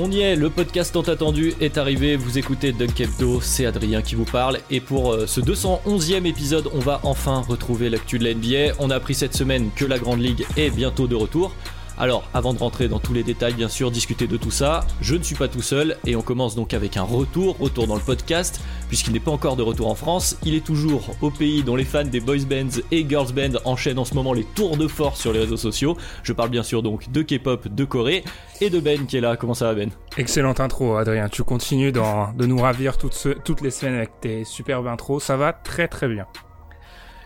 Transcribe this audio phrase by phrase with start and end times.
[0.00, 4.14] On y est, le podcast tant attendu est arrivé, vous écoutez Dunkebdo, c'est Adrien qui
[4.14, 8.32] vous parle, et pour euh, ce 211e épisode, on va enfin retrouver l'actu de la
[8.32, 8.76] NBA.
[8.78, 11.52] On a appris cette semaine que la Grande Ligue est bientôt de retour.
[12.00, 15.16] Alors, avant de rentrer dans tous les détails, bien sûr, discuter de tout ça, je
[15.16, 18.00] ne suis pas tout seul, et on commence donc avec un retour, retour dans le
[18.00, 21.74] podcast, puisqu'il n'est pas encore de retour en France, il est toujours au pays dont
[21.74, 24.86] les fans des boys bands et girls bands enchaînent en ce moment les tours de
[24.86, 25.96] force sur les réseaux sociaux.
[26.22, 28.22] Je parle bien sûr donc de K-pop, de Corée,
[28.60, 29.36] et de Ben qui est là.
[29.36, 29.90] Comment ça va Ben?
[30.16, 31.28] Excellente intro, Adrien.
[31.28, 35.24] Tu continues de nous ravir toutes, toutes les semaines avec tes superbes intros.
[35.24, 36.26] Ça va très très bien.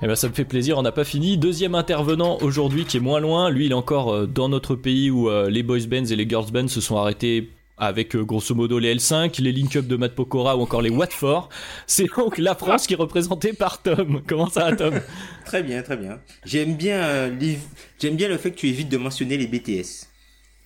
[0.04, 1.38] Eh ben ça me fait plaisir, on n'a pas fini.
[1.38, 5.10] Deuxième intervenant aujourd'hui qui est moins loin, lui il est encore euh, dans notre pays
[5.10, 8.52] où euh, les boys bands et les girls bands se sont arrêtés avec euh, grosso
[8.54, 11.48] modo les L5, les link-up de Matt Pokora ou encore les Watford.
[11.86, 14.22] C'est donc la France qui est représentée par Tom.
[14.26, 14.94] Comment ça va Tom?
[15.44, 16.18] Très bien, très bien.
[16.44, 17.58] J'aime bien, euh, les-
[18.00, 20.08] j'aime bien le fait que tu évites de mentionner les BTS.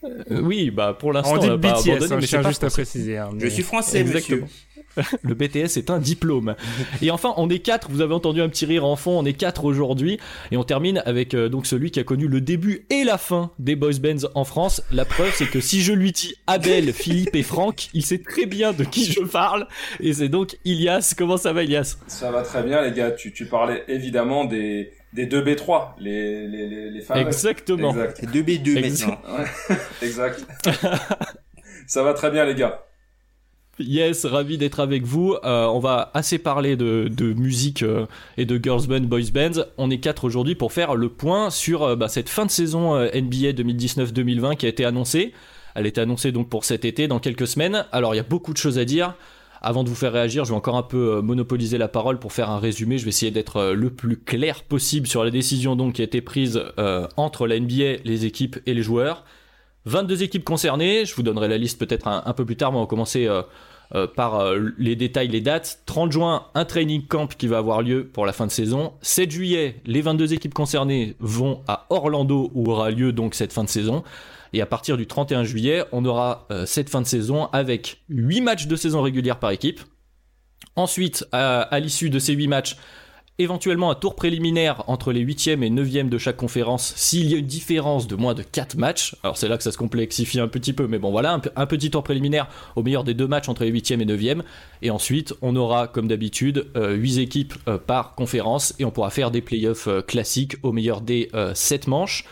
[0.05, 2.43] Euh, Oui, bah pour l'instant On dit on pas BTS, abandonné, hein, mais je tiens
[2.49, 3.19] juste à préciser.
[3.19, 4.43] hein, Je suis français, Exactement.
[4.43, 4.76] monsieur.
[5.23, 6.55] Le BTS est un diplôme.
[7.03, 7.91] Et enfin, on est quatre.
[7.91, 9.19] Vous avez entendu un petit rire en fond.
[9.19, 10.19] On est quatre aujourd'hui,
[10.51, 13.51] et on termine avec euh, donc celui qui a connu le début et la fin
[13.59, 14.83] des boys bands en France.
[14.93, 18.47] La preuve, c'est que si je lui dis Abel, Philippe et Franck, il sait très
[18.47, 19.67] bien de qui je parle.
[20.01, 21.15] Et c'est donc Ilias.
[21.17, 21.97] Comment ça va, Ilias?
[22.07, 23.11] Ça va très bien, les gars.
[23.11, 27.21] Tu, tu parlais évidemment des, des 2B3, les, les, les, les fameux.
[27.21, 27.91] Exactement.
[27.91, 28.19] Exact.
[28.21, 29.09] C'est 2B2 Exact.
[29.09, 29.39] maintenant.
[29.39, 30.47] Ouais, exact.
[31.87, 32.86] ça va très bien, les gars.
[33.79, 35.37] Yes, ravi d'être avec vous.
[35.45, 38.07] Euh, on va assez parler de, musique euh,
[38.39, 39.65] et de girls band, boys bands.
[39.77, 42.95] On est quatre aujourd'hui pour faire le point sur euh, bah, cette fin de saison
[42.95, 45.35] euh, NBA 2019-2020 qui a été annoncée.
[45.75, 47.85] Elle était annoncée donc pour cet été, dans quelques semaines.
[47.93, 49.15] Alors il y a beaucoup de choses à dire.
[49.61, 52.49] Avant de vous faire réagir, je vais encore un peu monopoliser la parole pour faire
[52.49, 52.97] un résumé.
[52.97, 56.21] Je vais essayer d'être le plus clair possible sur la décision donc qui a été
[56.21, 56.63] prise
[57.17, 59.25] entre la NBA, les équipes et les joueurs.
[59.87, 62.83] 22 équipes concernées, je vous donnerai la liste peut-être un, peu plus tard, mais on
[62.83, 63.43] va commencer euh,
[63.95, 65.83] euh, par euh, les détails, les dates.
[65.87, 68.95] 30 juin, un training camp qui va avoir lieu pour la fin de saison.
[69.03, 73.63] 7 juillet, les 22 équipes concernées vont à Orlando où aura lieu donc cette fin
[73.63, 74.03] de saison.
[74.53, 78.67] Et à partir du 31 juillet, on aura cette fin de saison avec 8 matchs
[78.67, 79.81] de saison régulière par équipe.
[80.77, 82.77] Ensuite, à, à l'issue de ces 8 matchs,
[83.39, 87.39] éventuellement un tour préliminaire entre les 8e et 9e de chaque conférence s'il y a
[87.39, 89.15] une différence de moins de 4 matchs.
[89.23, 91.91] Alors c'est là que ça se complexifie un petit peu, mais bon voilà, un, petit
[91.91, 94.43] tour préliminaire au meilleur des deux matchs entre les 8e et 9e.
[94.83, 99.31] Et ensuite, on aura comme d'habitude 8 équipes euh, par conférence et on pourra faire
[99.31, 102.25] des playoffs euh, classiques au meilleur des 7 manches.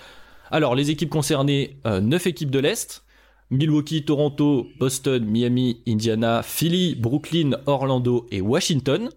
[0.50, 3.02] Alors les équipes concernées, 9 équipes de l'Est.
[3.50, 9.10] Milwaukee, Toronto, Boston, Miami, Indiana, Philly, Brooklyn, Orlando et Washington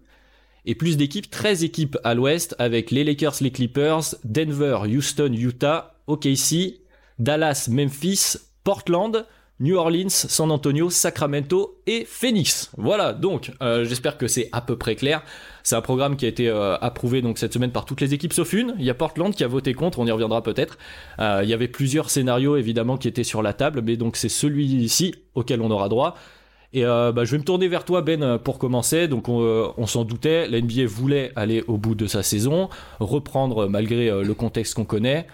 [0.68, 5.94] et plus d'équipes, 13 équipes à l'ouest avec les Lakers, les Clippers, Denver, Houston, Utah,
[6.06, 6.80] OKC,
[7.18, 9.24] Dallas, Memphis, Portland,
[9.60, 12.70] New Orleans, San Antonio, Sacramento et Phoenix.
[12.76, 15.22] Voilà, donc euh, j'espère que c'est à peu près clair.
[15.62, 18.34] C'est un programme qui a été euh, approuvé donc cette semaine par toutes les équipes
[18.34, 18.74] sauf une.
[18.78, 20.76] Il y a Portland qui a voté contre, on y reviendra peut-être.
[21.18, 24.28] Euh, il y avait plusieurs scénarios évidemment qui étaient sur la table, mais donc c'est
[24.28, 26.14] celui-ci auquel on aura droit.
[26.72, 29.08] Et euh, bah, je vais me tourner vers toi, Ben, euh, pour commencer.
[29.08, 32.68] Donc, on, euh, s'en doutait, la NBA voulait aller au bout de sa saison,
[33.00, 35.26] reprendre euh, malgré le contexte qu'on connaît.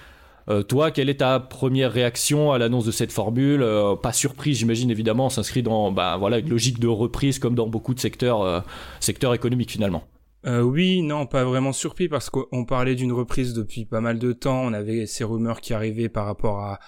[0.49, 3.67] Euh, toi, quelle est ta première réaction à l'annonce de cette formule?
[4.03, 7.67] Pas surprise, j'imagine, évidemment, on s'inscrit dans bah, voilà, une logique de reprise comme dans
[7.67, 8.65] beaucoup de secteurs,
[9.01, 10.05] secteurs économiques finalement.
[10.47, 14.33] Euh, oui, non, pas vraiment surpris parce qu'on parlait d'une reprise depuis pas mal de
[14.33, 14.63] temps.
[14.63, 16.81] On avait ces rumeurs qui arrivaient par rapport à,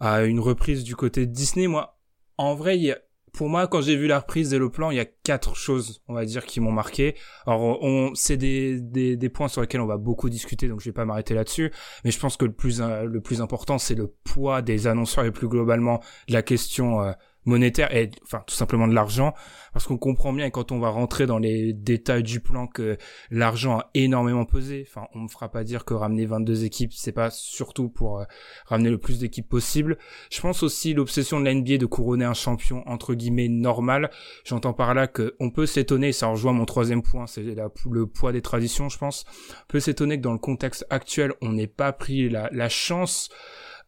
[0.00, 1.66] à une reprise du côté de Disney.
[1.66, 1.98] Moi,
[2.36, 2.98] en vrai, il y a,
[3.32, 6.02] pour moi, quand j'ai vu la reprise et le plan, il y a quatre choses,
[6.08, 7.14] on va dire, qui m'ont marqué.
[7.46, 10.86] Alors, on, c'est des, des, des points sur lesquels on va beaucoup discuter, donc je
[10.86, 11.72] vais pas m'arrêter là-dessus.
[12.04, 15.24] Mais je pense que le plus, euh, le plus important, c'est le poids des annonceurs
[15.24, 17.12] et plus globalement la question euh,
[17.44, 19.34] monétaire et enfin tout simplement de l'argent.
[19.72, 22.98] Parce qu'on comprend bien quand on va rentrer dans les détails du plan que
[23.30, 24.84] l'argent a énormément pesé.
[24.88, 28.24] Enfin on me fera pas dire que ramener 22 équipes c'est pas surtout pour euh,
[28.66, 29.98] ramener le plus d'équipes possible.
[30.30, 34.10] Je pense aussi l'obsession de la NBA de couronner un champion entre guillemets normal.
[34.44, 38.32] J'entends par là que on peut s'étonner ça rejoint mon troisième point c'est le poids
[38.32, 39.24] des traditions je pense.
[39.52, 43.30] On peut s'étonner que dans le contexte actuel on n'ait pas pris la, la chance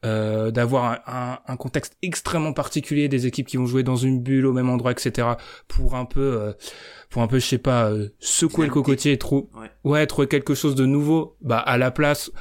[0.04, 4.46] euh, d'avoir un, un, contexte extrêmement particulier des équipes qui vont jouer dans une bulle
[4.46, 5.28] au même endroit etc
[5.68, 6.52] pour un peu euh,
[7.08, 9.48] pour un peu je sais pas euh, secouer le cocotier et trop
[9.84, 10.06] ouais.
[10.08, 12.32] trouver quelque chose de nouveau bah à la place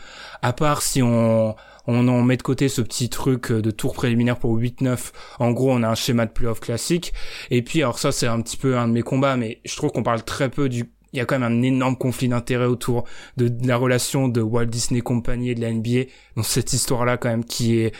[0.41, 1.55] à part si on
[1.85, 5.11] on en met de côté ce petit truc de tour préliminaire pour 8-9.
[5.39, 7.11] En gros, on a un schéma de playoff classique.
[7.49, 9.91] Et puis, alors ça, c'est un petit peu un de mes combats, mais je trouve
[9.91, 13.05] qu'on parle très peu du il y a quand même un énorme conflit d'intérêts autour
[13.37, 17.29] de, la relation de Walt Disney Company et de la NBA dans cette histoire-là quand
[17.29, 17.93] même qui est,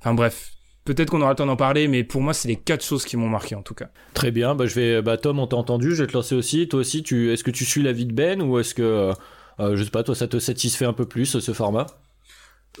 [0.00, 0.52] enfin bref.
[0.84, 3.18] Peut-être qu'on aura le temps d'en parler, mais pour moi, c'est les quatre choses qui
[3.18, 3.90] m'ont marqué en tout cas.
[4.14, 6.66] Très bien, bah, je vais, bah, Tom, on t'a entendu, je vais te lancer aussi.
[6.66, 9.12] Toi aussi, tu, est-ce que tu suis la vie de Ben ou est-ce que, euh,
[9.60, 11.86] euh, je sais pas, toi, ça te satisfait un peu plus ce format?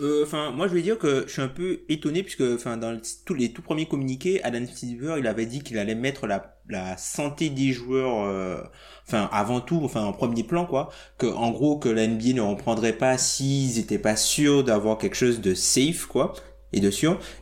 [0.00, 3.00] Euh, enfin, moi je vais dire que je suis un peu étonné puisque, enfin, dans
[3.24, 6.96] tous les tout premiers communiqués, Adam Silver, il avait dit qu'il allait mettre la, la
[6.96, 8.62] santé des joueurs, euh,
[9.06, 10.90] enfin, avant tout, enfin, en premier plan, quoi.
[11.18, 15.16] Que, en gros, que la NBA ne reprendrait pas s'ils étaient pas sûrs d'avoir quelque
[15.16, 16.34] chose de safe, quoi
[16.72, 16.90] et de.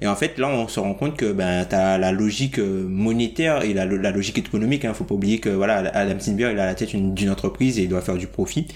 [0.00, 2.86] Et en fait, là, on se rend compte que ben, tu as la logique euh,
[2.88, 4.84] monétaire et la, logique économique.
[4.84, 4.94] Hein.
[4.94, 7.88] faut pas oublier que voilà, Adam Silver, il a la tête d'une entreprise et il
[7.88, 8.68] doit faire du profit.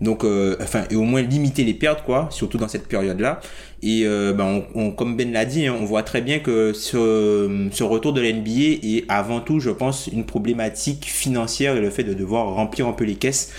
[0.00, 3.40] Donc, euh, enfin, et au moins limiter les pertes, quoi, surtout dans cette période-là.
[3.82, 4.62] Et euh, ben,
[4.96, 8.86] comme Ben l'a dit, hein, on voit très bien que ce, ce retour de l'NBA
[8.86, 12.92] est avant tout, je pense, une problématique financière et le fait de devoir remplir un
[12.92, 13.52] peu les caisses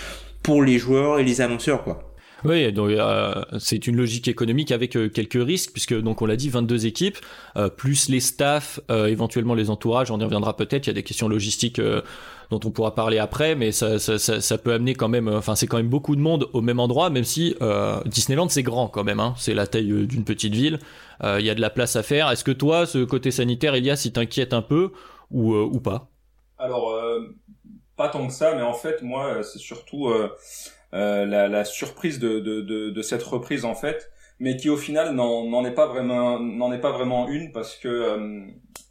[0.43, 2.06] pour les joueurs et les annonceurs, quoi.
[2.47, 6.37] Oui, donc euh, c'est une logique économique avec euh, quelques risques puisque donc on l'a
[6.37, 7.17] dit 22 équipes
[7.57, 10.87] euh, plus les staffs, éventuellement les entourages, on y reviendra peut-être.
[10.87, 11.81] Il y a des questions logistiques
[12.49, 15.75] dont on pourra parler après, mais ça, ça, peut amener quand même, enfin c'est quand
[15.75, 17.55] même beaucoup de monde au même endroit, même si
[18.05, 20.79] Disneyland c'est grand quand même, hein, c'est la taille d'une petite ville.
[21.23, 22.31] Il y a de la place à faire.
[22.31, 24.91] Est-ce que toi, ce côté sanitaire, Elias, il t'inquiète un peu
[25.31, 26.09] ou, ou pas?
[26.57, 26.97] Alors
[27.97, 30.09] pas tant que ça, mais en fait moi c'est surtout
[30.93, 34.77] euh, la, la, surprise de, de, de, de, cette reprise en fait, mais qui au
[34.77, 38.45] final n'en est pas vraiment n'en est pas vraiment une parce que euh,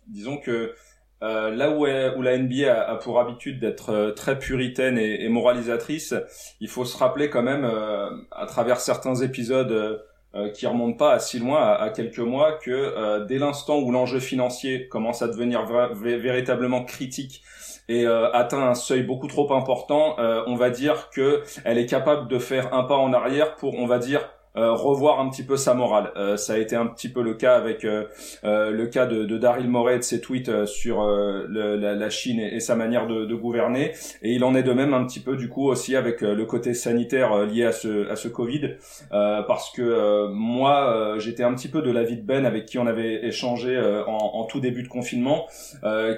[0.06, 0.74] disons que
[1.22, 5.28] euh, là où, où, la NBA a, pour habitude d'être euh, très puritaine et, et,
[5.30, 6.14] moralisatrice,
[6.60, 10.04] il faut se rappeler quand même, à travers certains épisodes
[10.52, 14.20] qui remontent pas à si loin, à, à quelques mois, que dès l'instant où l'enjeu
[14.20, 15.64] financier commence à devenir
[15.94, 17.42] véritablement critique
[17.88, 21.86] et euh, atteint un seuil beaucoup trop important, euh, on va dire que elle est
[21.86, 25.42] capable de faire un pas en arrière pour, on va dire, euh, revoir un petit
[25.42, 26.12] peu sa morale.
[26.16, 28.06] Euh, ça a été un petit peu le cas avec euh,
[28.42, 32.40] le cas de, de, Daryl Morey et de ses tweets sur le, la, la, Chine
[32.40, 33.92] et, sa manière de, de, gouverner.
[34.22, 36.74] Et il en est de même un petit peu du coup aussi avec le côté
[36.74, 38.76] sanitaire lié à ce, à ce Covid.
[39.10, 43.26] parce que moi, j'étais un petit peu de l'avis de Ben avec qui on avait
[43.26, 45.46] échangé en, en, tout début de confinement,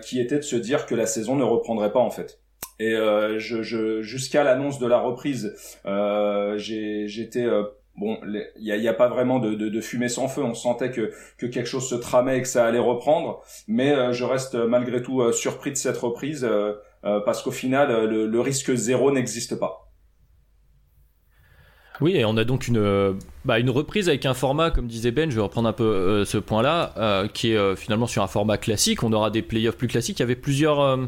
[0.03, 2.39] qui était de se dire que la saison ne reprendrait pas en fait.
[2.81, 5.55] Et euh, je, je, jusqu'à l'annonce de la reprise,
[5.85, 7.47] euh, j'étais
[7.99, 10.43] bon, il n'y a, y a, pas vraiment de, fumée sans feu.
[10.43, 13.43] On sentait que, que quelque chose se tramait et que ça allait reprendre.
[13.67, 16.49] Mais euh, je reste euh, malgré tout euh, surpris de cette reprise
[17.03, 19.91] parce qu'au final, le, risque zéro n'existe pas.
[22.01, 25.31] Oui, et on a donc une, bah, une reprise avec un format, comme disait Ben,
[25.31, 29.03] je vais reprendre un peu ce point-là, qui est finalement sur un format classique.
[29.05, 30.19] On aura des playoffs plus classiques.
[30.19, 30.99] Il y avait plusieurs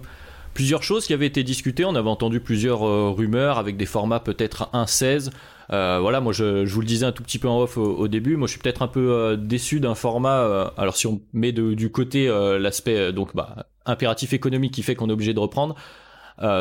[0.82, 1.84] choses qui avaient été discutées.
[1.84, 2.80] On avait entendu plusieurs
[3.14, 5.30] rumeurs avec des formats peut-être 1-16, euh,
[5.70, 8.46] voilà, moi je, vous le disais un tout petit peu en off au, début, moi
[8.46, 10.38] je suis peut-être un peu euh, déçu d'un format.
[10.40, 15.08] Euh, alors si on met du côté l'aspect donc bah, impératif économique qui fait qu'on
[15.08, 15.74] est obligé de reprendre.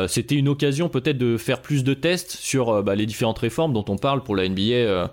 [0.08, 3.84] c'était une occasion peut-être de faire plus de tests sur bah, les différentes réformes dont
[3.88, 5.10] on parle pour la NBA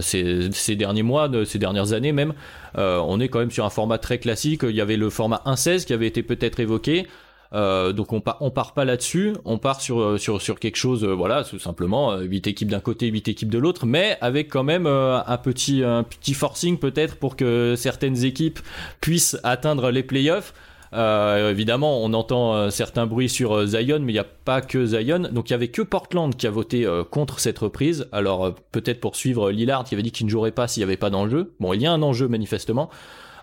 [0.00, 2.34] ces, ces, derniers mois, ces dernières années même.
[2.76, 4.62] on est quand même sur un format très classique.
[4.62, 7.06] Il y avait le format 1.16 qui avait été peut-être évoqué.
[7.54, 11.04] Euh, donc on, on part pas là-dessus, on part sur, euh, sur, sur quelque chose,
[11.04, 14.64] euh, voilà, tout simplement, 8 équipes d'un côté, 8 équipes de l'autre, mais avec quand
[14.64, 18.58] même un, petit, un petit forcing peut-être pour que certaines équipes
[19.00, 20.52] puissent atteindre les playoffs.
[20.92, 25.28] Euh, évidemment, on entend certains bruits sur Zion, mais il n'y a pas que Zion.
[25.32, 28.08] Donc il y avait que Portland qui a voté contre cette reprise.
[28.12, 30.96] Alors peut-être pour suivre Lillard qui avait dit qu'il ne jouerait pas s'il n'y avait
[30.96, 31.52] pas d'enjeu.
[31.58, 32.90] Bon, il y a un enjeu manifestement.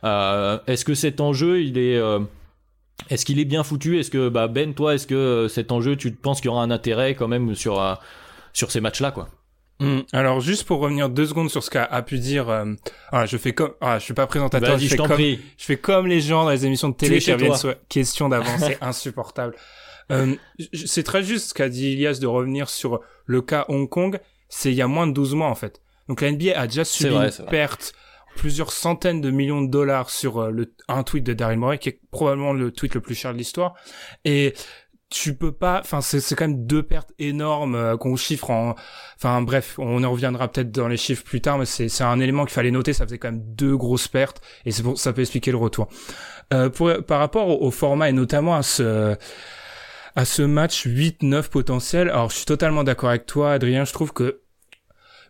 [0.03, 1.99] Est-ce que cet enjeu, il est
[3.09, 3.99] est-ce qu'il est bien foutu?
[3.99, 6.63] Est-ce que bah Ben, toi, est-ce que euh, cet enjeu, tu penses qu'il y aura
[6.63, 7.95] un intérêt quand même sur euh,
[8.53, 9.29] sur ces matchs-là, quoi?
[9.81, 10.01] Hmm.
[10.13, 12.65] Alors juste pour revenir deux secondes sur ce qu'a a pu dire, euh,
[13.11, 16.05] ah, je fais comme, ah, je suis pas présentateur, je, fais comme, je fais comme
[16.05, 19.55] les gens dans les émissions de télé qui reviennent sur question d'avance, c'est insupportable.
[20.11, 20.35] Euh,
[20.85, 24.69] c'est très juste ce qu'a dit Ilias de revenir sur le cas Hong Kong, c'est
[24.71, 25.81] il y a moins de 12 mois en fait.
[26.07, 27.93] Donc la NBA a déjà subi une perte
[28.35, 31.89] plusieurs centaines de millions de dollars sur euh, le, un tweet de Daryl Morey qui
[31.89, 33.75] est probablement le tweet le plus cher de l'histoire.
[34.25, 34.53] Et
[35.11, 38.75] tu peux pas enfin c'est c'est quand même deux pertes énormes euh, qu'on chiffre en
[39.17, 42.19] enfin bref on en reviendra peut-être dans les chiffres plus tard mais c'est c'est un
[42.21, 45.11] élément qu'il fallait noter ça faisait quand même deux grosses pertes et c'est pour ça
[45.11, 45.89] peut expliquer le retour.
[46.53, 49.17] Euh, pour par rapport au, format et notamment à ce
[50.15, 54.13] à ce match 8-9 potentiel alors je suis totalement d'accord avec toi Adrien je trouve
[54.13, 54.41] que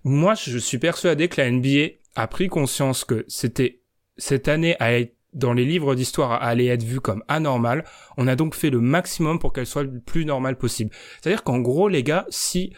[0.03, 3.81] moi je suis persuadé que la NBA a pris conscience que c'était
[4.17, 7.85] cette année à être dans les livres d'histoire allait être vue comme anormale.
[8.17, 10.91] On a donc fait le maximum pour qu'elle soit le plus normale possible.
[11.21, 12.73] C'est-à-dire qu'en gros, les gars, si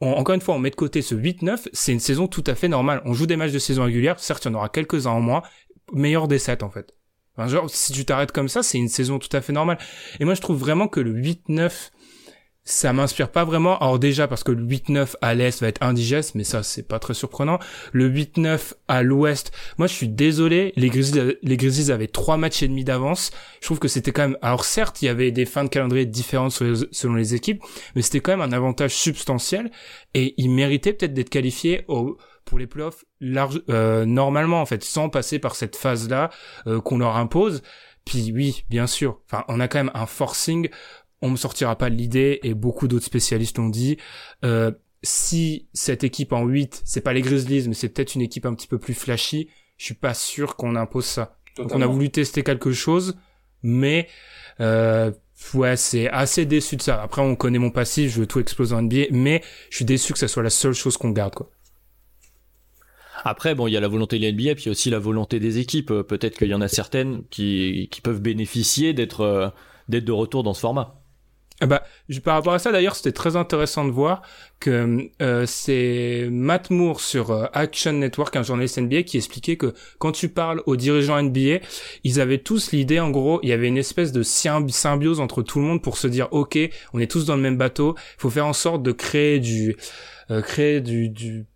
[0.00, 2.66] encore une fois, on met de côté ce 8-9, c'est une saison tout à fait
[2.66, 3.02] normale.
[3.04, 5.42] On joue des matchs de saison régulière, certes, il y en aura quelques-uns en moins,
[5.92, 6.92] meilleur des 7 en fait.
[7.38, 9.78] Genre, si tu t'arrêtes comme ça, c'est une saison tout à fait normale.
[10.20, 11.90] Et moi, je trouve vraiment que le 8-9
[12.64, 13.78] ça m'inspire pas vraiment.
[13.78, 16.98] Alors déjà parce que le 8-9 à l'est va être indigeste, mais ça c'est pas
[16.98, 17.58] très surprenant.
[17.92, 22.68] Le 8-9 à l'ouest, moi je suis désolé, les Grizzlies, les avaient trois matchs et
[22.68, 23.32] demi d'avance.
[23.60, 24.38] Je trouve que c'était quand même.
[24.42, 27.62] Alors certes, il y avait des fins de calendrier différentes selon les équipes,
[27.96, 29.70] mais c'était quand même un avantage substantiel
[30.14, 34.82] et ils méritaient peut-être d'être qualifiés au pour les playoffs large, euh, normalement en fait,
[34.82, 36.30] sans passer par cette phase là
[36.66, 37.62] euh, qu'on leur impose.
[38.04, 39.20] Puis oui, bien sûr.
[39.26, 40.68] Enfin, on a quand même un forcing
[41.22, 43.96] on me sortira pas de l'idée et beaucoup d'autres spécialistes l'ont dit.
[44.44, 48.44] Euh, si cette équipe en 8, c'est pas les Grizzlies, mais c'est peut-être une équipe
[48.44, 49.48] un petit peu plus flashy,
[49.78, 51.38] je suis pas sûr qu'on impose ça.
[51.56, 53.16] Donc on a voulu tester quelque chose,
[53.62, 54.08] mais
[54.60, 55.10] euh,
[55.54, 57.02] ouais, c'est assez déçu de ça.
[57.02, 60.12] Après, on connaît mon passif, je veux tout exploser en NBA, mais je suis déçu
[60.12, 61.50] que ça soit la seule chose qu'on garde, quoi.
[63.24, 65.92] Après, bon, il y a la volonté de l'NBA, puis aussi la volonté des équipes.
[65.92, 69.48] Peut-être qu'il y en a certaines qui, qui peuvent bénéficier d'être euh,
[69.88, 71.01] d'être de retour dans ce format.
[71.60, 71.84] Ah bah,
[72.24, 74.22] par rapport à ça, d'ailleurs, c'était très intéressant de voir
[74.58, 79.74] que euh, c'est Matt Moore sur euh, Action Network, un journaliste NBA, qui expliquait que
[79.98, 81.60] quand tu parles aux dirigeants NBA,
[82.04, 85.60] ils avaient tous l'idée, en gros, il y avait une espèce de symbiose entre tout
[85.60, 86.58] le monde pour se dire, ok,
[86.94, 89.76] on est tous dans le même bateau, il faut faire en sorte de créer du,
[90.30, 91.46] euh, créer du, du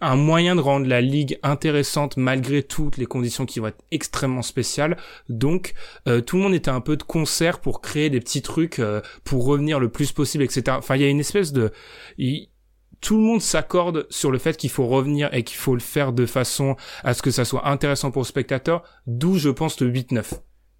[0.00, 4.42] un moyen de rendre la ligue intéressante malgré toutes les conditions qui vont être extrêmement
[4.42, 4.96] spéciales.
[5.28, 5.74] Donc
[6.08, 9.00] euh, tout le monde était un peu de concert pour créer des petits trucs euh,
[9.24, 10.76] pour revenir le plus possible, etc.
[10.78, 11.72] Enfin, il y a une espèce de
[13.00, 16.12] tout le monde s'accorde sur le fait qu'il faut revenir et qu'il faut le faire
[16.12, 19.90] de façon à ce que ça soit intéressant pour le spectateur, d'où je pense le
[19.90, 20.24] 8-9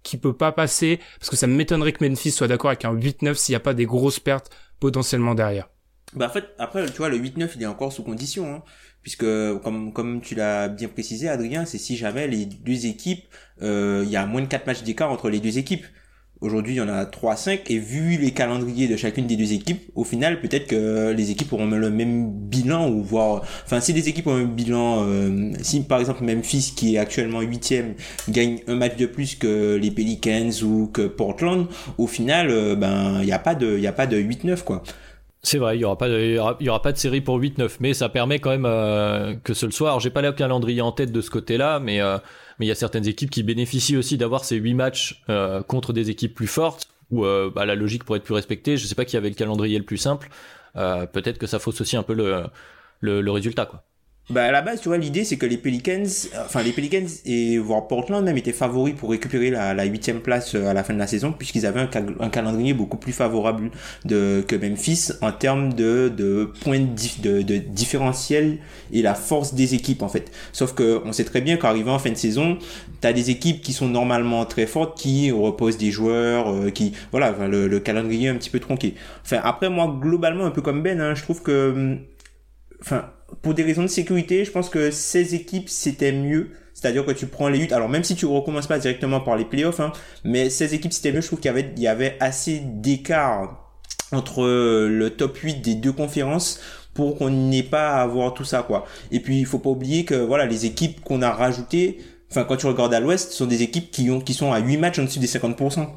[0.03, 3.35] qui peut pas passer parce que ça m'étonnerait que Memphis soit d'accord avec un 8-9
[3.35, 5.69] s'il n'y a pas des grosses pertes potentiellement derrière.
[6.13, 8.55] Bah en fait, après, tu vois, le 8-9, il est encore sous condition.
[8.55, 8.63] Hein
[9.03, 9.25] puisque
[9.63, 13.25] comme comme tu l'as bien précisé Adrien c'est si jamais les deux équipes
[13.61, 15.85] euh, il y a moins de 4 matchs d'écart entre les deux équipes.
[16.41, 19.53] Aujourd'hui il y en a 3 5 et vu les calendriers de chacune des deux
[19.53, 23.93] équipes au final peut-être que les équipes auront le même bilan ou voir enfin si
[23.93, 27.75] les équipes ont un bilan euh, si par exemple Memphis qui est actuellement 8
[28.27, 31.67] gagne un match de plus que les Pelicans ou que Portland
[31.97, 34.43] au final euh, ben il y a pas de il y a pas de 8
[34.43, 34.83] 9 quoi
[35.45, 37.93] c'est vrai, il y aura pas, de, y aura, pas de série pour 8-9, mais
[37.93, 39.99] ça permet quand même euh, que ce le soir.
[39.99, 42.17] J'ai pas le calendrier en tête de ce côté-là, mais euh,
[42.59, 45.91] mais il y a certaines équipes qui bénéficient aussi d'avoir ces 8 matchs euh, contre
[45.91, 48.77] des équipes plus fortes, où bah, la logique pourrait être plus respectée.
[48.77, 50.29] Je sais pas qui avait le calendrier le plus simple.
[50.73, 52.45] Peut-être que ça fausse aussi un peu le,
[53.01, 53.83] le, le résultat, quoi.
[54.29, 56.07] Bah à la base, tu vois, l'idée c'est que les Pelicans,
[56.45, 60.67] enfin les Pelicans et voire Portland même étaient favoris pour récupérer la huitième place euh,
[60.67, 61.89] à la fin de la saison puisqu'ils avaient un,
[62.21, 63.69] un, calendrier beaucoup plus favorable
[64.05, 68.59] de, que Memphis en termes de, de points de, de, différentiel
[68.93, 70.31] et la force des équipes en fait.
[70.53, 72.57] Sauf que on sait très bien qu'arrivant en fin de saison,
[73.01, 77.35] t'as des équipes qui sont normalement très fortes qui reposent des joueurs, euh, qui voilà,
[77.45, 78.95] le, le, calendrier est un petit peu tronqué.
[79.25, 81.97] Enfin après moi globalement un peu comme Ben, hein, je trouve que
[82.79, 83.11] enfin
[83.41, 86.51] pour des raisons de sécurité, je pense que ces équipes, c'était mieux.
[86.73, 89.45] C'est-à-dire que tu prends les 8, alors même si tu recommences pas directement par les
[89.45, 89.91] playoffs, hein,
[90.23, 91.21] mais ces équipes, c'était mieux.
[91.21, 93.71] Je trouve qu'il y avait, il y avait assez d'écart
[94.11, 96.59] entre le top 8 des deux conférences
[96.93, 98.85] pour qu'on n'ait pas à avoir tout ça, quoi.
[99.11, 101.99] Et puis, il faut pas oublier que, voilà, les équipes qu'on a rajoutées,
[102.29, 104.77] enfin, quand tu regardes à l'ouest, sont des équipes qui ont, qui sont à 8
[104.77, 105.87] matchs en dessus des 50%.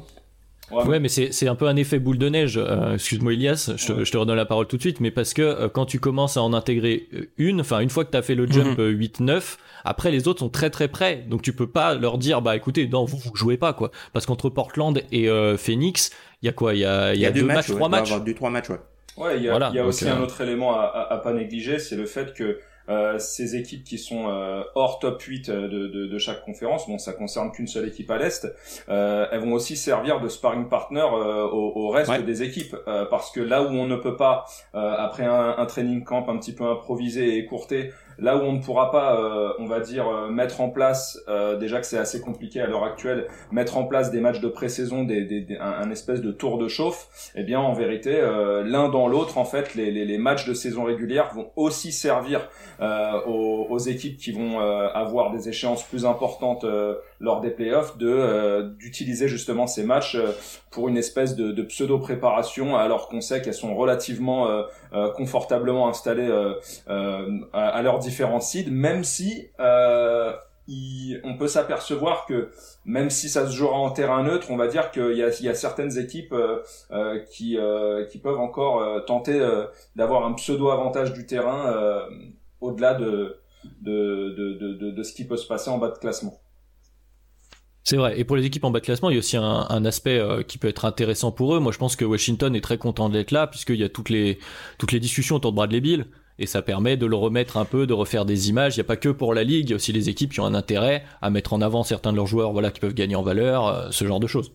[0.71, 2.57] Ouais, mais c'est un peu un effet boule de neige.
[2.57, 5.33] Euh, excuse-moi, Elias, je te, je te, redonne la parole tout de suite, mais parce
[5.33, 8.17] que euh, quand tu commences à en intégrer euh, une, enfin, une fois que tu
[8.17, 9.41] as fait le jump 8-9, mhm.
[9.85, 11.23] après les autres sont très très près.
[11.27, 13.91] Donc tu peux pas leur dire, bah écoutez, non, vous, vous jouez pas, quoi.
[14.11, 16.73] Parce qu'entre Portland et Phoenix, il y a quoi?
[16.73, 18.13] Il y a, y a, deux, matchs, trois matchs?
[18.21, 18.79] Deux, trois matchs, ouais.
[19.17, 21.79] Ouais, il y a, y a aussi un autre élément à, à, à pas négliger,
[21.79, 22.59] c'est le fait que
[22.89, 26.87] euh, ces équipes qui sont euh, hors top 8 euh, de, de, de, chaque conférence,
[26.87, 28.47] bon ça concerne qu'une seule équipe à l'est,
[28.87, 32.75] elles vont aussi servir de sparring partner au, au, reste des équipes.
[32.85, 36.53] Parce que là où on ne peut pas après un, un, training camp un petit
[36.53, 40.29] peu improvisé et écourté Là où on ne pourra pas, euh, on va dire, euh,
[40.29, 44.09] mettre en place, euh, déjà que c'est assez compliqué à l'heure actuelle, mettre en place
[44.09, 47.73] des matchs de pré-saison, des, des, un, espèce de tour de chauffe, eh bien en
[47.73, 48.19] vérité,
[48.65, 52.49] l'un dans l'autre, en fait, les, matchs de saison régulière vont aussi servir
[52.81, 56.65] aux, aux, équipes qui vont avoir des échéances plus importantes
[57.19, 60.17] lors des playoffs de d'utiliser justement ces matchs
[60.71, 64.47] pour une espèce de, de pseudo préparation alors qu'on sait qu'elles sont relativement
[65.15, 66.31] confortablement installées
[66.87, 69.49] à, à leur différents sites, même si
[70.69, 72.51] euh, on peut s'apercevoir que
[72.85, 75.97] même si ça se jouera en terrain neutre, on va dire qu'il y a, certaines
[75.97, 77.57] équipes euh, euh, qui,
[78.11, 79.39] qui peuvent encore tenter
[79.95, 82.03] d'avoir un pseudo avantage du terrain
[82.61, 83.37] au-delà de
[83.81, 86.39] de, de, de, de, ce qui peut se passer en bas de classement.
[87.87, 88.19] C'est vrai.
[88.19, 90.21] Et pour les équipes en bas de classement, il y a aussi un, un aspect
[90.45, 91.59] qui peut être intéressant pour eux.
[91.61, 94.39] Moi, je pense que Washington est très content d'être là, puisqu'il y a toutes les,
[94.77, 96.05] toutes les discussions autour de Bradley Bill
[96.37, 98.75] et ça permet de le remettre un peu, de refaire des images.
[98.75, 100.39] Il n'y a pas que pour la ligue, il y a aussi les équipes qui
[100.39, 103.15] ont un intérêt à mettre en avant certains de leurs joueurs, voilà, qui peuvent gagner
[103.15, 104.51] en valeur, euh, ce genre de choses.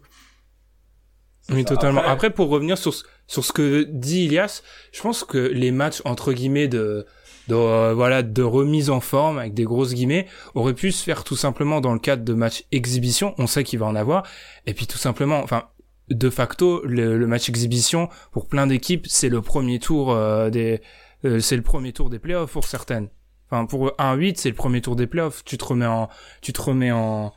[1.50, 2.02] Oui, totalement.
[2.02, 2.30] Après...
[2.30, 2.94] pour revenir sur
[3.26, 4.62] sur ce que dit Ilias,
[4.92, 7.04] je pense que les matchs entre guillemets de
[7.52, 11.24] de euh, voilà de remise en forme avec des grosses guillemets auraient pu se faire
[11.24, 13.34] tout simplement dans le cadre de matchs exhibition.
[13.38, 14.24] On sait qu'il va en avoir.
[14.66, 15.64] Et puis tout simplement, enfin
[16.08, 20.82] de facto, le, match exhibition pour plein d'équipes, c'est le premier tour euh, des
[21.24, 23.08] euh, c'est le premier tour des playoffs pour certaines.
[23.50, 25.44] Enfin, pour un 8, c'est le premier tour des playoffs.
[25.44, 26.08] Tu te remets en,
[26.40, 27.32] tu te remets en,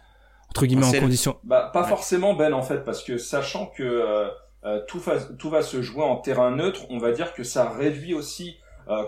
[0.49, 1.37] entre guillemets, en condition.
[1.43, 5.61] Bah, pas forcément, Ben, en fait, parce que sachant que euh, tout, va, tout va
[5.61, 8.57] se jouer en terrain neutre, on va dire que ça réduit aussi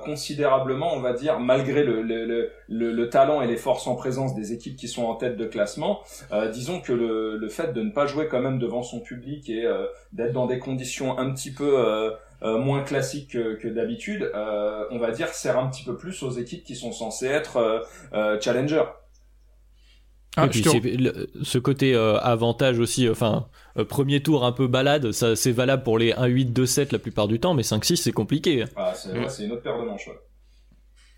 [0.04, 2.52] considérablement, on va dire, malgré le, le, le,
[2.92, 6.02] le, talent et les forces en présence des équipes qui sont en tête de classement,
[6.52, 9.66] disons que le, fait de ne pas jouer quand même devant son public et
[10.14, 12.12] d'être dans des conditions un petit peu
[12.44, 16.30] euh, moins classique que, d'habitude, euh, on va dire, sert un petit peu plus aux
[16.30, 18.84] équipes qui sont censées être euh, challenger.
[20.40, 20.64] Ah, et puis
[21.42, 23.48] ce côté avantage aussi, enfin
[23.90, 27.40] premier tour un peu balade, ça c'est valable pour les 1-8, 2-7 la plupart du
[27.40, 28.66] temps, mais 5-6 c'est compliqué.
[28.76, 30.10] Ah, c'est une autre paire de manches.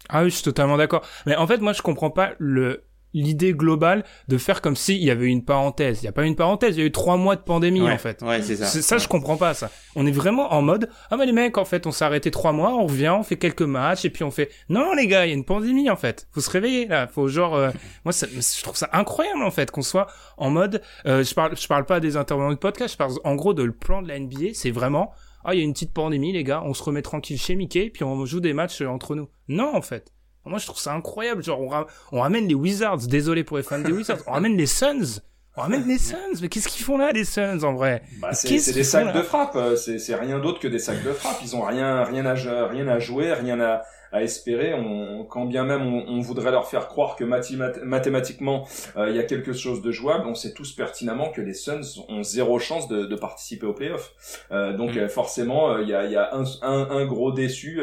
[0.07, 1.05] Ah oui, je suis totalement d'accord.
[1.25, 5.11] Mais en fait, moi je comprends pas le l'idée globale de faire comme s'il y
[5.11, 6.01] avait une parenthèse.
[6.01, 7.97] Il n'y a pas une parenthèse, il y a eu trois mois de pandémie en
[7.97, 8.21] fait.
[8.21, 8.65] Ouais, c'est ça.
[8.65, 9.69] Ça, je comprends pas ça.
[9.95, 12.51] On est vraiment en mode ah mais les mecs en fait on s'est arrêté trois
[12.51, 15.29] mois, on revient, on fait quelques matchs et puis on fait non les gars il
[15.29, 16.27] y a une pandémie en fait.
[16.31, 17.07] Faut se réveiller là.
[17.07, 17.71] Faut genre euh,
[18.05, 21.57] moi ça, je trouve ça incroyable en fait qu'on soit en mode euh, je parle
[21.57, 24.07] je parle pas des intervenants de podcast, je parle en gros de le plan de
[24.07, 25.11] la NBA, c'est vraiment
[25.43, 27.89] ah il y a une petite pandémie les gars, on se remet tranquille chez Mickey
[27.89, 29.29] puis on joue des matchs entre nous.
[29.47, 30.11] Non en fait.
[30.45, 31.43] Moi, je trouve ça incroyable.
[31.43, 33.07] Genre, on, ramène les Wizards.
[33.07, 34.19] Désolé pour les fans des Wizards.
[34.27, 35.21] On ramène les Suns.
[35.55, 36.39] On ramène les Suns.
[36.41, 38.03] Mais qu'est-ce qu'ils font là, les Suns, en vrai?
[38.19, 39.57] Bah, C'est des sacs de frappe.
[39.75, 41.37] C'est rien d'autre que des sacs de frappe.
[41.43, 42.33] Ils ont rien, rien à,
[42.67, 44.73] rien à jouer, rien à, à espérer.
[44.73, 48.67] On, quand bien même on, voudrait leur faire croire que mathématiquement
[48.97, 51.81] euh, il y a quelque chose de jouable, on sait tous pertinemment que les Suns
[52.07, 54.13] ont zéro chance de, de participer aux playoffs.
[54.51, 54.99] Euh, donc mm.
[54.99, 57.81] euh, forcément il y a, y a un, un, un, gros déçu,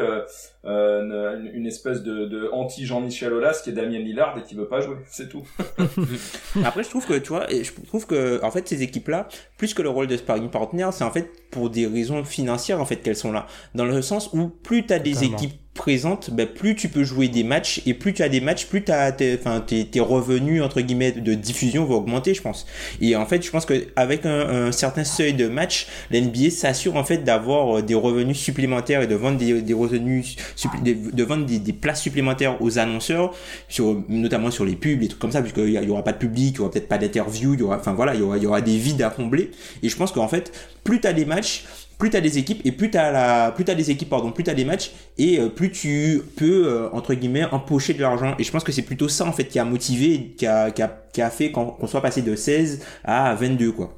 [0.63, 4.67] une, une, espèce de, de anti Jean-Michel Aulas qui est Damien Lillard et qui veut
[4.67, 5.47] pas jouer, c'est tout.
[6.63, 9.73] Après je trouve que tu vois, je trouve que en fait ces équipes là, plus
[9.73, 12.97] que le rôle de sparring partner, c'est en fait pour des raisons financières en fait
[12.97, 16.75] qu'elles sont là, dans le sens où plus tu as des équipes présente, ben, plus
[16.75, 19.37] tu peux jouer des matchs et plus tu as des matchs, plus tes,
[19.91, 22.65] tes, revenus entre guillemets de diffusion vont augmenter, je pense.
[22.99, 26.95] Et en fait, je pense que avec un, un certain seuil de match, l'NBA s'assure
[26.97, 30.35] en fait d'avoir euh, des revenus supplémentaires et de vendre des, des revenus,
[30.83, 33.33] de, vendre des, des, places supplémentaires aux annonceurs,
[33.69, 36.55] sur, notamment sur les pubs, des trucs comme ça, puisqu'il y, aura pas de public,
[36.55, 38.43] il y aura peut-être pas d'interview, il y aura, enfin voilà, il y aura, il
[38.43, 39.51] y aura des vides à combler.
[39.83, 40.51] Et je pense qu'en fait,
[40.83, 41.65] plus tu as des matchs,
[41.97, 44.53] plus t'as des équipes et plus t'as la plus t'as des équipes pardon plus t'as
[44.53, 48.35] des matchs et euh, plus tu peux euh, entre guillemets empocher de l'argent.
[48.39, 50.81] Et je pense que c'est plutôt ça en fait qui a motivé qui a qui
[50.81, 53.97] a, qui a fait qu'on soit passé de 16 à 22 quoi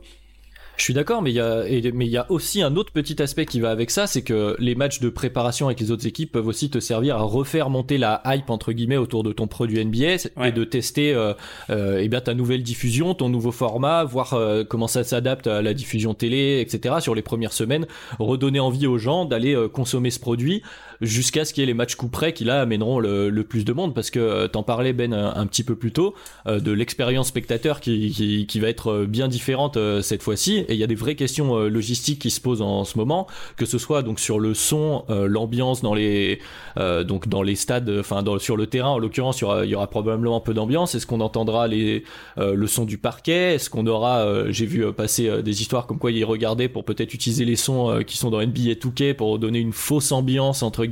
[0.79, 1.63] je suis d'accord, mais il y a,
[1.93, 4.55] mais il y a aussi un autre petit aspect qui va avec ça, c'est que
[4.59, 7.97] les matchs de préparation avec les autres équipes peuvent aussi te servir à refaire monter
[7.97, 11.33] la hype entre guillemets autour de ton produit NBA et de tester euh,
[11.69, 15.61] euh, eh bien ta nouvelle diffusion, ton nouveau format, voir euh, comment ça s'adapte à
[15.61, 16.95] la diffusion télé, etc.
[17.01, 17.85] Sur les premières semaines,
[18.17, 20.63] redonner envie aux gens d'aller consommer ce produit
[21.01, 23.73] jusqu'à ce qu'il y ait les matchs coup près qui là amèneront le, plus de
[23.73, 23.93] monde.
[23.93, 28.59] Parce que t'en parlais Ben un, petit peu plus tôt de l'expérience spectateur qui, qui,
[28.59, 30.57] va être bien différente cette fois-ci.
[30.67, 33.27] Et il y a des vraies questions logistiques qui se posent en, ce moment.
[33.57, 36.39] Que ce soit donc sur le son l'ambiance dans les
[36.77, 39.75] donc dans les stades enfin sur le terrain en l'occurrence il y aura, il y
[39.75, 40.95] aura probablement un peu d'ambiance.
[40.95, 42.03] Est-ce qu'on entendra les
[42.37, 43.55] le son du parquet?
[43.55, 47.45] Est-ce qu'on aura j'ai vu passer des histoires comme quoi ils regardaient pour peut-être utiliser
[47.45, 50.85] les sons qui sont dans NBA 2K pour donner une fausse ambiance entre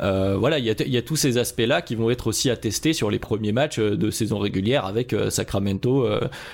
[0.00, 3.18] Euh, voilà, il y a, tous ces aspects-là qui vont être aussi attestés sur les
[3.18, 6.08] premiers matchs euh, de saison régulière avec euh, Sacramento,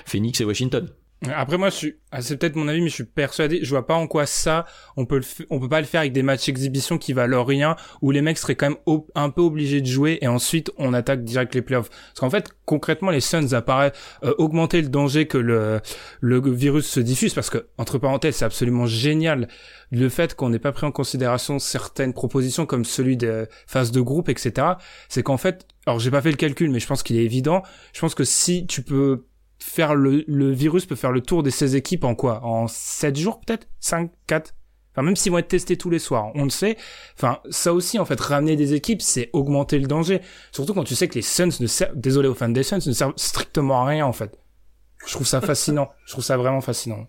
[0.05, 0.89] Phoenix et Washington.
[1.29, 3.87] Après moi, je suis, ah, c'est peut-être mon avis, mais je suis persuadé, je vois
[3.87, 4.65] pas en quoi ça,
[4.97, 7.77] on peut le, on peut pas le faire avec des matchs exhibition qui valent rien,
[8.01, 11.23] où les mecs seraient quand même un peu obligés de jouer et ensuite on attaque
[11.23, 11.91] direct les playoffs.
[11.91, 13.93] Parce qu'en fait, concrètement, les Suns apparaissent
[14.25, 15.81] euh, augmenter le danger que le
[16.21, 19.49] le virus se diffuse, parce que entre parenthèses, c'est absolument génial
[19.91, 24.01] le fait qu'on n'ait pas pris en considération certaines propositions comme celui de phase de
[24.01, 24.69] groupe, etc.
[25.09, 27.63] C'est qu'en fait, alors j'ai pas fait le calcul, mais je pense qu'il est évident.
[27.93, 29.25] Je pense que si tu peux
[29.63, 32.45] faire le, le virus peut faire le tour des 16 équipes en quoi?
[32.45, 33.69] En 7 jours peut-être?
[33.81, 34.55] 5, 4
[34.93, 36.77] Enfin, même s'ils vont être testés tous les soirs, on le sait.
[37.17, 40.21] Enfin, ça aussi, en fait, ramener des équipes, c'est augmenter le danger.
[40.51, 42.93] Surtout quand tu sais que les Suns ne servent, désolé aux fans des Suns, ne
[42.93, 44.37] servent strictement à rien, en fait.
[45.07, 45.89] Je trouve ça fascinant.
[46.07, 47.07] je trouve ça vraiment fascinant.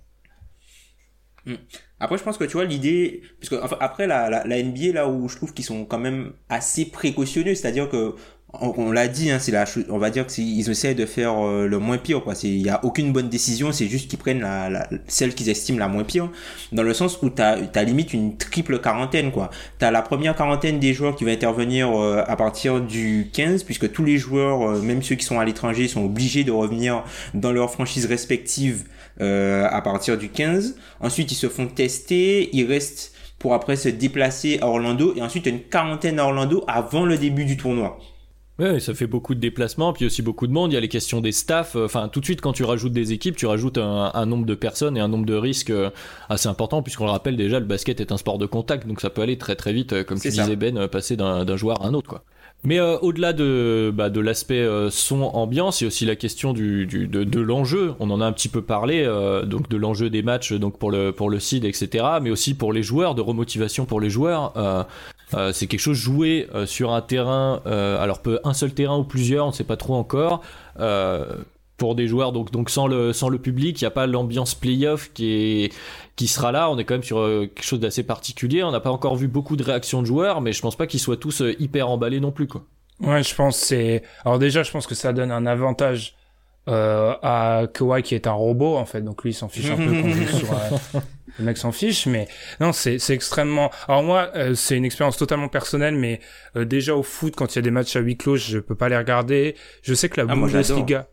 [1.48, 1.56] Hmm.
[2.00, 4.94] Après, je pense que tu vois l'idée, parce que enfin, après la, la, la NBA
[4.94, 8.16] là où je trouve qu'ils sont quand même assez précautionneux, c'est-à-dire que
[8.60, 11.80] on, l'a dit, hein, c'est la, on va dire qu'ils essaient de faire euh, le
[11.80, 12.34] moins pire, quoi.
[12.44, 15.80] Il y a aucune bonne décision, c'est juste qu'ils prennent la, la celle qu'ils estiment
[15.80, 16.30] la moins pire,
[16.72, 19.52] dans le sens où t'as, t'as limite une triple quarantaine, quoi.
[19.80, 23.92] T'as la première quarantaine des joueurs qui va intervenir euh, à partir du 15, puisque
[23.92, 27.54] tous les joueurs, euh, même ceux qui sont à l'étranger, sont obligés de revenir dans
[27.54, 28.84] leurs franchises respectives
[29.20, 30.78] à partir du 15.
[31.00, 35.46] Ensuite, ils se font tester, ils restent pour après se déplacer à Orlando, et ensuite
[35.46, 38.00] une quarantaine à Orlando avant le début du tournoi.
[38.62, 40.72] Ouais, ça fait beaucoup de déplacements, puis aussi beaucoup de monde.
[40.72, 41.76] Il y a les questions des staffs.
[41.76, 44.98] Enfin, tout de suite, quand tu rajoutes des équipes, tu rajoutes un, nombre de personnes
[44.98, 45.90] et un nombre de risques euh,
[46.30, 49.10] assez important, puisqu'on le rappelle déjà, le basket est un sport de contact, donc ça
[49.10, 51.88] peut aller très très vite, euh, comme tu disais Ben, euh, passer d'un joueur à
[51.88, 52.24] un autre, quoi.
[52.64, 56.86] Mais au-delà de, bah, de l'aspect son ambiance, il y a aussi la question du,
[56.86, 57.96] du de, de l'enjeu.
[58.00, 59.04] On en a un petit peu parlé,
[59.48, 62.06] donc de l'enjeu des matchs, donc pour le pour le seed, etc.
[62.22, 64.54] Mais aussi pour les joueurs, de remotivation pour les joueurs.
[65.34, 68.98] Euh, c'est quelque chose joué euh, sur un terrain, euh, alors peut un seul terrain
[68.98, 70.42] ou plusieurs, on ne sait pas trop encore.
[71.78, 74.54] pour des joueurs donc donc sans le sans le public, il n'y a pas l'ambiance
[74.54, 75.74] playoff qui est
[76.16, 76.70] qui sera là.
[76.70, 78.64] On est quand même sur quelque chose d'assez particulier.
[78.64, 81.00] On n'a pas encore vu beaucoup de réactions de joueurs, mais je pense pas qu'ils
[81.00, 82.64] soient tous hyper emballés non plus quoi.
[83.00, 86.16] Ouais, je pense c'est alors déjà je pense que ça donne un avantage
[86.68, 89.78] euh, à Kawhi qui est un robot en fait donc lui il s'en fiche un
[89.78, 89.96] peu
[90.28, 91.00] sur euh,
[91.42, 92.28] le mec s'en fiche mais
[92.60, 96.22] non c'est extrêmement alors moi euh, c'est une expérience totalement personnelle mais
[96.56, 98.76] euh, déjà au foot quand il y a des matchs à huis clos je peux
[98.76, 99.56] pas les regarder.
[99.84, 101.08] Je sais que la ah, Bundesliga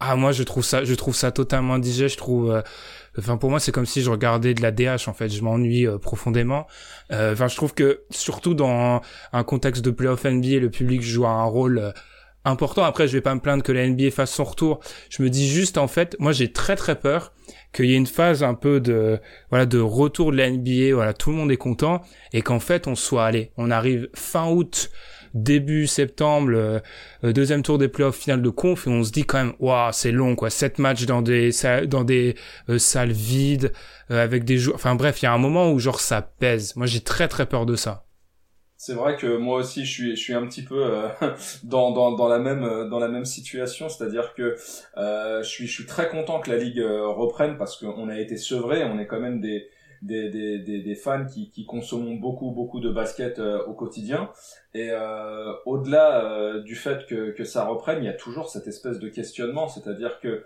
[0.00, 2.62] ah moi je trouve ça je trouve ça totalement indigeste je trouve
[3.18, 5.28] enfin pour moi c'est comme si je regardais de la DH en fait.
[5.28, 6.66] Je m'ennuie profondément.
[7.10, 9.02] Enfin je trouve que surtout dans
[9.32, 11.92] un contexte de playoff NBA le public joue un rôle
[12.44, 12.84] important.
[12.84, 14.80] Après, je vais pas me plaindre que la NBA fasse son retour.
[15.10, 17.32] Je me dis juste, en fait, moi, j'ai très très peur
[17.72, 19.20] qu'il y ait une phase un peu de,
[19.50, 20.94] voilà, de retour de la NBA.
[20.94, 23.52] Voilà, tout le monde est content et qu'en fait, on soit allé.
[23.56, 24.90] On arrive fin août,
[25.34, 26.82] début septembre, le,
[27.32, 30.12] deuxième tour des playoffs finales de conf et on se dit quand même, waouh, c'est
[30.12, 30.50] long, quoi.
[30.50, 31.50] Sept matchs dans des,
[31.86, 32.36] dans des
[32.68, 33.72] euh, salles vides,
[34.10, 34.76] euh, avec des joueurs.
[34.76, 36.74] Enfin bref, il y a un moment où genre ça pèse.
[36.76, 38.07] Moi, j'ai très très peur de ça.
[38.80, 41.08] C'est vrai que moi aussi je suis je suis un petit peu euh,
[41.64, 44.56] dans, dans dans la même euh, dans la même situation, c'est-à-dire que
[44.96, 48.20] euh, je suis je suis très content que la ligue euh, reprenne parce qu'on a
[48.20, 49.68] été sevré, on est quand même des
[50.00, 54.30] des, des, des, fans qui, qui consommons beaucoup beaucoup de basket au quotidien.
[54.72, 54.92] Et
[55.66, 59.66] au-delà du fait que, que ça reprenne, il y a toujours cette espèce de questionnement,
[59.66, 60.44] c'est-à-dire que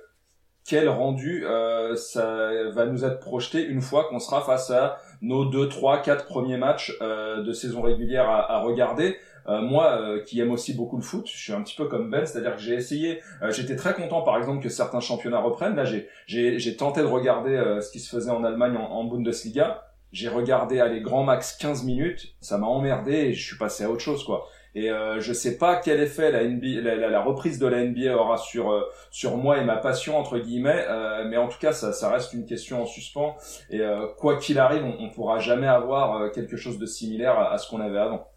[0.65, 5.45] quel rendu euh, ça va nous être projeté une fois qu'on sera face à nos
[5.45, 9.17] deux, trois, quatre premiers matchs euh, de saison régulière à, regarder.
[9.49, 12.25] Euh, moi, qui aime aussi beaucoup le foot, je suis un petit peu comme Ben,
[12.25, 13.21] c'est-à-dire que j'ai essayé.
[13.51, 15.75] J'étais très content, par exemple, que certains championnats reprennent.
[15.75, 15.85] Là,
[16.27, 19.83] j'ai tenté de regarder ce qui se faisait en Allemagne en, en Bundesliga.
[20.13, 23.85] J'ai regardé à les grands max 15 minutes, ça m'a emmerdé et je suis passé
[23.85, 24.47] à autre chose, quoi.
[24.75, 28.17] Et euh, je sais pas quel effet la, NBA, la, la, reprise de la NBA
[28.17, 31.73] aura sur euh, sur moi et ma passion entre guillemets, euh, mais en tout cas
[31.73, 33.37] ça, ça reste une question en suspens.
[33.69, 37.59] Et euh, quoi qu'il arrive, on, on pourra jamais avoir quelque chose de similaire à,
[37.59, 38.32] ce qu'on avait avant.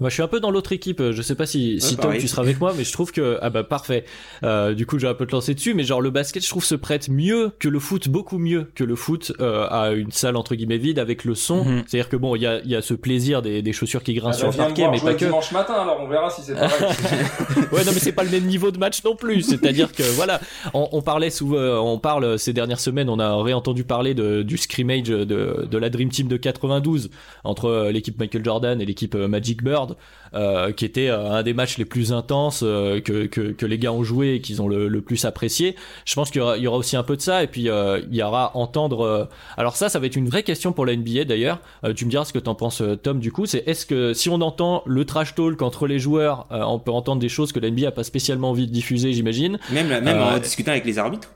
[0.00, 1.02] Moi, je suis un peu dans l'autre équipe.
[1.10, 3.50] Je sais pas si, si Tom, tu seras avec moi, mais je trouve que ah
[3.50, 4.04] bah parfait.
[4.42, 6.48] Euh, du coup, je vais un peu te lancer dessus, mais genre le basket, je
[6.48, 10.12] trouve se prête mieux que le foot, beaucoup mieux que le foot euh, à une
[10.12, 11.64] salle entre guillemets vide avec le son.
[11.64, 11.84] Mhm.
[11.86, 14.36] C'est-à-dire que bon, il y a, y a ce plaisir des, des chaussures qui grincent
[14.36, 15.24] ah, sur le parquet, mais pas que.
[15.24, 16.70] Dimanche matin, alors on verra si c'est pareil.
[17.72, 19.42] ouais, non, mais c'est pas le même niveau de match non plus.
[19.42, 20.40] C'est-à-dire que voilà,
[20.74, 24.42] on, on parlait souvent, euh, on parle ces dernières semaines, on a réentendu parler de,
[24.42, 27.10] du scrimmage de, de la Dream Team de 92
[27.44, 29.96] entre l'équipe Michael Jordan et l'équipe Magic Bird.
[30.34, 33.76] Euh, qui était euh, un des matchs les plus intenses euh, que, que, que, les
[33.76, 35.76] gars ont joué et qu'ils ont le, le, plus apprécié.
[36.06, 38.22] Je pense qu'il y, y, aura aussi un peu de ça et puis il y
[38.22, 39.28] aura entendre.
[39.58, 41.60] alors ça, ça va être une vraie question pour la NBA d'ailleurs.
[41.94, 43.20] tu me diras ce que t'en penses, Tom.
[43.20, 46.78] Du coup, c'est est-ce que si on entend le trash talk entre les joueurs, on
[46.78, 49.58] peut entendre des choses que la NBA a pas spécialement envie de diffuser, j'imagine.
[49.70, 51.28] Même même en discutant avec les arbitres.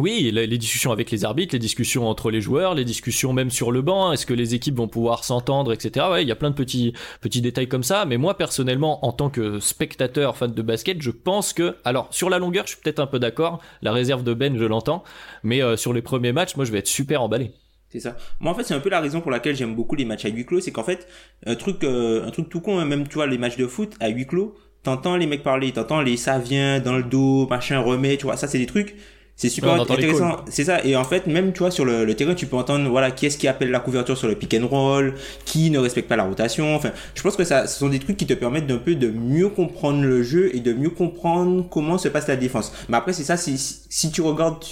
[0.00, 3.70] Oui, les, discussions avec les arbitres, les discussions entre les joueurs, les discussions même sur
[3.70, 6.06] le banc, est-ce que les équipes vont pouvoir s'entendre, etc.
[6.10, 8.04] Ouais, il y a plein de petits petits détails comme ça.
[8.04, 12.28] Mais moi personnellement, en tant que spectateur fan de basket, je pense que, alors sur
[12.28, 13.60] la longueur, je suis peut-être un peu d'accord.
[13.82, 15.04] La réserve de Ben, je l'entends,
[15.44, 17.52] mais euh, sur les premiers matchs, moi, je vais être super emballé.
[17.88, 18.16] C'est ça.
[18.40, 20.28] Moi, en fait, c'est un peu la raison pour laquelle j'aime beaucoup les matchs à
[20.28, 21.06] huis clos, c'est qu'en fait,
[21.46, 23.94] un truc, euh, un truc tout con, hein, même tu vois les matchs de foot
[24.00, 27.78] à huis clos, t'entends les mecs parler, t'entends les ça vient dans le dos, machin
[27.78, 28.96] remet, tu vois, ça c'est des trucs
[29.36, 30.36] c'est super intéressant.
[30.48, 30.84] C'est ça.
[30.84, 33.36] Et en fait, même, tu vois, sur le, terrain, tu peux entendre, voilà, qui est-ce
[33.36, 36.74] qui appelle la couverture sur le pick and roll, qui ne respecte pas la rotation.
[36.76, 39.08] Enfin, je pense que ça, ce sont des trucs qui te permettent d'un peu de
[39.08, 42.72] mieux comprendre le jeu et de mieux comprendre comment se passe la défense.
[42.88, 44.64] Mais après, c'est ça, si, si tu regardes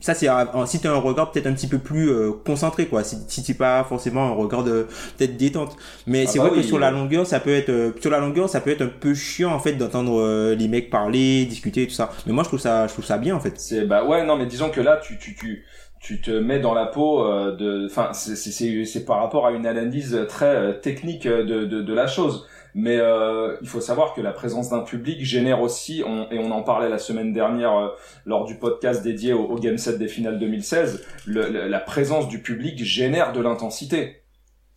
[0.00, 0.28] ça c'est
[0.66, 3.02] si t'as un regard peut-être un petit peu plus euh, concentré quoi.
[3.02, 5.76] Si, si t'es pas forcément un regard de peut-être détente.
[6.06, 8.18] Mais ah c'est bah vrai que sur la longueur ça peut être euh, sur la
[8.20, 11.86] longueur ça peut être un peu chiant en fait d'entendre euh, les mecs parler discuter
[11.86, 12.10] tout ça.
[12.26, 13.58] Mais moi je trouve ça je trouve ça bien en fait.
[13.58, 15.64] C'est bah ouais non mais disons que là tu tu tu
[16.00, 19.66] tu te mets dans la peau de enfin c'est c'est c'est par rapport à une
[19.66, 24.32] analyse très technique de, de de la chose mais euh, il faut savoir que la
[24.32, 27.88] présence d'un public génère aussi, et on en parlait la semaine dernière euh,
[28.26, 33.32] lors du podcast dédié au, Game Set des finales 2016, la présence du public génère
[33.32, 34.22] de l'intensité.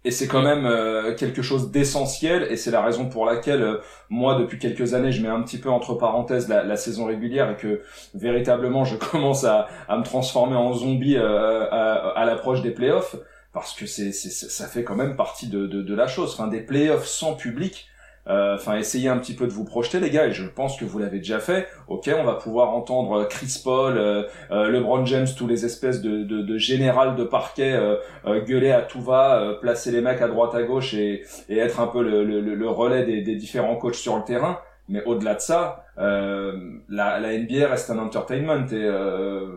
[0.04, 3.78] Et c'est quand même euh, quelque chose d'essentiel, et c'est la raison pour laquelle
[4.10, 7.56] moi, depuis quelques années, je mets un petit peu entre parenthèses la, saison régulière et
[7.56, 7.82] que
[8.16, 13.16] véritablement je commence à, me transformer en zombie à, l'approche des playoffs
[13.54, 16.34] parce que c'est, ça fait quand même partie de, de, la chose.
[16.34, 17.88] Enfin, des playoffs sans public,
[18.28, 20.86] euh, enfin, essayez un petit peu de vous projeter, les gars, et je pense que
[20.86, 21.68] vous l'avez déjà fait.
[21.88, 26.24] Ok, on va pouvoir entendre Chris Paul, euh, euh LeBron James, tous les espèces de,
[26.24, 30.56] de, de général de parquet euh, gueuler à tout va, placer les mecs à droite
[30.56, 33.96] à gauche et, et être un peu le, le, le relais des, des, différents coachs
[33.96, 34.60] sur le terrain.
[34.90, 38.90] Mais au-delà de ça, la, la, NBA reste un entertainment et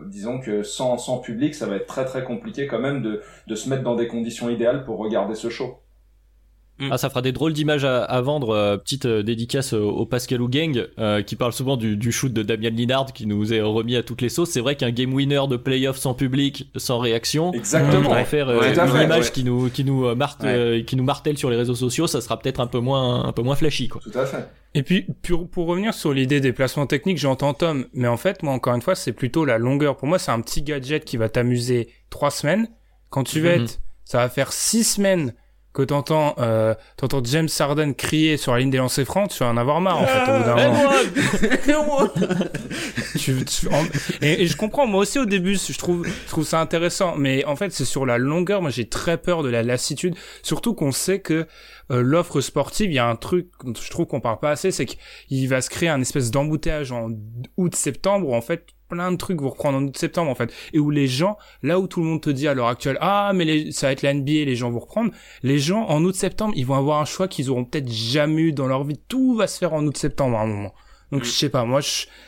[0.07, 3.55] disons que sans, sans public, ça va être très très compliqué quand même de, de
[3.55, 5.79] se mettre dans des conditions idéales pour regarder ce show.
[6.77, 6.89] Mm.
[6.91, 8.49] Ah, ça fera des drôles d'images à, à, vendre.
[8.49, 12.33] Euh, petite euh, dédicace au, au Pascal Gang euh, qui parle souvent du, du, shoot
[12.33, 14.49] de Damien Linard qui nous est remis à toutes les sauces.
[14.49, 18.11] C'est vrai qu'un game winner de playoff sans public, sans réaction, exactement.
[18.11, 20.05] On faire une image qui nous qui nous
[20.85, 22.07] qui nous martèle sur les réseaux sociaux.
[22.07, 24.01] Ça sera peut-être un peu moins un peu moins flashy quoi.
[24.01, 24.49] Tout à fait.
[24.73, 28.43] Et puis pour, pour revenir sur l'idée des placements techniques, j'entends Tom, mais en fait
[28.43, 29.95] moi encore une fois c'est plutôt la longueur.
[29.95, 32.67] Pour moi c'est un petit gadget qui va t'amuser trois semaines.
[33.09, 33.63] Quand tu vas mhm.
[33.63, 35.33] être, ça va faire six semaines
[35.75, 39.49] que t'entends euh, t'entends James Harden crier sur la ligne des lancers francs, tu vas
[39.49, 42.09] en avoir marre en fait au bout d'un moment.
[43.17, 43.67] tu, tu,
[44.21, 47.43] et, et, je comprends moi aussi au début je trouve je trouve ça intéressant mais
[47.43, 50.93] en fait c'est sur la longueur moi j'ai très peur de la lassitude surtout qu'on
[50.93, 51.45] sait que
[51.91, 54.85] euh, l'offre sportive il y a un truc je trouve qu'on parle pas assez c'est
[54.85, 57.09] qu'il va se créer un espèce d'embouteillage en
[57.57, 60.53] août septembre où en fait plein de trucs vous reprendre en août septembre en fait.
[60.73, 63.31] Et où les gens là où tout le monde te dit à l'heure actuelle ah
[63.33, 65.11] mais les, ça va être la NBA les gens vont reprendre
[65.43, 68.53] les gens en août septembre ils vont avoir un choix qu'ils auront peut-être jamais eu
[68.53, 68.99] dans leur vie.
[69.07, 70.73] Tout va se faire en août septembre à un moment.
[71.11, 71.25] Donc mm.
[71.25, 71.81] je sais pas moi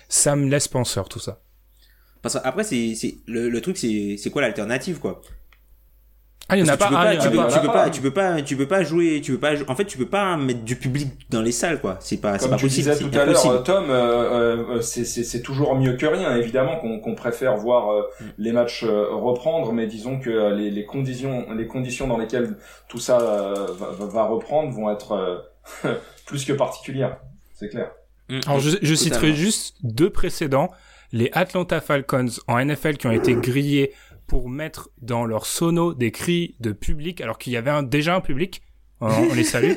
[0.09, 1.41] ça me laisse penseur tout ça.
[2.21, 5.21] Parce que après c'est c'est le, le truc c'est c'est quoi l'alternative quoi?
[6.49, 8.55] Ah, il y en a pas, tu peux, tu, peux, pas, tu peux pas, tu
[8.55, 11.41] peux pas jouer, tu peux pas, en fait, tu peux pas mettre du public dans
[11.41, 11.97] les salles, quoi.
[11.99, 12.89] C'est pas, c'est pas tu possible.
[12.89, 16.37] disais tout à l'heure, Tom, euh, euh, c'est toujours mieux que rien.
[16.37, 18.25] Évidemment qu'on qu'on préfère voir euh, mm.
[18.37, 22.55] les matchs euh, reprendre, mais disons que les, les, conditions, les conditions dans lesquelles
[22.87, 25.49] tout ça va, va, reprendre vont être
[26.25, 27.17] plus que particulières.
[27.55, 27.91] C'est clair.
[28.29, 28.39] Mm.
[28.47, 30.71] Alors, je, je citerai juste deux précédents.
[31.11, 33.93] Les Atlanta Falcons en NFL qui ont été grillés
[34.27, 38.15] pour mettre dans leur sono des cris de public, alors qu'il y avait un, déjà
[38.15, 38.61] un public.
[38.99, 39.73] On, les salue.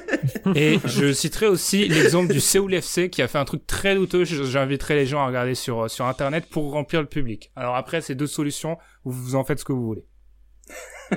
[0.54, 4.24] Et je citerai aussi l'exemple du Seoul FC qui a fait un truc très douteux.
[4.24, 7.50] J'inviterai les gens à regarder sur, sur Internet pour remplir le public.
[7.56, 8.76] Alors après, c'est deux solutions.
[9.04, 10.04] Vous, en faites ce que vous voulez.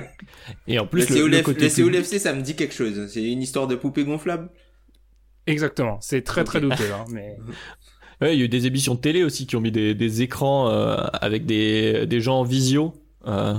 [0.66, 3.06] Et en plus, le, le, le côté le COLFC, ça me dit quelque chose.
[3.12, 4.50] C'est une histoire de poupée gonflable?
[5.46, 5.98] Exactement.
[6.00, 7.36] C'est très très douteux, hein, mais.
[8.22, 10.22] Ouais, il y a eu des émissions de télé aussi qui ont mis des, des
[10.22, 12.94] écrans euh, avec des, des gens en visio
[13.26, 13.54] euh,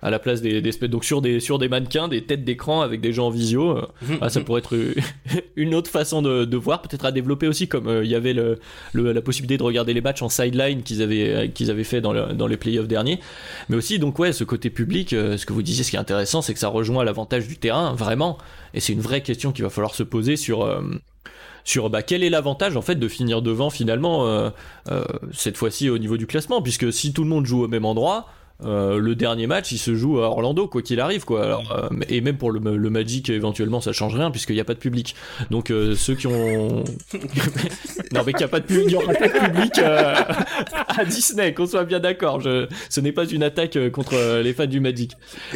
[0.00, 3.00] à la place des, des donc sur des sur des mannequins, des têtes d'écran avec
[3.00, 3.78] des gens en visio.
[3.78, 3.82] euh,
[4.20, 4.76] ah, ça pourrait être
[5.56, 8.32] une autre façon de, de voir, peut-être à développer aussi, comme euh, il y avait
[8.32, 8.58] le,
[8.92, 12.12] le- la possibilité de regarder les matchs en sideline qu'ils avaient qu'ils avaient fait dans,
[12.12, 13.18] le, dans les playoffs derniers.
[13.68, 16.42] Mais aussi donc ouais, ce côté public, ce que vous disiez, ce qui est intéressant,
[16.42, 18.38] c'est que ça rejoint l'avantage du terrain vraiment,
[18.74, 20.64] et c'est une vraie question qu'il va falloir se poser sur
[21.64, 24.50] sur bah, quel est l'avantage en fait de finir devant finalement euh,
[24.90, 27.84] euh, cette fois-ci au niveau du classement puisque si tout le monde joue au même
[27.84, 28.28] endroit
[28.64, 31.44] euh, le dernier match il se joue à Orlando quoi qu'il arrive quoi.
[31.44, 34.64] Alors, euh, et même pour le, le Magic éventuellement ça change rien puisqu'il n'y a
[34.64, 35.14] pas de public.
[35.52, 36.82] Donc euh, ceux qui ont
[38.12, 41.54] non mais qu'il n'y a pas de public il aura pas de public à Disney
[41.54, 42.40] qu'on soit bien d'accord.
[42.40, 42.66] Je...
[42.90, 45.12] ce n'est pas une attaque contre les fans du Magic.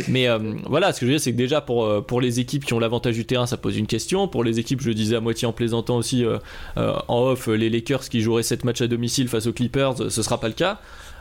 [0.07, 0.29] Mais
[0.69, 2.79] voilà ce que je veux dire c'est que déjà pour, pour les équipes qui ont
[2.79, 4.29] l'avantage du terrain ça pose une question.
[4.29, 6.25] Pour les équipes je le disais à moitié en plaisantant aussi
[6.77, 10.39] en off les Lakers qui joueraient cette match à domicile face aux Clippers ce sera
[10.39, 10.79] pas le cas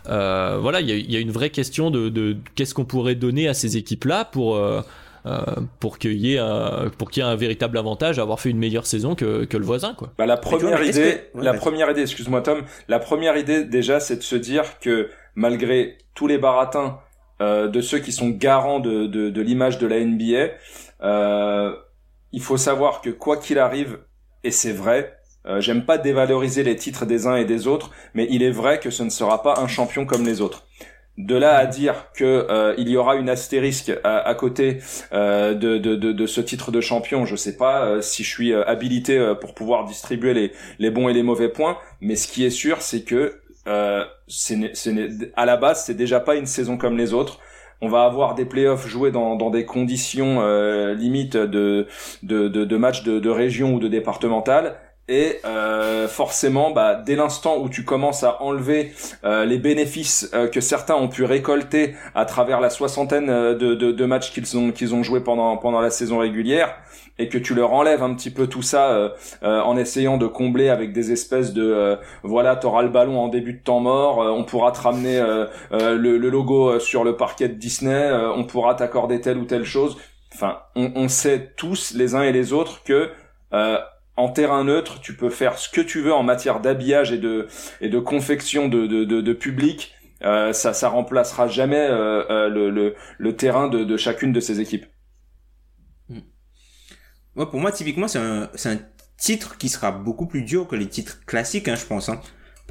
[0.10, 2.86] Euh, voilà il y a, il y a une vraie question de, de qu'est-ce qu'on
[2.86, 4.82] pourrait donner à ces équipes là pour euh,
[5.28, 5.40] euh,
[5.80, 8.50] pour qu'il y ait un, pour qu'il y ait un véritable avantage à avoir fait
[8.50, 10.12] une meilleure saison que, que le voisin quoi.
[10.18, 13.64] Bah, la vois, première idée, que- ouais, la première idée, excuse-moi Tom, la première idée
[13.64, 16.98] déjà, c'est de se dire que malgré tous les baratins
[17.42, 20.50] euh, de ceux qui sont garants de, de, de l'image de la NBA,
[21.04, 21.76] euh,
[22.32, 24.00] il faut savoir que quoi qu'il arrive,
[24.44, 28.28] et c'est vrai, euh, j'aime pas dévaloriser les titres des uns et des autres, mais
[28.30, 30.66] il est vrai que ce ne sera pas un champion comme les autres.
[31.18, 34.80] De là à dire que euh, il y aura une astérisque à, à côté
[35.12, 38.30] euh, de, de, de, de ce titre de champion, je sais pas euh, si je
[38.30, 42.16] suis euh, habilité euh, pour pouvoir distribuer les, les bons et les mauvais points, mais
[42.16, 44.58] ce qui est sûr, c'est que euh, c'est
[45.36, 47.40] à la base, c'est déjà pas une saison comme les autres.
[47.82, 50.40] On va avoir des playoffs joués dans, dans des conditions
[50.94, 51.88] limites de,
[52.22, 54.78] de, de, de matchs de, de région ou de départemental.
[55.13, 58.93] Et euh, forcément, bah, dès l'instant où tu commences à enlever
[59.26, 63.76] euh, les bénéfices euh, que certains ont pu récolter à travers la soixantaine euh, de,
[63.76, 66.78] de, de matchs qu'ils ont qu'ils ont joué pendant pendant la saison régulière,
[67.19, 69.10] et que tu leur enlèves un petit peu tout ça euh,
[69.43, 73.52] euh, en essayant de combler avec des espèces de voilà, t'auras le ballon en début
[73.52, 75.19] de temps mort, on pourra te ramener
[75.71, 79.97] le, le logo sur le parquet de Disney, on pourra t'accorder telle ou telle chose.
[80.34, 83.10] Enfin, on, on sait tous les uns et les autres que
[83.54, 83.78] euh,
[84.17, 87.47] en terrain neutre, tu peux faire ce que tu veux en matière d'habillage et de
[87.82, 89.93] et de confection de de, de, de public.
[90.24, 94.39] Euh, ça ça remplacera jamais euh, euh, le, le le terrain de, de chacune de
[94.39, 94.86] ces équipes.
[97.36, 98.80] Ouais, pour moi, typiquement, c'est un, c'est un
[99.17, 102.10] titre qui sera beaucoup plus dur que les titres classiques, hein, je pense.
[102.10, 102.21] Hein,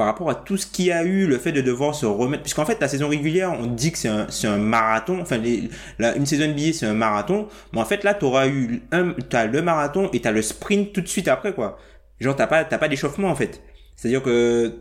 [0.01, 2.43] par rapport à tout ce qu'il y a eu, le fait de devoir se remettre.
[2.43, 5.21] Puisqu'en fait, la saison régulière, on dit que c'est un, un marathon.
[5.21, 7.49] Enfin, une saison NBA, c'est un marathon.
[7.75, 11.03] Mais en fait, là, t'auras eu un, t'as le marathon et t'as le sprint tout
[11.03, 11.79] de suite après, quoi.
[12.19, 13.63] Genre, t'as pas, t'as pas d'échauffement, en fait.
[13.95, 14.73] C'est-à-dire que,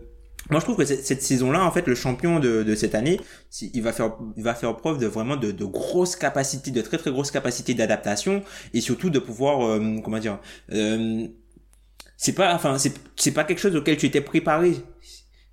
[0.50, 3.20] moi, je trouve que cette, saison-là, en fait, le champion de, de cette année,
[3.62, 6.98] il va faire, il va faire preuve de vraiment de, de grosses capacités, de très
[6.98, 8.42] très grosses capacités d'adaptation
[8.74, 10.40] et surtout de pouvoir, euh, comment dire,
[10.72, 11.28] euh,
[12.22, 14.74] c'est pas, enfin, c'est, pas quelque chose auquel tu étais préparé.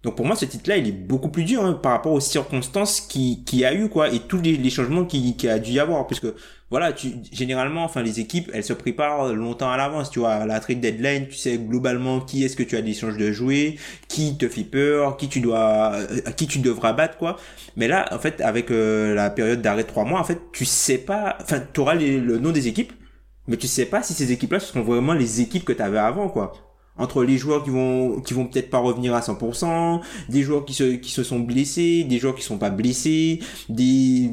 [0.03, 3.01] Donc pour moi, ce titre-là, il est beaucoup plus dur hein, par rapport aux circonstances
[3.01, 5.79] qui, qui a eu quoi et tous les, les changements qui, qui a dû y
[5.79, 6.27] avoir, puisque
[6.71, 10.11] voilà, tu généralement, enfin les équipes, elles se préparent longtemps à l'avance.
[10.11, 13.17] Tu vois, à la trade deadline, tu sais globalement qui est-ce que tu as d'échange
[13.17, 17.17] de jouer, qui te fait peur, qui tu dois, euh, à qui tu devras battre
[17.17, 17.37] quoi.
[17.77, 20.65] Mais là, en fait, avec euh, la période d'arrêt de trois mois, en fait, tu
[20.65, 22.93] sais pas, enfin, tu auras le nom des équipes,
[23.49, 25.99] mais tu sais pas si ces équipes-là ce seront vraiment les équipes que tu avais
[25.99, 26.53] avant quoi.
[26.99, 30.73] Entre les joueurs qui vont qui vont peut-être pas revenir à 100%, des joueurs qui
[30.75, 34.31] se qui se sont blessés, des joueurs qui sont pas blessés, des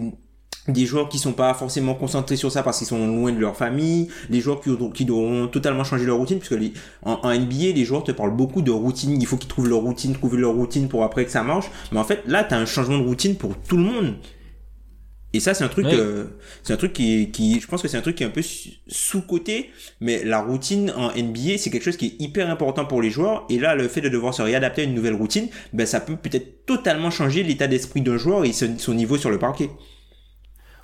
[0.68, 3.58] des joueurs qui sont pas forcément concentrés sur ça parce qu'ils sont loin de leur
[3.58, 6.74] famille, des joueurs qui, qui devront totalement changer leur routine puisque les,
[7.04, 9.82] en, en NBA les joueurs te parlent beaucoup de routine, il faut qu'ils trouvent leur
[9.82, 12.58] routine, trouver leur routine pour après que ça marche, mais en fait là tu as
[12.58, 14.16] un changement de routine pour tout le monde.
[15.36, 16.26] Et ça c'est un truc euh,
[16.62, 18.44] c'est un truc qui qui je pense que c'est un truc qui est un peu
[18.88, 23.02] sous côté mais la routine en NBA c'est quelque chose qui est hyper important pour
[23.02, 25.88] les joueurs et là le fait de devoir se réadapter à une nouvelle routine ben
[25.88, 29.40] ça peut peut-être totalement changer l'état d'esprit d'un joueur et son, son niveau sur le
[29.40, 29.70] parquet.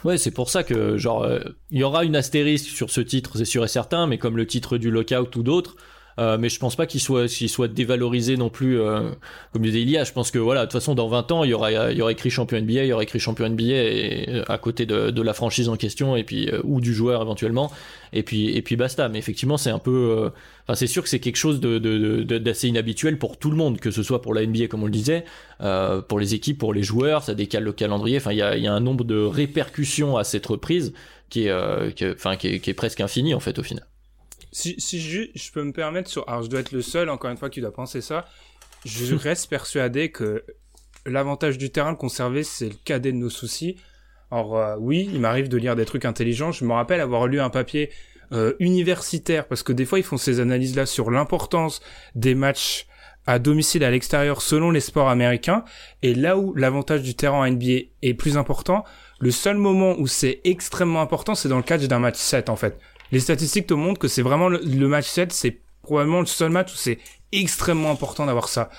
[0.06, 1.40] Ouais, c'est pour ça que genre euh,
[1.72, 4.48] il y aura une astérisque sur ce titre, c'est sûr et certain, mais comme le
[4.48, 5.76] titre du lockout ou d'autres,
[6.20, 9.10] Euh, mais je pense pas qu'il soit, qu'il soit dévalorisé non plus, euh,
[9.54, 10.04] comme disait Ilia.
[10.04, 12.02] Je pense que voilà, de toute façon, dans 20 ans, il y aura, il y
[12.02, 15.22] aura écrit champion NBA, il y aura écrit champion NBA et, à côté de, de,
[15.22, 17.72] la franchise en question et puis ou du joueur éventuellement.
[18.12, 19.08] Et puis et puis basta.
[19.08, 20.30] Mais effectivement, c'est un peu,
[20.64, 21.78] enfin, c'est sûr que c'est quelque chose de,
[22.38, 24.92] d'assez inhabituel pour tout le monde, que ce soit pour la NBA comme on le
[24.92, 25.24] disait,
[26.08, 28.18] pour les équipes, pour les joueurs, ça décale le calendrier.
[28.18, 30.94] Enfin, il y a, y a un nombre de répercussions à cette reprise
[31.30, 33.89] qui est, qui, enfin, qui est, qui est presque infini en fait au final.
[34.52, 37.30] Si, si je, je, peux me permettre sur, alors je dois être le seul encore
[37.30, 38.26] une fois qui doit penser ça.
[38.86, 40.44] Je reste persuadé que
[41.06, 43.78] l'avantage du terrain le conserver, c'est le cadet de nos soucis.
[44.32, 46.52] Alors euh, oui, il m'arrive de lire des trucs intelligents.
[46.52, 47.90] Je me rappelle avoir lu un papier
[48.32, 51.82] euh, universitaire parce que des fois ils font ces analyses là sur l'importance
[52.14, 52.86] des matchs
[53.26, 55.64] à domicile à l'extérieur selon les sports américains
[56.04, 58.84] et là où l'avantage du terrain en NBA est plus important,
[59.20, 62.56] le seul moment où c'est extrêmement important, c'est dans le cadre d'un match 7 en
[62.56, 62.80] fait
[63.12, 66.74] les statistiques te montrent que c'est vraiment le, match 7, c'est probablement le seul match
[66.74, 67.00] où c'est
[67.32, 68.70] extrêmement important d'avoir ça.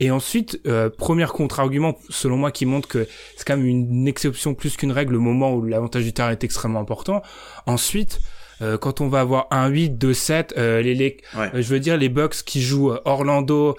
[0.00, 3.06] Et ensuite, euh, premier contre-argument, selon moi, qui montre que
[3.36, 6.44] c'est quand même une exception plus qu'une règle, le moment où l'avantage du terrain est
[6.44, 7.22] extrêmement important.
[7.66, 8.20] Ensuite,
[8.62, 11.80] euh, quand on va avoir un 8, 2, 7, euh, les, les euh, je veux
[11.80, 13.76] dire les Bucks qui jouent Orlando,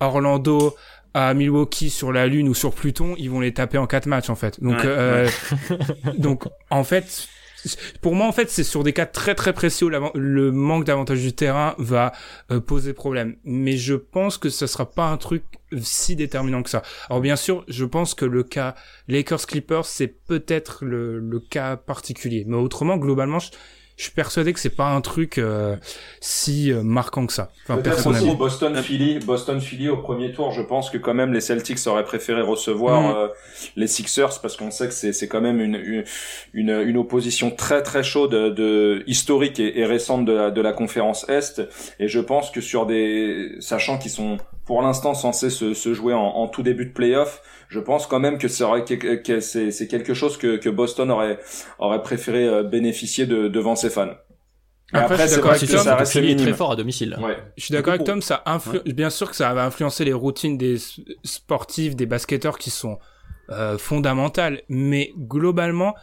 [0.00, 0.74] Orlando
[1.14, 4.30] à Milwaukee sur la Lune ou sur Pluton, ils vont les taper en quatre matchs
[4.30, 4.60] en fait.
[4.62, 4.84] Donc,
[6.18, 7.28] donc en fait,
[8.00, 11.20] pour moi, en fait, c'est sur des cas très très précis où le manque d'avantage
[11.20, 12.12] du terrain va
[12.50, 13.36] euh, poser problème.
[13.44, 15.44] Mais je pense que ce sera pas un truc
[15.80, 16.82] si déterminant que ça.
[17.08, 18.74] Alors bien sûr, je pense que le cas
[19.08, 22.44] Lakers Clippers, c'est peut-être le, le, cas particulier.
[22.46, 23.50] Mais autrement, globalement, je,
[23.96, 25.76] je suis persuadé que c'est pas un truc euh,
[26.20, 27.52] si euh, marquant que ça.
[27.62, 28.34] Enfin, personnellement.
[28.34, 32.04] Boston Philly, Boston Philly au premier tour, je pense que quand même les Celtics auraient
[32.04, 33.16] préféré recevoir mm.
[33.16, 33.28] euh,
[33.76, 36.04] les Sixers parce qu'on sait que c'est c'est quand même une,
[36.52, 40.72] une une opposition très très chaude de historique et, et récente de la, de la
[40.72, 41.62] conférence Est
[42.00, 46.14] et je pense que sur des sachant qu'ils sont pour l'instant censés se, se jouer
[46.14, 50.36] en, en tout début de playoff je pense quand même que c'est c'est quelque chose
[50.36, 51.38] que, que Boston aurait
[51.78, 54.14] aurait préféré euh, bénéficier de, devant ses fans.
[54.92, 57.16] après, après c'est vrai que ça reste très fort à domicile.
[57.20, 57.36] Ouais.
[57.56, 58.80] Je suis d'accord avec Tom, ça influ...
[58.86, 60.76] bien sûr que ça va influencer les routines des
[61.22, 62.98] sportifs, des basketteurs qui sont
[63.50, 65.94] euh, fondamentales, mais globalement,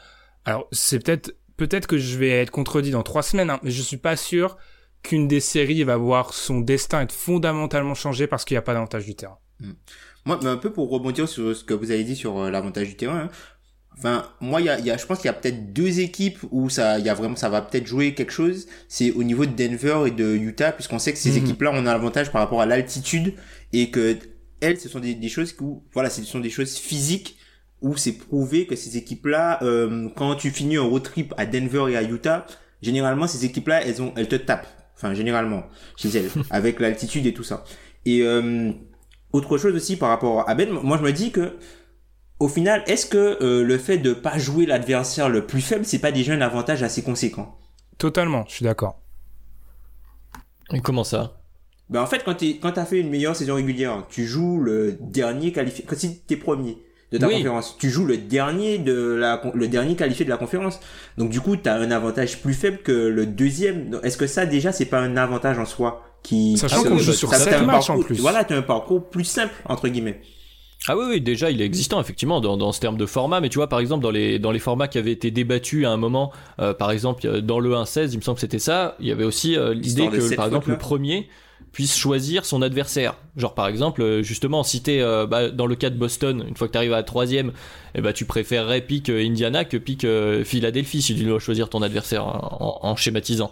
[0.45, 3.82] alors c'est peut-être peut-être que je vais être contredit dans trois semaines, hein, mais je
[3.82, 4.57] suis pas sûr
[5.03, 8.74] qu'une des séries va voir son destin être fondamentalement changé parce qu'il n'y a pas
[8.74, 9.38] d'avantage du terrain.
[9.59, 9.72] Mm.
[10.26, 12.95] Moi, un peu pour rebondir sur ce que vous avez dit sur euh, l'avantage du
[12.95, 13.22] terrain.
[13.22, 13.30] Hein.
[13.97, 16.39] Enfin, moi, il y a, y a, je pense qu'il y a peut-être deux équipes
[16.51, 18.67] où ça, il y a vraiment, ça va peut-être jouer quelque chose.
[18.88, 21.45] C'est au niveau de Denver et de Utah, puisqu'on sait que ces mhm.
[21.45, 23.34] équipes-là, on a l'avantage par rapport à l'altitude
[23.74, 24.17] et que
[24.61, 27.38] elles, ce sont des, des choses où, voilà, ce sont des choses physiques
[27.82, 31.91] où c'est prouvé que ces équipes-là, euh, quand tu finis un road trip à Denver
[31.91, 32.45] et à Utah,
[32.82, 34.67] généralement ces équipes-là, elles ont, elles te tapent.
[34.95, 35.63] Enfin, généralement,
[35.97, 37.63] chez elles, avec l'altitude et tout ça.
[38.05, 38.72] Et euh,
[39.34, 41.58] autre chose aussi par rapport à Ben, moi je me dis que
[42.42, 46.00] au final, est-ce que euh, le fait de pas jouer l'adversaire le plus faible, c'est
[46.00, 47.56] pas déjà un avantage assez conséquent?
[48.00, 49.00] Totalement, je suis d'accord.
[50.74, 51.38] Et comment ça?
[51.90, 54.98] Ben en fait, quand tu quand as fait une meilleure saison régulière, tu joues le
[55.00, 55.86] dernier qualifié.
[55.88, 56.78] Quand si t'es premier
[57.12, 60.80] de ta conférence, tu joues le dernier de la le dernier qualifié de la conférence.
[61.18, 64.00] Donc du coup, tu as un avantage plus faible que le deuxième.
[64.02, 66.11] Est-ce que ça déjà c'est pas un avantage en soi?
[66.24, 68.19] Qui Sachant qu'on joue sur 7 matchs en plus.
[68.19, 70.22] Voilà, tu as un parcours plus simple, entre guillemets.
[70.88, 73.49] Ah oui, oui, déjà il est existant effectivement dans, dans ce terme de format, mais
[73.49, 75.97] tu vois par exemple dans les dans les formats qui avaient été débattus à un
[75.97, 79.11] moment, euh, par exemple dans le 1-16, il me semble que c'était ça, il y
[79.11, 81.30] avait aussi euh, l'idée que par exemple le premier
[81.72, 83.15] puisse choisir son adversaire.
[83.38, 86.67] Genre par exemple, euh, justement, si t'es bah, dans le cas de Boston, une fois
[86.67, 87.51] que tu arrives à la troisième,
[87.93, 90.07] eh bah, tu préférerais pick Indiana que pick
[90.43, 93.51] Philadelphie si tu dois choisir ton adversaire en, en schématisant.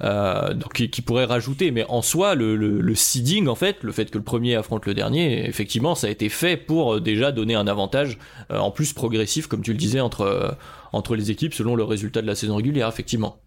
[0.00, 1.70] Euh, donc qui, pourrait rajouter.
[1.70, 4.94] Mais en soi, le, le, seeding, en fait, le fait que le premier affronte le
[4.94, 8.18] dernier, effectivement, ça a été fait pour euh, déjà donner un avantage
[8.52, 10.56] euh, en plus progressif, comme tu le disais, entre,
[10.92, 13.38] entre les équipes selon le résultat de la saison régulière, effectivement.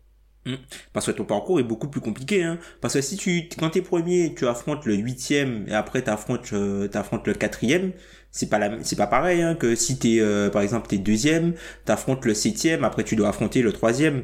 [0.45, 0.55] Mmh.
[0.91, 2.57] Parce que ton parcours est beaucoup plus compliqué, hein.
[2.81, 6.51] Parce que si tu, quand t'es premier, tu affrontes le huitième et après t'affrontes,
[6.89, 7.91] t'affrontes le quatrième,
[8.31, 10.19] c'est pas la, c'est pas pareil, hein, que si t'es,
[10.51, 11.53] par exemple, t'es deuxième,
[11.85, 14.23] t'affrontes le septième, après tu dois affronter le troisième.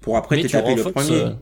[0.00, 1.36] Pour après te taper le premier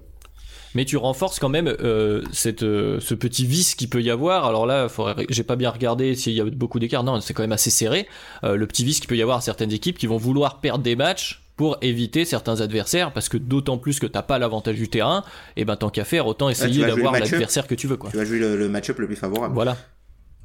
[0.74, 4.44] mais tu renforces quand même euh, cette, euh, ce petit vice qui peut y avoir.
[4.44, 4.88] Alors là,
[5.28, 7.04] j'ai pas bien regardé s'il y a beaucoup d'écart.
[7.04, 8.06] Non, c'est quand même assez serré.
[8.44, 10.84] Euh, le petit vice qui peut y avoir à certaines équipes qui vont vouloir perdre
[10.84, 14.88] des matchs pour éviter certains adversaires, parce que d'autant plus que t'as pas l'avantage du
[14.88, 15.24] terrain,
[15.56, 17.98] et ben tant qu'à faire, autant essayer d'avoir l'adversaire que tu veux.
[17.98, 18.10] Quoi.
[18.10, 19.52] Tu vas jouer le, match-up le plus favorable.
[19.52, 19.76] Voilà.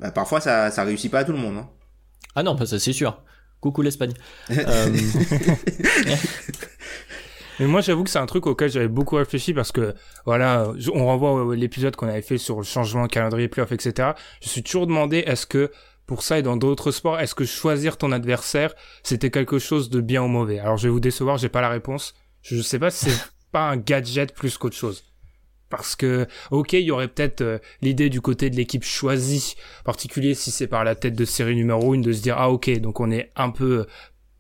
[0.01, 1.55] Bah, parfois, ça, ça réussit pas à tout le monde.
[1.57, 1.69] Hein.
[2.35, 3.17] Ah non, bah, ça c'est sûr.
[3.61, 4.11] Coucou l'Espagne.
[4.51, 4.89] euh...
[7.59, 9.93] Mais moi, j'avoue que c'est un truc auquel j'avais beaucoup réfléchi parce que,
[10.25, 14.09] voilà, on renvoie l'épisode qu'on avait fait sur le changement de calendrier playoff, etc.
[14.41, 15.71] Je suis toujours demandé, est-ce que
[16.05, 20.01] pour ça et dans d'autres sports, est-ce que choisir ton adversaire, c'était quelque chose de
[20.01, 20.59] bien ou mauvais?
[20.59, 22.13] Alors, je vais vous décevoir, j'ai pas la réponse.
[22.41, 25.03] Je sais pas si c'est pas un gadget plus qu'autre chose.
[25.69, 29.83] Parce que, ok, il y aurait peut-être euh, l'idée du côté de l'équipe choisie, en
[29.83, 32.69] particulier si c'est par la tête de série numéro une, de se dire, ah ok,
[32.79, 33.85] donc on est un peu euh,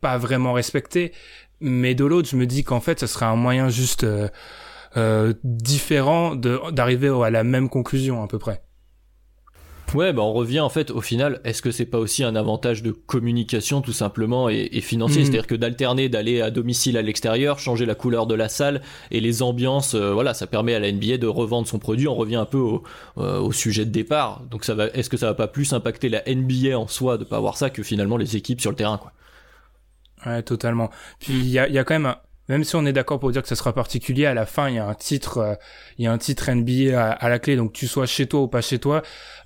[0.01, 1.13] pas vraiment respecté.
[1.61, 4.27] Mais de l'autre, je me dis qu'en fait, ce serait un moyen juste euh,
[4.97, 8.61] euh, différent d'arriver à la même conclusion à peu près.
[9.93, 12.81] Ouais, bah on revient en fait au final, est-ce que c'est pas aussi un avantage
[12.81, 15.19] de communication tout simplement et, financier?
[15.21, 15.25] Mhm.
[15.25, 18.81] C'est-à-dire que d'alterner, d'aller à domicile à l'extérieur, changer la couleur de la salle
[19.11, 22.07] et les ambiances, euh, voilà, ça permet à la NBA de revendre son produit.
[22.07, 22.83] On revient un peu au,
[23.15, 24.41] au sujet de départ.
[24.49, 27.23] Donc ça va, est-ce que ça va pas plus impacter la NBA en soi de
[27.23, 29.13] pas avoir ça que finalement les équipes sur le terrain quoi?
[30.25, 30.89] Ouais, totalement.
[31.19, 32.15] Puis il y a, y a quand même,
[32.49, 34.75] même si on est d'accord pour dire que ça sera particulier, à la fin il
[34.75, 35.55] y a un titre, euh,
[35.97, 38.47] il y a un titre NBA à, la clé, donc tu sois chez toi ou
[38.47, 39.01] pas chez toi,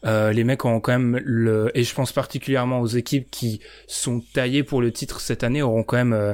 [0.06, 4.22] euh, les mecs ont quand même le, et je pense particulièrement aux équipes qui sont
[4.34, 6.34] taillées pour le titre cette année auront quand même, euh,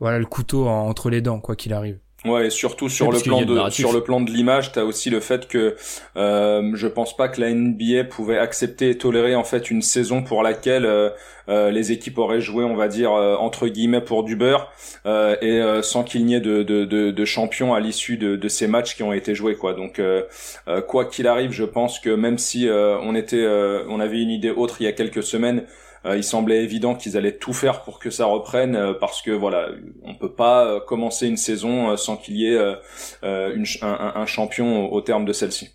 [0.00, 1.98] voilà, le couteau entre les dents quoi qu'il arrive.
[2.24, 5.20] Ouais, et surtout sur le plan de sur le plan de l'image, t'as aussi le
[5.20, 5.76] fait que
[6.16, 10.22] euh, je pense pas que la NBA pouvait accepter et tolérer en fait une saison
[10.22, 11.10] pour laquelle euh,
[11.50, 14.72] euh, les équipes auraient joué, on va dire euh, entre guillemets pour du beurre
[15.04, 18.68] et sans qu'il n'y ait de, de, de, de champions à l'issue de, de, ces
[18.68, 19.74] matchs qui ont été joués quoi.
[19.74, 20.00] Donc
[20.88, 23.46] quoi qu'il arrive, je pense que même si on était
[23.88, 27.16] on avait une idée autre il y a quelques semaines euh, il semblait évident qu'ils
[27.16, 29.68] allaient tout faire pour que ça reprenne euh, parce que voilà,
[30.02, 32.58] on peut pas euh, commencer une saison sans qu'il y ait
[33.22, 35.70] un, champion au terme de celle-ci.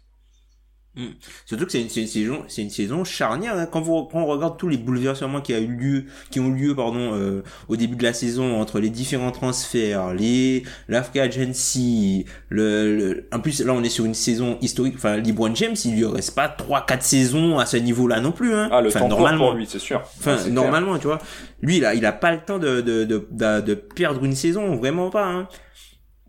[0.96, 1.06] Mm.
[1.46, 3.56] Surtout que c'est une, saison, c'est une saison charnière.
[3.56, 3.68] Hein.
[3.72, 6.76] Quand, vous, quand on regarde tous les bouleversements qui a eu lieu, qui ont lieu,
[6.76, 12.98] pardon, euh, au début de la saison entre les différents transferts, les l'Africa Agency, le,
[12.98, 14.96] le, en plus là on est sur une saison historique.
[14.98, 18.54] Enfin, LeBron James, il lui reste pas trois, quatre saisons à ce niveau-là non plus.
[18.54, 18.70] Hein.
[18.72, 20.02] Ah, le enfin, temps normalement, pour lui, c'est sûr.
[20.20, 21.20] Enfin, normalement, tu vois,
[21.62, 24.36] lui, il a, il a pas le temps de de, de, de, de perdre une
[24.36, 25.26] saison, vraiment pas.
[25.26, 25.48] Hein.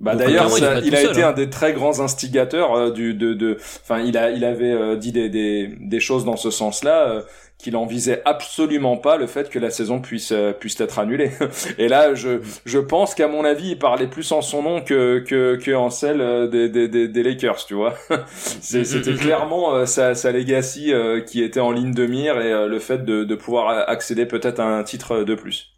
[0.01, 1.29] Bah d'ailleurs, il, a été hein.
[1.29, 3.59] un des très grands instigateurs euh, du de de.
[3.83, 7.09] Enfin, il a il avait euh, dit des, des des choses dans ce sens-là.
[7.09, 7.23] Euh,
[7.59, 11.31] qu'il en visait absolument pas le fait que la saison puisse puisse être annulée.
[11.79, 15.19] Et là, je je pense qu'à mon avis, il parlait plus en son nom que
[15.19, 17.93] que que en celle des des des, des Lakers, tu vois.
[18.35, 20.95] C'était clairement sa sa legacy
[21.27, 24.65] qui était en ligne de mire et le fait de de pouvoir accéder peut-être à
[24.65, 25.71] un titre de plus.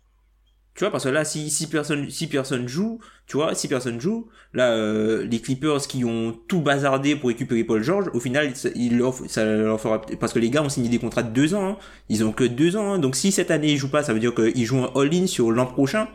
[0.82, 4.00] Tu vois, parce que là, si, si personne, si personne joue, tu vois, si personne
[4.00, 8.52] joue, là, euh, les Clippers qui ont tout bazardé pour récupérer Paul George, au final,
[8.74, 11.54] il leur, ça leur fera, parce que les gars ont signé des contrats de deux
[11.54, 11.76] ans, hein.
[12.08, 12.98] ils ont que deux ans, hein.
[12.98, 15.52] donc si cette année ils jouent pas, ça veut dire qu'ils jouent un all-in sur
[15.52, 16.08] l'an prochain,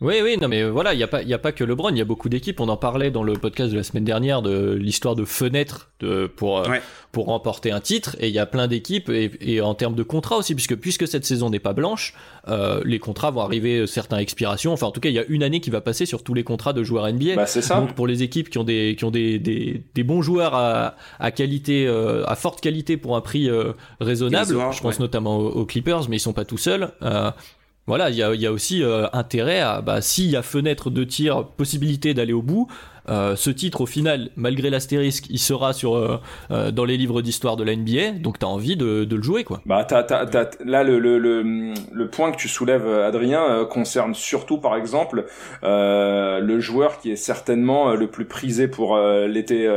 [0.00, 1.98] oui, oui, non, mais voilà, il n'y a, pas, y a pas que LeBron, il
[1.98, 2.60] y a beaucoup d'équipes.
[2.60, 6.26] On en parlait dans le podcast de la semaine dernière de l'histoire de fenêtres de,
[6.26, 6.76] pour, euh,
[7.12, 8.16] pour remporter un titre.
[8.20, 11.24] Et il y a plein d'équipes, et, en termes de contrats aussi, puisque, puisque cette
[11.24, 12.14] saison n'est pas blanche,
[12.48, 14.72] euh, les contrats vont arriver, euh, certains expirations.
[14.72, 16.44] Enfin, en tout cas, il y a une année qui va passer sur tous les
[16.44, 17.36] contrats de joueurs NBA.
[17.36, 17.80] Bah, c'est ça.
[17.80, 20.96] Donc, pour les équipes qui ont des, qui ont des, des, des bons joueurs à,
[21.18, 21.86] à qualité,
[22.26, 23.48] à forte qualité pour un prix
[24.00, 26.92] raisonnable, je pense notamment aux, aux, Clippers, mais ils sont pas tout seuls
[27.86, 30.90] voilà, il y a, y a, aussi euh, intérêt à, bah, s'il y a fenêtre
[30.90, 32.68] de tir, possibilité d'aller au bout,
[33.08, 36.20] euh, ce titre au final, malgré l'astérisque, il sera sur euh,
[36.50, 39.44] euh dans les livres d'histoire de la NBA, donc t'as envie de, de, le jouer
[39.44, 39.60] quoi.
[39.64, 43.64] Bah t'as, t'as, t'as, là le, le, le, le, point que tu soulèves Adrien euh,
[43.64, 45.26] concerne surtout par exemple
[45.62, 49.68] le joueur qui est certainement le plus prisé pour l'été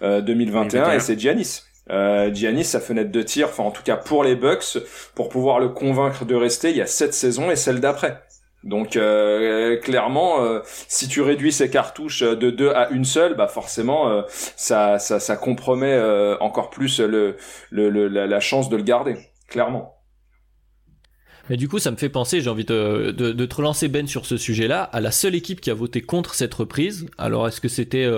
[0.00, 1.62] 2021 et c'est Giannis.
[1.90, 4.78] Euh, Giannis, sa fenêtre de tir, enfin en tout cas pour les Bucks,
[5.14, 8.22] pour pouvoir le convaincre de rester, il y a cette saison et celle d'après.
[8.64, 13.48] Donc euh, clairement, euh, si tu réduis ces cartouches de deux à une seule, bah
[13.48, 16.00] forcément euh, ça, ça, ça compromet
[16.40, 17.36] encore plus le,
[17.70, 19.16] le, la, chance de le garder,
[19.48, 19.96] clairement.
[21.50, 24.06] Mais du coup, ça me fait penser, j'ai envie de, de, de, te relancer Ben
[24.06, 27.06] sur ce sujet-là, à la seule équipe qui a voté contre cette reprise.
[27.18, 28.08] Alors, est-ce que c'était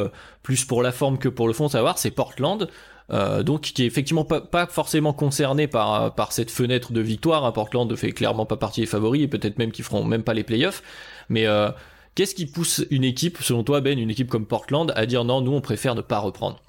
[0.42, 2.68] plus pour la forme que pour le fond, savoir C'est Portland.
[3.10, 7.44] Euh, donc qui est effectivement pas, pas, forcément concerné par, par cette fenêtre de victoire.
[7.44, 7.52] Hein.
[7.52, 10.34] Portland ne fait clairement pas partie des favoris et peut-être même qu'ils feront même pas
[10.34, 10.82] les playoffs.
[11.28, 11.70] Mais euh,
[12.14, 15.40] qu'est-ce qui pousse une équipe, selon toi Ben, une équipe comme Portland, à dire non,
[15.42, 16.62] nous on préfère ne pas reprendre?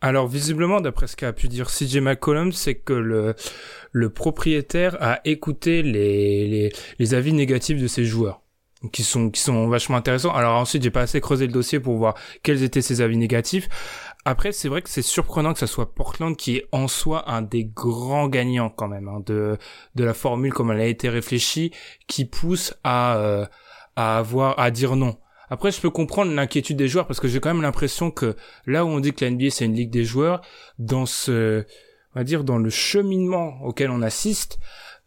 [0.00, 3.34] Alors visiblement, d'après ce qu'a pu dire CJ McCollum, c'est que le,
[3.90, 8.40] le propriétaire a écouté les, les, les avis négatifs de ses joueurs
[8.92, 10.32] qui sont qui sont vachement intéressants.
[10.32, 13.68] Alors ensuite, j'ai pas assez creusé le dossier pour voir quels étaient ces avis négatifs.
[14.24, 17.42] Après, c'est vrai que c'est surprenant que ça soit Portland qui est en soi un
[17.42, 19.58] des grands gagnants quand même hein, de
[19.94, 21.72] de la formule comme elle a été réfléchie,
[22.06, 23.46] qui pousse à euh,
[23.96, 25.18] à avoir à dire non.
[25.50, 28.84] Après, je peux comprendre l'inquiétude des joueurs parce que j'ai quand même l'impression que là
[28.84, 30.42] où on dit que la NBA c'est une ligue des joueurs,
[30.78, 31.64] dans ce,
[32.14, 34.58] on va dire, dans le cheminement auquel on assiste,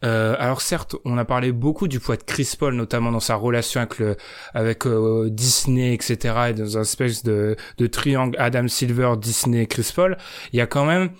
[0.03, 3.35] euh, alors certes, on a parlé beaucoup du poids de Chris Paul, notamment dans sa
[3.35, 4.17] relation avec le,
[4.53, 6.35] avec euh, Disney, etc.
[6.49, 10.17] Et dans un espèce de, de triangle Adam Silver, Disney, Chris Paul.
[10.53, 11.11] Il y a quand même,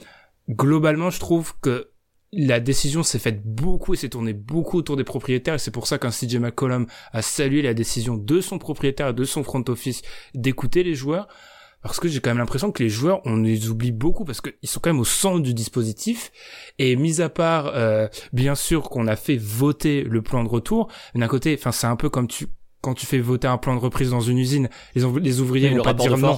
[0.49, 1.91] globalement, je trouve que
[2.33, 5.85] la décision s'est faite beaucoup et s'est tournée beaucoup autour des propriétaires et c'est pour
[5.85, 9.63] ça qu'un CJ McCollum a salué la décision de son propriétaire et de son front
[9.67, 10.01] office
[10.33, 11.27] d'écouter les joueurs
[11.81, 14.69] parce que j'ai quand même l'impression que les joueurs on les oublie beaucoup parce qu'ils
[14.69, 16.31] sont quand même au centre du dispositif
[16.77, 20.89] et mis à part euh, bien sûr qu'on a fait voter le plan de retour
[21.15, 22.47] d'un côté enfin c'est un peu comme tu
[22.81, 25.83] quand tu fais voter un plan de reprise dans une usine les, les ouvriers vont
[25.83, 26.37] pas dire non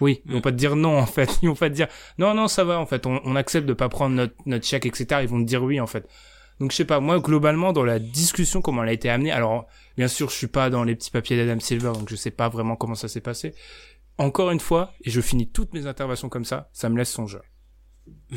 [0.00, 1.38] oui, ils vont pas te dire non en fait.
[1.42, 3.06] Ils vont pas te dire non non ça va en fait.
[3.06, 5.20] On, on accepte de pas prendre notre notre chèque etc.
[5.22, 6.08] Ils vont te dire oui en fait.
[6.60, 7.00] Donc je sais pas.
[7.00, 9.32] Moi globalement dans la discussion comment elle a été amenée.
[9.32, 9.66] Alors
[9.96, 12.48] bien sûr je suis pas dans les petits papiers d'Adam Silver donc je sais pas
[12.48, 13.54] vraiment comment ça s'est passé.
[14.18, 16.70] Encore une fois et je finis toutes mes interventions comme ça.
[16.72, 17.42] Ça me laisse songeur.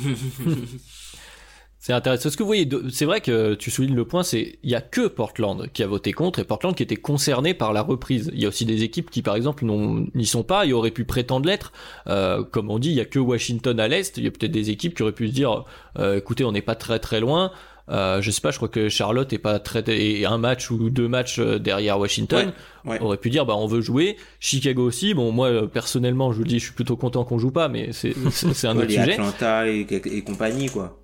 [1.82, 2.30] C'est intéressant.
[2.30, 4.82] Ce que vous voyez, c'est vrai que tu soulignes le point, c'est il y a
[4.82, 8.30] que Portland qui a voté contre et Portland qui était concerné par la reprise.
[8.34, 11.06] Il y a aussi des équipes qui, par exemple, n'y sont pas et auraient pu
[11.06, 11.72] prétendre l'être.
[12.08, 14.18] Euh, comme on dit, il y a que Washington à l'est.
[14.18, 15.64] Il y a peut-être des équipes qui auraient pu se dire,
[15.98, 17.54] euh, écoutez, on n'est pas très très loin.
[17.90, 20.90] Euh, je sais pas, je crois que Charlotte est pas très et un match ou
[20.90, 22.54] deux matchs euh, derrière Washington.
[22.86, 24.18] On aurait pu dire bah on veut jouer.
[24.40, 25.14] Chicago aussi.
[25.14, 27.68] Bon moi euh, personnellement je vous le dis, je suis plutôt content qu'on joue pas,
[27.68, 29.14] mais c'est c'est un autre sujet.
[29.14, 31.00] Atlanta et, et compagnie quoi.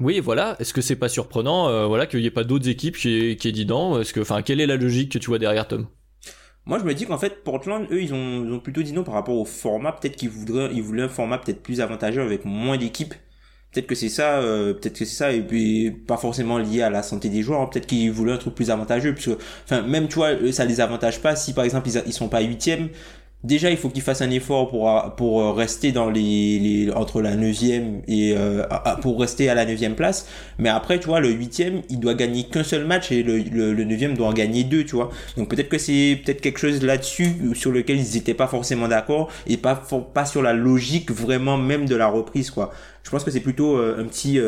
[0.00, 0.56] Oui, voilà.
[0.58, 3.52] Est-ce que c'est pas surprenant, euh, voilà, qu'il n'y ait pas d'autres équipes qui qui
[3.52, 4.00] dit non?
[4.00, 5.86] Est-ce que, enfin, quelle est la logique que tu vois derrière Tom?
[6.64, 9.04] Moi, je me dis qu'en fait, Portland, eux, ils ont, ils ont plutôt dit non
[9.04, 9.92] par rapport au format.
[9.92, 13.14] Peut-être qu'ils voudraient, ils voulaient un format peut-être plus avantageux avec moins d'équipes.
[13.72, 16.90] Peut-être que c'est ça, euh, peut-être que c'est ça, et puis pas forcément lié à
[16.90, 17.60] la santé des joueurs.
[17.60, 17.68] Hein.
[17.72, 21.20] Peut-être qu'ils voulaient un truc plus avantageux, puisque, enfin, même tu vois, ça les avantage
[21.20, 22.88] pas si par exemple ils, ils sont pas huitièmes
[23.44, 27.36] déjà il faut qu'il fasse un effort pour pour euh, rester dans les, entre la
[27.36, 28.64] neuvième et euh,
[29.00, 30.28] pour rester à la neuvième place.
[30.58, 33.84] Mais après tu vois le huitième il doit gagner qu'un seul match et le, le,
[33.84, 35.10] neuvième doit en gagner deux tu vois.
[35.36, 39.30] Donc peut-être que c'est peut-être quelque chose là-dessus sur lequel ils n'étaient pas forcément d'accord
[39.46, 39.82] et pas
[40.14, 42.70] pas sur la logique vraiment même de la reprise quoi.
[43.02, 44.38] Je pense que c'est plutôt euh, un petit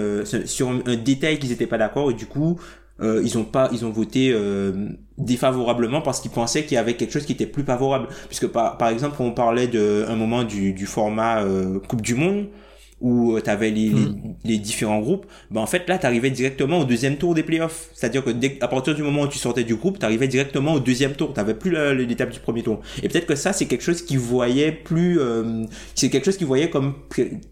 [0.46, 2.58] sur un détail qu'ils n'étaient pas d'accord et du coup
[3.00, 6.94] euh, ils ont pas ils ont voté euh, défavorablement parce qu'ils pensaient qu'il y avait
[6.94, 10.44] quelque chose qui était plus favorable puisque par, par exemple on parlait de un moment
[10.44, 12.46] du, du format euh, Coupe du monde
[13.00, 14.36] où tu avais les, hmm.
[14.44, 17.88] les, différents groupes, ben en fait là tu arrivais directement au deuxième tour des playoffs.
[17.94, 20.74] C'est-à-dire que dès, à partir du moment où tu sortais du groupe, tu arrivais directement
[20.74, 21.34] au deuxième tour.
[21.34, 22.80] Tu plus l'étape du premier tour.
[23.02, 25.18] Et peut-être que ça c'est quelque chose qui voyait plus
[25.96, 26.94] c'est quelque chose qui voyait comme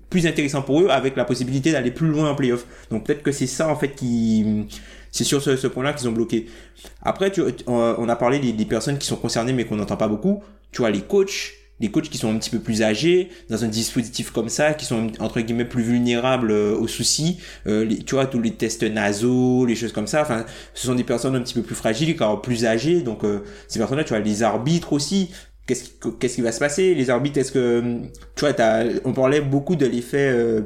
[0.09, 2.65] plus intéressant pour eux avec la possibilité d'aller plus loin en playoff.
[2.93, 4.69] Donc peut-être que c'est ça en fait qui
[5.11, 6.47] c'est sur ce, point-là qu'ils ont bloqué.
[7.03, 10.43] Après, tu, on a parlé des, personnes qui sont concernées mais qu'on n'entend pas beaucoup.
[10.73, 13.69] Tu vois, les coachs, les coachs qui sont un petit peu plus âgés dans un
[13.69, 17.39] dispositif comme ça, qui sont entre guillemets plus vulnérables euh, aux soucis.
[17.67, 20.23] Euh, tu vois, tous les tests nasaux, les choses comme ça.
[20.23, 20.45] Enfin,
[20.75, 23.03] ce sont des personnes un petit peu plus fragiles, car plus âgées.
[23.03, 25.31] Donc, euh, ces personnes-là, tu vois, les arbitres aussi.
[25.67, 26.95] Qu'est-ce qui, qu'est-ce qui va se passer?
[26.95, 28.01] Les arbitres, est-ce que
[28.37, 28.55] tu vois,
[29.05, 30.63] on parlait beaucoup de l'effet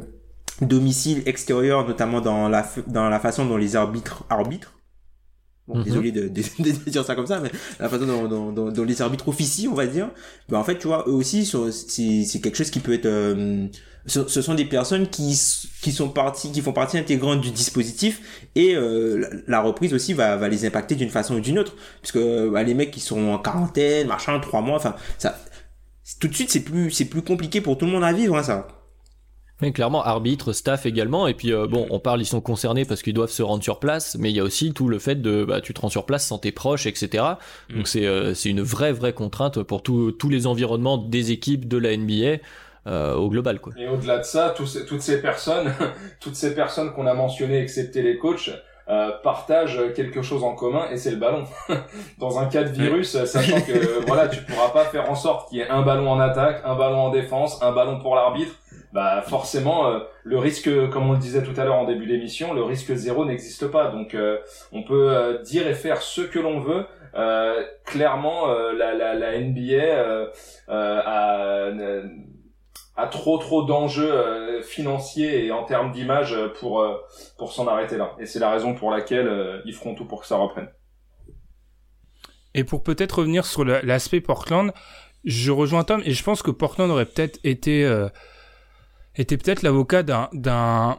[0.66, 4.74] domicile extérieur, notamment dans la, dans la façon dont les arbitres arbitrent.
[5.66, 5.84] Bon, mhm.
[5.84, 7.50] désolé de, de, dire ça comme ça, mais
[7.80, 10.10] la façon dont, dont, dont, les arbitres officient, on va dire.
[10.48, 13.06] Ben, en fait, tu vois, eux aussi, c'est quelque chose qui peut être...
[13.06, 13.66] Euh,
[14.06, 15.40] ce, ce, sont des personnes qui,
[15.80, 20.36] qui sont parties, qui font partie intégrante du dispositif et euh, la, reprise aussi va,
[20.36, 21.74] va les impacter d'une façon ou d'une autre.
[22.02, 25.38] Puisque bah, les mecs qui sont en quarantaine, machin, trois mois, enfin, ça...
[26.20, 28.42] Tout de suite, c'est plus, c'est plus compliqué pour tout le monde à vivre, hein,
[28.42, 28.68] ça.
[29.60, 31.28] Mais clairement, arbitre, staff également.
[31.28, 33.78] Et puis, euh, bon, on parle, ils sont concernés parce qu'ils doivent se rendre sur
[33.78, 36.06] place, mais il y a aussi tout le fait de, bah, tu te rends sur
[36.06, 37.24] place sans tes proches, etc.
[37.70, 37.76] Mm.
[37.76, 41.78] Donc, c'est euh, c'est une vraie, vraie contrainte pour tous les environnements des équipes de
[41.78, 42.42] la NBA.
[42.86, 43.72] Euh, au global quoi.
[43.78, 45.72] Et au-delà de ça, tous toutes ces personnes,
[46.20, 48.50] toutes ces personnes qu'on a mentionnées, excepté les coachs,
[48.90, 51.44] euh, partagent quelque chose en commun et c'est le ballon.
[52.18, 55.60] Dans un cas de virus, sachant que voilà, tu pourras pas faire en sorte qu'il
[55.60, 58.52] y ait un ballon en attaque, un ballon en défense, un ballon pour l'arbitre
[58.94, 62.54] bah forcément euh, le risque, comme on le disait tout à l'heure en début d'émission,
[62.54, 63.90] le risque zéro n'existe pas.
[63.90, 64.38] Donc euh,
[64.70, 66.86] on peut euh, dire et faire ce que l'on veut.
[67.84, 70.30] clairement, la, la, NBA
[70.68, 71.72] a,
[72.96, 76.84] a trop trop d'enjeux financiers et en termes d'image pour
[77.36, 78.12] pour s'en arrêter là.
[78.20, 80.68] Et c'est la raison pour laquelle ils feront tout pour que ça reprenne.
[82.54, 84.72] Et pour peut-être revenir sur l'aspect Portland,
[85.24, 87.84] je rejoins Tom et je pense que Portland aurait peut-être été
[89.16, 90.98] était peut-être l'avocat d'un d'un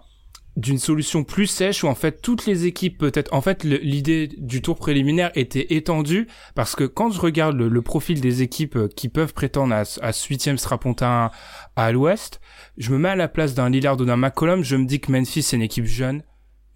[0.56, 4.62] d'une solution plus sèche où en fait toutes les équipes peut-être en fait l'idée du
[4.62, 9.10] tour préliminaire était étendue parce que quand je regarde le, profil des équipes euh, qui
[9.10, 11.30] peuvent prétendre à, à huitième strapontin
[11.76, 12.40] à, l'ouest
[12.78, 14.64] je me mets à la place d'un Lillard ou d'un McCollum.
[14.64, 16.24] Je me dis que Memphis c'est une équipe jeune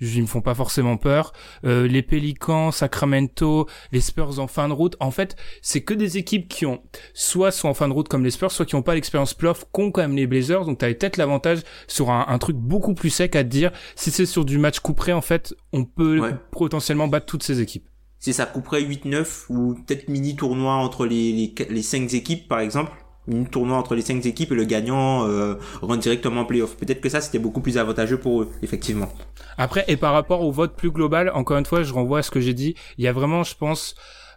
[0.01, 1.33] ils me font pas forcément peur.
[1.65, 4.95] Euh, les Pelicans, Sacramento, les Spurs en fin de route.
[4.99, 6.81] En fait, c'est que des équipes qui ont
[7.13, 9.65] soit sont en fin de route comme les Spurs, soit qui ont pas l'expérience playoff,
[9.71, 10.65] qu'ont quand même les Blazers.
[10.65, 13.71] Donc t'avais peut-être l'avantage sur un, truc beaucoup plus sec à te dire.
[13.95, 16.21] Si c'est sur du match couperé, en fait, on peut
[16.51, 17.87] potentiellement battre toutes ces équipes.
[18.19, 22.59] Si ça couperait 8-9 ou peut-être mini tournoi entre les, les, les 5 équipes par
[22.59, 22.91] exemple
[23.27, 26.75] une tournoi entre les cinq équipes et le gagnant euh, rentre directement en playoff.
[26.77, 29.11] Peut-être que ça c'était beaucoup plus avantageux pour eux, effectivement.
[29.57, 32.31] Après, et par rapport au vote plus global, encore une fois, je renvoie à ce
[32.31, 32.75] que j'ai dit.
[32.97, 33.95] Il y a vraiment, je pense,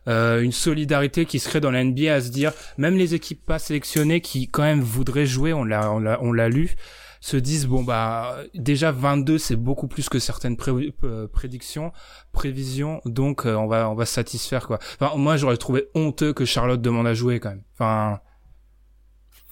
[0.08, 3.44] euh, une solidarité qui se crée dans la NBA à se dire, même les équipes
[3.44, 6.74] pas sélectionnées qui quand même voudraient jouer, on l'a, on l'a, on l'a lu,
[7.20, 10.56] se disent bon bah déjà 22 c'est beaucoup plus que certaines
[11.04, 11.92] euh, prédictions
[12.32, 16.32] prévisions donc euh, on va on va se satisfaire quoi enfin moi j'aurais trouvé honteux
[16.32, 18.18] que Charlotte demande à jouer quand même enfin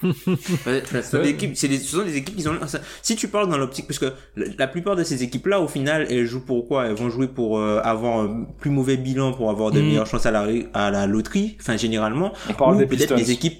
[0.01, 2.55] c'est des, ce sont des équipes qui sont
[3.03, 6.07] si tu parles dans l'optique parce que la plupart de ces équipes là au final
[6.11, 6.87] elles jouent pour quoi?
[6.87, 9.85] Elles vont jouer pour euh, avoir un plus mauvais bilan pour avoir de mm.
[9.85, 12.33] meilleures chances à la à la loterie enfin généralement.
[12.49, 13.59] On parle ou peut-être des équipes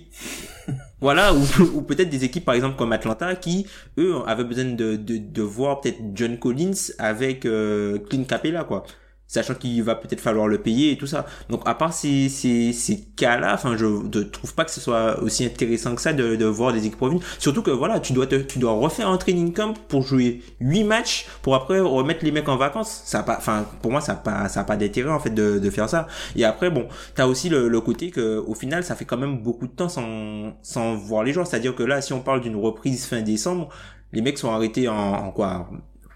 [1.01, 1.43] voilà ou,
[1.75, 3.67] ou peut-être des équipes par exemple comme Atlanta qui
[3.99, 8.85] eux avaient besoin de de, de voir peut-être John Collins avec euh, Clint Capella quoi
[9.31, 11.25] sachant qu'il va peut-être falloir le payer et tout ça.
[11.49, 15.21] Donc à part ces, ces, ces cas-là, enfin je ne trouve pas que ce soit
[15.23, 17.23] aussi intéressant que ça de, de voir des équipes revenir.
[17.39, 20.85] Surtout que voilà, tu dois te, tu dois refaire un training camp pour jouer 8
[20.85, 23.03] matchs pour après remettre les mecs en vacances.
[23.05, 25.31] Ça a pas, enfin pour moi ça a pas ça a pas d'intérêt en fait
[25.31, 26.07] de, de faire ça.
[26.37, 29.19] Et après bon, tu as aussi le, le côté que au final ça fait quand
[29.19, 32.41] même beaucoup de temps sans sans voir les joueurs, c'est-à-dire que là si on parle
[32.41, 33.69] d'une reprise fin décembre,
[34.13, 35.69] les mecs sont arrêtés en, en quoi?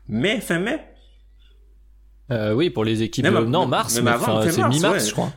[0.09, 0.81] Mai fin mai?
[2.31, 3.25] Euh, oui, pour les équipes.
[3.25, 4.11] Même, non, mars, mais
[4.51, 5.33] c'est mi-mars, je crois.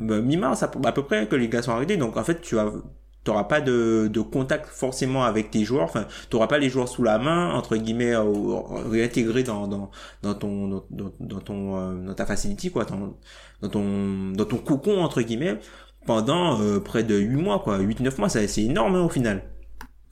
[0.00, 1.96] Bah, mi-mars, à, peu près que les gars sont arrêtés.
[1.96, 2.70] Donc en fait, tu as
[3.24, 7.04] t'auras pas de, de contact forcément avec tes joueurs enfin t'auras pas les joueurs sous
[7.04, 9.92] la main entre guillemets réintégrés dans dans
[10.22, 13.16] dans ton dans, dans ton euh, dans ta facility quoi dans,
[13.60, 15.60] dans ton dans ton cocon entre guillemets
[16.04, 19.44] pendant euh, près de 8 mois quoi 8 9 mois c'est énorme hein, au final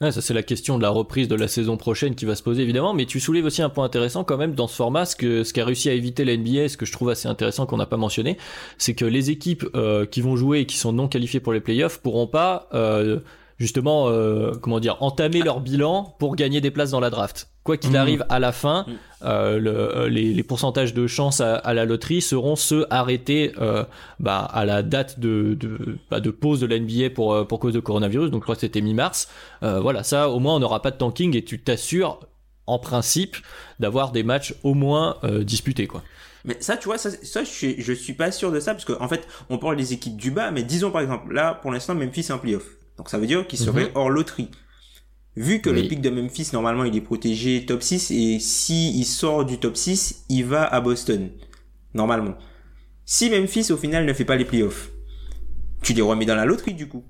[0.09, 2.63] ça c'est la question de la reprise de la saison prochaine qui va se poser
[2.63, 5.43] évidemment, mais tu soulèves aussi un point intéressant quand même dans ce format, ce que
[5.43, 7.85] ce qu'a réussi à éviter la NBA, ce que je trouve assez intéressant qu'on n'a
[7.85, 8.37] pas mentionné,
[8.79, 11.61] c'est que les équipes euh, qui vont jouer et qui sont non qualifiées pour les
[11.61, 13.19] playoffs pourront pas euh,
[13.59, 17.50] justement, euh, comment dire, entamer leur bilan pour gagner des places dans la draft.
[17.63, 17.95] Quoi qu'il mmh.
[17.95, 18.93] arrive à la fin, mmh.
[19.23, 23.53] euh, le, euh, les, les, pourcentages de chance à, à, la loterie seront ceux arrêtés
[23.61, 23.83] euh,
[24.19, 27.73] bah, à la date de, de, bah, de pause de la NBA pour, pour cause
[27.73, 28.31] de coronavirus.
[28.31, 29.27] Donc je crois que c'était mi-mars.
[29.61, 32.19] Euh, voilà, ça au moins on n'aura pas de tanking et tu t'assures
[32.65, 33.37] en principe
[33.79, 36.01] d'avoir des matchs au moins disputés quoi.
[36.45, 38.99] Mais ça, tu vois, ça, ça je, je suis pas sûr de ça parce qu'en
[38.99, 41.93] en fait, on parle des équipes du bas, mais disons par exemple, là, pour l'instant,
[41.93, 42.65] Memphis est en playoff.
[42.97, 43.91] Donc ça veut dire qu'il serait mhm.
[43.95, 44.49] hors loterie.
[45.37, 49.05] Vu que le pic de Memphis, normalement, il est protégé top 6, et si il
[49.05, 51.29] sort du top 6, il va à Boston.
[51.93, 52.35] Normalement.
[53.05, 54.91] Si Memphis, au final, ne fait pas les playoffs,
[55.81, 57.05] tu les remets dans la loterie, du coup.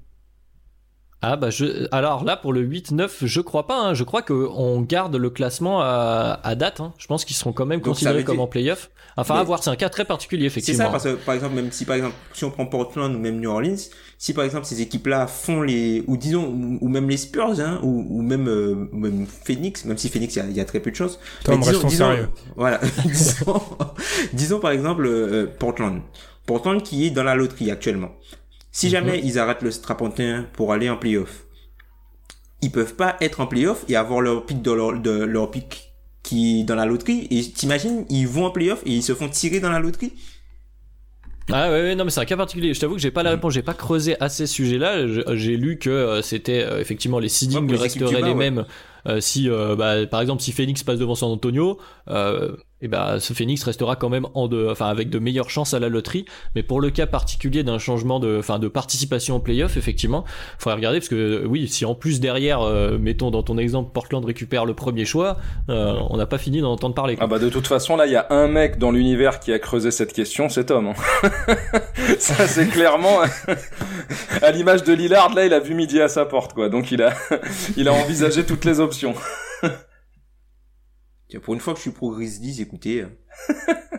[1.23, 3.93] Ah bah je alors là pour le 8-9 je crois pas hein.
[3.93, 6.93] je crois qu'on garde le classement à, à date hein.
[6.97, 9.75] je pense qu'ils seront quand même considérés comme en playoff enfin à voir c'est un
[9.75, 12.43] cas très particulier effectivement c'est ça parce que par exemple même si par exemple si
[12.43, 13.77] on prend Portland ou même New Orleans
[14.17, 16.47] si par exemple ces équipes là font les ou disons
[16.81, 20.57] ou, même les Spurs hein, ou, ou même euh, même Phoenix même si Phoenix il
[20.57, 22.29] y, a, très peu de choses Tom, disons, sérieux.
[22.55, 23.61] voilà disons,
[24.33, 26.01] disons par exemple euh, Portland
[26.47, 28.09] Portland qui est dans la loterie actuellement
[28.71, 28.91] si mhm.
[28.91, 31.45] jamais ils arrêtent le strapontin pour aller en playoff,
[32.61, 35.93] ils peuvent pas être en playoff et avoir leur pic de leur, de leur pic
[36.23, 37.27] qui dans la loterie.
[37.31, 40.13] Et t'imagines, ils vont en playoff et ils se font tirer dans la loterie.
[41.51, 42.73] Ah ouais, ouais, non mais c'est un cas particulier.
[42.73, 45.07] Je t'avoue que j'ai pas la réponse, j'ai pas creusé assez ce sujet-là.
[45.35, 48.65] J'ai lu que euh, c'était euh, effectivement les seedings resteraient les mêmes
[49.07, 51.79] euh, si bah, par exemple si Phoenix passe devant San Antonio,
[52.81, 55.79] et ben ce Phoenix restera quand même en de, enfin avec de meilleures chances à
[55.79, 56.25] la loterie.
[56.55, 60.25] Mais pour le cas particulier d'un changement de, enfin de participation en playoff, effectivement,
[60.57, 64.23] faudrait regarder parce que oui, si en plus derrière, euh, mettons dans ton exemple, Portland
[64.23, 65.37] récupère le premier choix,
[65.69, 67.17] euh, on n'a pas fini d'en entendre parler.
[67.19, 69.59] Ah bah de toute façon là, il y a un mec dans l'univers qui a
[69.59, 70.87] creusé cette question, c'est Tom.
[70.87, 71.29] Hein.
[72.19, 73.19] Ça c'est clairement
[74.41, 76.69] à l'image de Lillard là, il a vu midi à sa porte quoi.
[76.69, 77.13] Donc il a,
[77.77, 79.13] il a envisagé toutes les options.
[81.39, 83.05] Pour une fois que je suis pro Grizzlies, écoutez.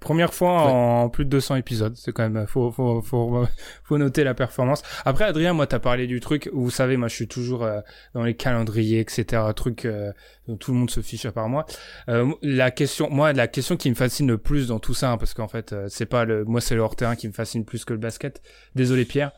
[0.00, 3.46] Première fois en plus de 200 épisodes, c'est quand même faut faut faut
[3.84, 4.82] faut noter la performance.
[5.04, 7.80] Après Adrien, moi t'as parlé du truc, vous savez, moi je suis toujours euh,
[8.12, 9.40] dans les calendriers, etc.
[9.54, 10.12] Truc euh,
[10.48, 11.64] dont tout le monde se fiche à part moi.
[12.08, 15.16] Euh, la question, moi la question qui me fascine le plus dans tout ça, hein,
[15.16, 17.84] parce qu'en fait c'est pas le, moi c'est le hors terrain qui me fascine plus
[17.84, 18.42] que le basket.
[18.74, 19.30] Désolé Pierre.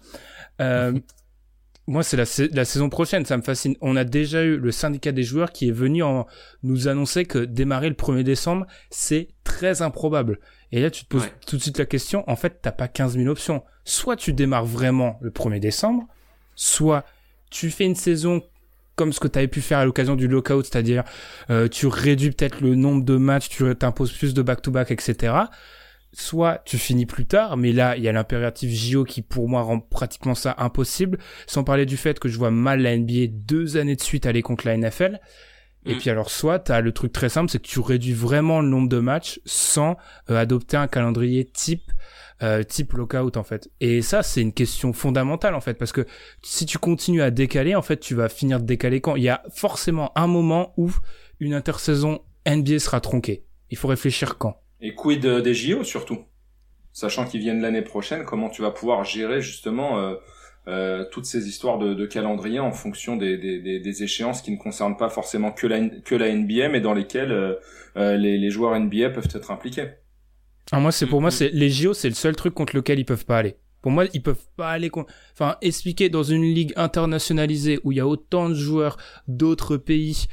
[1.86, 3.74] moi, c'est la, la, saison prochaine, ça me fascine.
[3.80, 6.26] On a déjà eu le syndicat des joueurs qui est venu en,
[6.62, 10.38] nous annoncer que démarrer le 1er décembre, c'est très improbable.
[10.72, 13.16] Et là, tu te poses tout de suite la question, en fait, t'as pas 15
[13.16, 13.64] 000 options.
[13.84, 16.06] Soit tu démarres vraiment le 1er décembre,
[16.54, 17.04] soit
[17.50, 18.42] tu fais une saison
[18.94, 21.02] comme ce que tu avais pu faire à l'occasion du lockout, c'est-à-dire
[21.48, 25.32] euh, tu réduis peut-être le nombre de matchs, tu t'imposes plus de back-to-back, etc
[26.12, 29.62] soit tu finis plus tard, mais là, il y a l'impératif JO qui, pour moi,
[29.62, 33.76] rend pratiquement ça impossible, sans parler du fait que je vois mal la NBA deux
[33.76, 35.20] années de suite aller contre la NFL.
[35.86, 35.98] Et mm.
[35.98, 38.88] puis alors, soit t'as le truc très simple, c'est que tu réduis vraiment le nombre
[38.88, 39.96] de matchs sans
[40.30, 41.92] euh, adopter un calendrier type
[42.42, 43.70] euh, type lockout en fait.
[43.80, 46.06] Et ça, c'est une question fondamentale en fait, parce que
[46.42, 49.28] si tu continues à décaler, en fait, tu vas finir de décaler quand il y
[49.28, 50.90] a forcément un moment où
[51.38, 53.44] une intersaison NBA sera tronquée.
[53.70, 54.59] Il faut réfléchir quand.
[54.80, 56.24] Et quid des JO surtout?
[56.92, 60.14] Sachant qu'ils viennent l'année prochaine, comment tu vas pouvoir gérer justement euh,
[60.68, 64.58] euh, toutes ces histoires de, de, calendrier en fonction des, des, des, échéances qui ne
[64.58, 67.54] concernent pas forcément que la, que la NBA, mais dans lesquelles euh,
[67.96, 69.88] euh, les, les, joueurs NBA peuvent être impliqués?
[70.70, 73.06] Ah, moi, c'est pour moi, c'est les JO, c'est le seul truc contre lequel ils
[73.06, 73.56] peuvent pas aller.
[73.82, 74.90] Pour moi, ils peuvent pas aller,
[75.32, 78.96] enfin, expliquer dans une ligue internationalisée où il y a autant de joueurs
[79.28, 80.26] d'autres pays,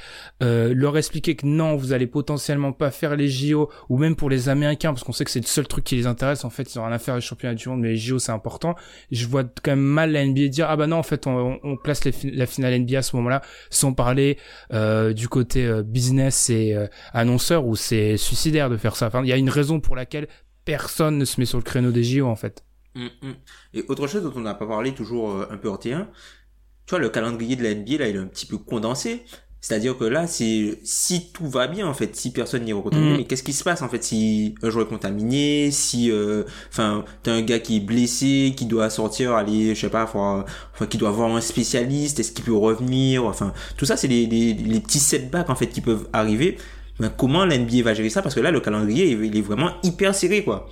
[0.43, 4.29] euh, leur expliquer que non, vous allez potentiellement pas faire les JO, ou même pour
[4.29, 6.73] les Américains, parce qu'on sait que c'est le seul truc qui les intéresse, en fait,
[6.73, 8.75] ils ont rien à faire les championnats du monde, mais les JO c'est important.
[9.11, 11.77] Je vois quand même mal la NBA dire, ah bah non, en fait, on, on
[11.77, 14.37] place la finale NBA à ce moment-là, sans parler
[14.73, 19.07] euh, du côté euh, business et euh, annonceur, où c'est suicidaire de faire ça.
[19.07, 20.27] Enfin, il y a une raison pour laquelle
[20.65, 22.66] personne ne se met sur le créneau des JO, en fait.
[22.97, 23.33] Mm, mm.
[23.75, 26.99] Et autre chose dont on n'a pas parlé, toujours euh, un peu hors tu vois,
[26.99, 29.23] le calendrier de la NBA, là, il est un petit peu condensé.
[29.59, 33.17] C'est-à-dire que là, c'est si tout va bien en fait, si personne n'est recontaminé, mm.
[33.17, 37.03] mais qu'est-ce qui se passe en fait si un joueur est contaminé, si euh, enfin
[37.23, 40.45] t'as un gars qui est blessé, qui doit sortir, aller, je sais pas, enfin
[40.89, 44.53] qui doit voir un spécialiste, est-ce qu'il peut revenir, enfin tout ça c'est les, les,
[44.53, 46.57] les, petits setbacks en fait qui peuvent arriver.
[46.99, 48.21] Mais comment l'NBA va gérer ça?
[48.21, 50.67] Parce que là, le calendrier, il est vraiment hyper serré quoi.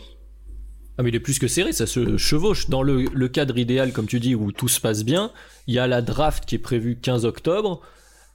[0.97, 2.69] Ah mais il est plus que serré, ça se chevauche.
[2.69, 5.31] Dans le, le, cadre idéal, comme tu dis, où tout se passe bien,
[5.67, 7.81] il y a la draft qui est prévue 15 octobre.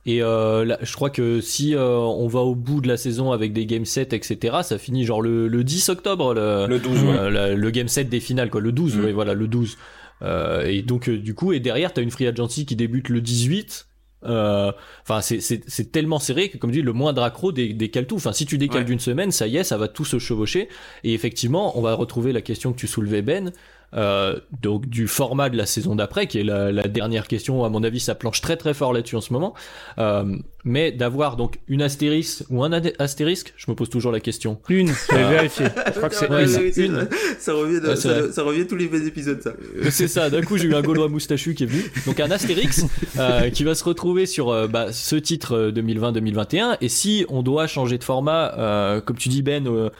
[0.07, 3.53] Et euh, je crois que si euh, on va au bout de la saison avec
[3.53, 7.55] des game sets, etc., ça finit genre le, le 10 octobre, le, le 12, euh,
[7.55, 9.05] le game set des finales, quoi, le 12, mm.
[9.05, 9.77] oui, voilà, le 12.
[10.23, 13.21] Euh, et donc, euh, du coup, et derrière, t'as une free agency qui débute le
[13.21, 13.87] 18.
[14.25, 18.17] Euh, enfin, c'est tellement serré que, comme dit, le moindre accro décale tout.
[18.17, 20.69] Enfin, si tu décales d'une semaine, ça y est, ça va tout se chevaucher.
[21.05, 23.53] Et effectivement, on va retrouver la question que tu soulevais, Ben.
[23.93, 27.65] Euh, donc du format de la saison d'après, qui est la, la, dernière question.
[27.65, 29.55] À mon avis, ça planche très très fort là-dessus en ce moment.
[29.99, 34.61] Euh, mais d'avoir donc une astérisque ou un astérisque, je me pose toujours la question.
[34.69, 35.67] Une, je vais vérifier.
[35.87, 37.09] Je crois que c'est une.
[37.39, 39.51] Ça revient, de, ça, ça, revient tous les épisodes, ça.
[39.51, 40.31] Euh, c'est ça.
[40.31, 41.85] D'un coup, j'ai eu un Gaulois moustachu qui est venu.
[42.07, 42.85] Donc un astérix
[43.19, 46.77] euh, qui va se retrouver sur euh, bah, ce titre 2020-2021.
[46.81, 49.91] Et si on doit changer de format, euh, comme tu dis Ben,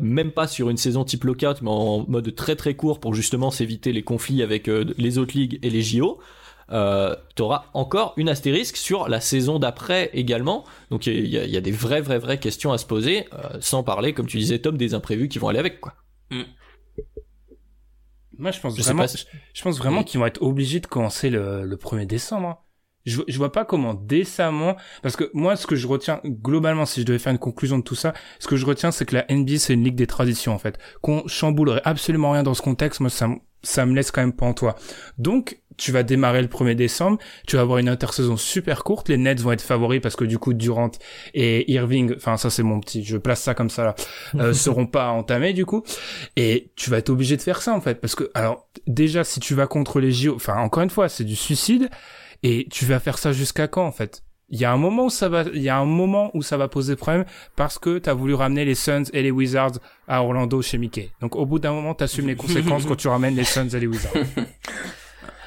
[0.00, 3.50] même pas sur une saison type lockout, mais en mode très très court pour justement
[3.50, 6.18] s'éviter les conflits avec les autres ligues et les JO
[6.72, 10.64] euh, tu auras encore une astérisque sur la saison d'après également.
[10.90, 13.82] Donc il y, y, a des vraies, vraies, vraies questions à se poser, euh, sans
[13.82, 15.94] parler, comme tu disais, Tom, des imprévus qui vont aller avec, quoi.
[16.30, 16.42] Mm.
[18.38, 21.76] Moi, je pense vraiment, je, pense vraiment qu'ils vont être obligés de commencer le, le
[21.76, 22.48] 1er décembre.
[22.48, 22.58] Hein.
[23.04, 27.00] Je, je vois pas comment décemment, parce que moi, ce que je retiens globalement, si
[27.00, 29.26] je devais faire une conclusion de tout ça, ce que je retiens, c'est que la
[29.30, 30.78] NBA c'est une ligue des traditions en fait.
[31.02, 33.28] Qu'on chamboulerait absolument rien dans ce contexte, moi ça,
[33.62, 34.76] ça me laisse quand même pas en toi.
[35.18, 39.16] Donc, tu vas démarrer le 1er décembre, tu vas avoir une intersaison super courte, les
[39.16, 40.90] Nets vont être favoris parce que du coup Durant
[41.32, 43.94] et Irving, enfin ça c'est mon petit, je place ça comme ça là,
[44.34, 45.82] euh, seront pas entamés du coup,
[46.36, 49.40] et tu vas être obligé de faire ça en fait parce que alors déjà si
[49.40, 51.88] tu vas contre les JO, enfin encore une fois c'est du suicide
[52.42, 54.22] et tu vas faire ça jusqu'à quand en fait?
[54.50, 56.56] Il y a un moment où ça va, il y a un moment où ça
[56.56, 57.24] va poser problème
[57.56, 59.78] parce que t'as voulu ramener les Suns et les Wizards
[60.08, 61.10] à Orlando chez Mickey.
[61.20, 63.86] Donc au bout d'un moment, t'assumes les conséquences quand tu ramènes les Suns et les
[63.86, 64.12] Wizards.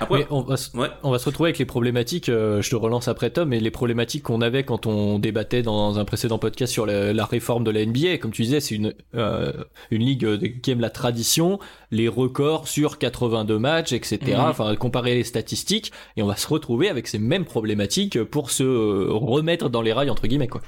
[0.04, 0.56] Après, on, va,
[1.04, 3.72] on va se retrouver avec les problématiques, euh, je te relance après Tom, mais les
[3.72, 7.86] problématiques qu'on avait quand on débattait dans un précédent podcast sur la, réforme de la
[7.86, 8.18] NBA.
[8.18, 9.51] Comme tu disais, c'est une, euh,
[9.91, 11.60] une ligue qui aime la tradition,
[11.91, 14.20] les records sur 82 matchs, etc.
[14.24, 14.39] Mhm.
[14.39, 19.10] Enfin, comparer les statistiques, et on va se retrouver avec ces mêmes problématiques pour se
[19.10, 20.62] remettre dans les rails, entre guillemets, quoi.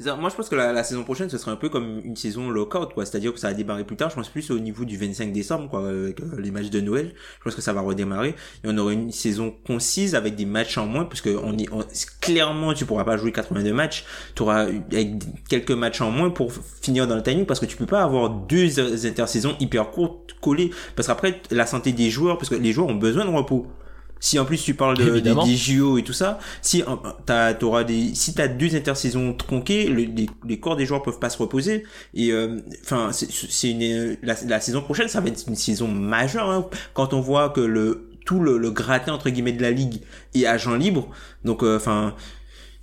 [0.00, 2.92] Moi, je pense que la, saison prochaine, ce serait un peu comme une saison lockout,
[2.94, 3.04] quoi.
[3.04, 4.08] C'est-à-dire que ça va démarrer plus tard.
[4.10, 7.14] Je pense plus au niveau du 25 décembre, quoi, avec euh, les matchs de Noël.
[7.38, 8.30] Je pense que ça va redémarrer.
[8.64, 11.68] Et on aura une saison concise avec des matchs en moins, parce que on est,
[12.20, 14.04] clairement, tu pourras pas jouer 82 matchs.
[14.34, 17.76] Tu auras avec quelques matchs en moins pour finir dans le timing, parce que tu
[17.76, 20.70] peux pas avoir deux intersaisons hyper courtes collées.
[20.96, 23.66] Parce qu'après, la santé des joueurs, parce que les joueurs ont besoin de repos.
[24.24, 26.84] Si en plus tu parles de, des, des, JO et tout ça, si
[27.26, 31.28] t'as, t'auras des, si t'as deux intersaisons tronquées, les, les, corps des joueurs peuvent pas
[31.28, 31.82] se reposer.
[32.14, 36.48] Et euh, enfin, c'est, une la, la, saison prochaine, ça va être une saison majeure
[36.48, 40.02] hein, quand on voit que le tout le, le gratin entre guillemets de la ligue
[40.36, 41.08] est agent libre.
[41.44, 42.14] Donc euh, enfin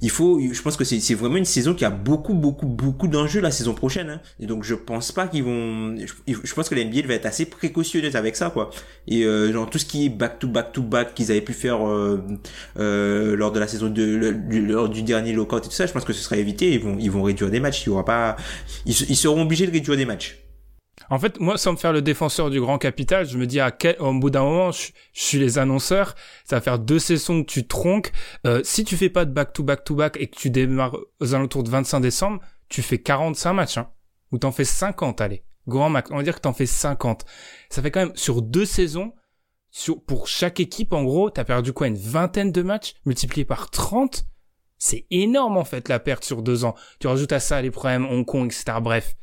[0.02, 3.42] il faut, je pense que c'est vraiment une saison qui a beaucoup, beaucoup, beaucoup d'enjeux
[3.42, 4.10] la saison prochaine.
[4.10, 4.22] Hein.
[4.40, 7.46] Et donc je pense pas qu'ils vont, je, pense que la NBA va être assez
[7.46, 8.70] précautionneuse avec ça, quoi.
[9.08, 11.54] Et euh, genre tout ce qui est back to back to back qu'ils avaient pu
[11.54, 12.24] faire euh,
[12.78, 16.06] euh, lors de la saison de, lors du dernier lockout et tout ça, je pense
[16.06, 16.74] que ce sera évité.
[16.74, 17.84] Ils vont, ils vont réduire des matchs.
[17.84, 18.38] Il y aura pas,
[18.86, 20.49] ils seront obligés de réduire des matchs.
[21.12, 23.72] En fait, moi, sans me faire le défenseur du grand capital, je me dis à
[23.72, 26.16] quel, au bout d'un moment, je, suis les annonceurs.
[26.46, 28.12] Ça va faire deux saisons que tu tronques.
[28.46, 30.98] Euh, si tu fais pas de back to back to back et que tu démarres
[31.20, 32.40] aux alentours de 25 décembre,
[32.70, 33.90] tu fais 45 matchs, hein.
[34.32, 35.44] Ou t'en fais 50, allez.
[35.68, 36.12] Grand max.
[36.12, 37.26] On va dire que t'en fais 50.
[37.72, 39.14] Ça fait quand même, sur deux saisons,
[39.72, 41.88] sur, pour chaque équipe, en gros, t'as perdu quoi?
[41.88, 44.26] Une vingtaine de matchs, multiplié par 30?
[44.78, 46.76] C'est énorme, en fait, la perte sur deux ans.
[47.00, 48.78] Tu rajoutes à ça les problèmes Hong Kong, etc.
[48.80, 49.16] Bref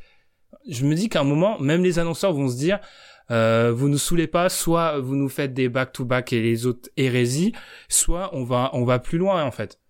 [0.68, 2.80] je me dis qu'à un moment, même les annonceurs vont se dire,
[3.30, 7.53] euh, vous nous saoulez pas, soit vous nous faites des back-to-back et les autres hérésies,
[7.88, 9.80] soit on va, on va plus loin en fait.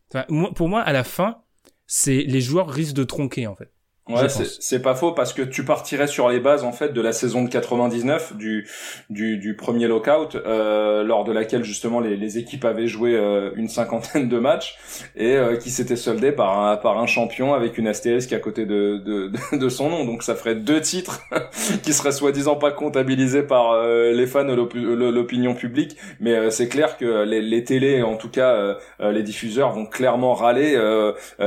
[0.54, 1.38] pour moi, à la fin,
[1.86, 3.72] c'est les joueurs risquent de tronquer en fait.
[4.08, 7.10] Ouais, c'est pas faux parce que tu partirais sur les bases en fait de la
[7.12, 8.68] saison de 99 du
[9.10, 13.50] du, du premier lockout euh, lors de laquelle justement les, les équipes avaient joué euh,
[13.56, 14.76] une cinquantaine de matchs
[15.16, 18.64] et euh, qui s'était soldé par un par un champion avec une astérisque à côté
[18.64, 20.04] de de, de son nom.
[20.04, 21.22] Donc ça ferait deux titres
[21.82, 25.96] qui seraient soi-disant pas comptabilisés par euh, les fans l'opinion publique.
[26.20, 30.34] Mais euh, c'est clair que les, les télés en tout cas les diffuseurs vont clairement
[30.34, 30.78] râler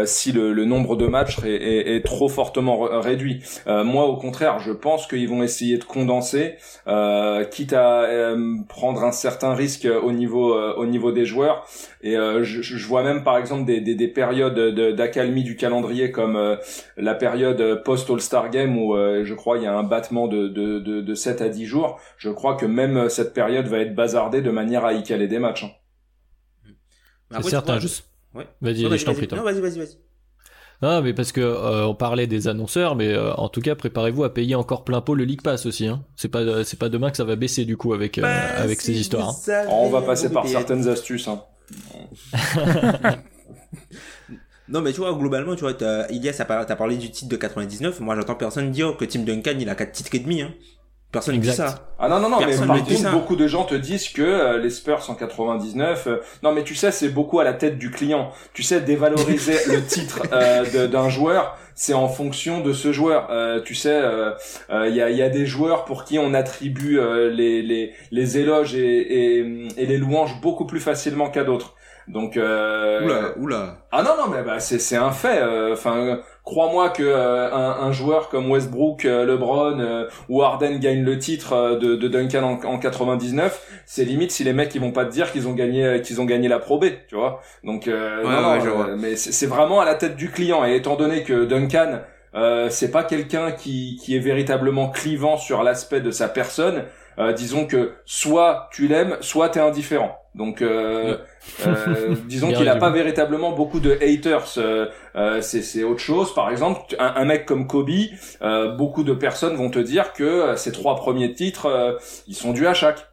[0.05, 3.43] si le, le nombre de matchs est, est, est trop fort fortement réduit.
[3.67, 6.55] Euh, moi, au contraire, je pense qu'ils vont essayer de condenser,
[6.87, 11.67] euh, quitte à euh, prendre un certain risque au niveau au niveau des joueurs.
[12.01, 14.57] Et je, je, vois même, par exemple, des, des, des périodes
[14.95, 16.57] d'accalmie du calendrier comme
[16.97, 20.79] la période post All-Star Game où je crois il y a un battement de, de,
[20.79, 21.99] de, de 7 à 10 jours.
[22.17, 25.39] Je crois que même cette période va être bazardée de manière à y caler des
[25.39, 25.65] matchs.
[25.65, 26.71] Hein.
[27.41, 27.79] C'est certain.
[27.79, 28.05] Juste...
[28.33, 28.47] Ouais.
[28.61, 29.27] Vas-y, vas je t'en prie.
[29.31, 30.08] Non, vas-y, vas-y, vas-y.
[30.81, 34.23] Non, mais parce que euh, on parlait des annonceurs, mais euh, en tout cas, préparez-vous
[34.23, 35.87] à payer encore plein pot le League Pass aussi.
[35.87, 36.05] Hein.
[36.15, 38.79] C'est pas, c'est pas demain que ça va baisser du coup avec euh, bah, avec
[38.79, 39.29] ces histoires.
[39.29, 39.65] Hein.
[39.69, 41.27] On va passer par certaines astuces.
[41.27, 41.43] Hein.
[44.69, 45.73] non, mais tu vois, globalement, tu vois,
[46.09, 47.99] Ilias, t'as parlé du titre de 99.
[47.99, 50.41] Moi, j'entends personne dire que Tim Duncan, il a 4 titres et demi.
[50.41, 50.53] Hein.
[51.11, 51.89] Personne ne dit ça.
[51.97, 54.69] Ah non non non, mais par contre beaucoup de gens te disent que euh, les
[54.69, 58.31] Spurs en 99 euh, non mais tu sais c'est beaucoup à la tête du client.
[58.53, 63.27] Tu sais dévaloriser le titre euh, d'un joueur, c'est en fonction de ce joueur.
[63.65, 63.99] tu sais
[64.69, 66.99] il y, a, y a des joueurs pour qui on attribue
[67.31, 71.73] les, les les éloges et, et, et les louanges beaucoup plus facilement qu'à d'autres.
[72.07, 73.77] Donc euh, oula, oula.
[73.91, 75.41] Ah non non mais bah c'est c'est un fait.
[75.71, 76.19] Enfin
[76.49, 81.19] crois-moi que euh, un, un, joueur comme Westbrook, euh, LeBron euh, ou Harden gagne le
[81.19, 85.05] titre de, de Duncan en, en 99, c'est limite si les mecs ils vont pas
[85.05, 87.41] te dire qu'ils ont gagné qu'ils ont gagné la Pro B, tu vois.
[87.63, 91.99] Donc non, mais c'est vraiment à la tête du client et étant donné que Duncan
[92.69, 96.83] c'est pas quelqu'un qui, qui est véritablement clivant sur l'aspect de sa personne,
[97.35, 100.19] disons que soit tu l'aimes, soit t'es indifférent.
[100.35, 101.17] Donc, euh,
[101.65, 104.57] euh, disons qu'il n'a pas véritablement beaucoup de haters.
[104.57, 106.33] Euh, euh c'est autre chose.
[106.33, 107.89] Par exemple, un, mec comme Kobe,
[108.41, 112.67] euh, beaucoup de personnes vont te dire que ces trois premiers titres, ils sont dus
[112.67, 113.07] à chaque.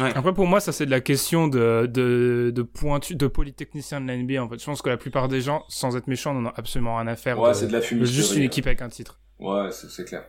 [0.00, 0.10] Ouais.
[0.14, 4.08] Après, pour moi, ça c'est de la question de de de pointu, de polytechnicien de
[4.08, 4.42] la NBA.
[4.42, 6.96] En fait, je pense que la plupart des gens, sans être méchants, n'en ont absolument
[6.96, 7.38] rien à faire.
[7.38, 8.04] Ouais, c'est de la fumée.
[8.04, 9.20] Juste une équipe avec un titre.
[9.38, 10.24] Ouais, c'est clair.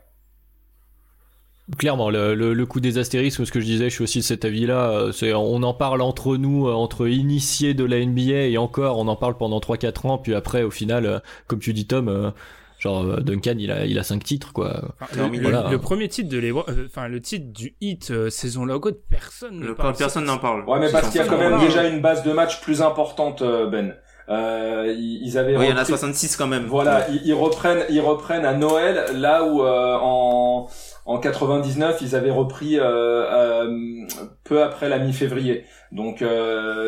[1.80, 4.46] Clairement, le, le, coup des astérisques, ce que je disais, je suis aussi de cet
[4.46, 4.92] avis-là.
[4.92, 9.00] Euh, c'est, on en parle entre nous, euh, entre initiés de la NBA, et encore,
[9.00, 12.34] on en parle pendant 3-4 ans, puis après, au final, euh, comme tu dis, Tom,
[12.78, 14.96] genre Duncan, il a, il a 5 titres, quoi.
[15.16, 19.96] le, premier titre de les, enfin le titre du hit saison logo, personne ne parle.
[19.96, 20.70] Personne n'en parle.
[20.70, 23.42] Ouais, mais parce qu'il y a quand même déjà une base de match plus importante,
[23.72, 23.96] Ben.
[24.28, 25.56] Euh, ils avaient.
[25.56, 26.66] Oui, il y en a 66 quand même.
[26.66, 30.68] Voilà, ils, reprennent, ils reprennent à Noël là où euh, en
[31.06, 32.78] en 99, ils avaient repris
[34.44, 35.66] peu après la mi-février.
[35.92, 36.24] Donc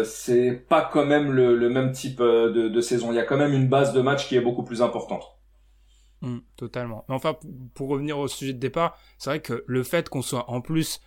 [0.04, 3.12] c'est pas quand même le, même type de, saison.
[3.12, 5.38] Il y a quand même une base de match qui est beaucoup plus importante.
[6.22, 7.06] Mmh, totalement.
[7.10, 7.36] Enfin,
[7.76, 11.00] pour revenir au sujet de départ, c'est vrai que le fait qu'on soit en plus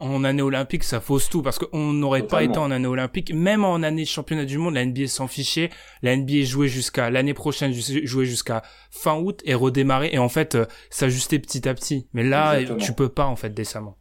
[0.00, 3.64] en année olympique, ça fausse tout parce qu'on n'aurait pas été en année olympique, même
[3.64, 5.70] en année de championnat du monde, la NBA s'en fichait.
[6.02, 10.54] La NBA jouait jusqu'à l'année prochaine, jouait jusqu'à fin août et redémarrer et en fait
[10.54, 12.08] euh, s'ajuster petit à petit.
[12.12, 13.98] Mais là, tu peux pas en fait décemment.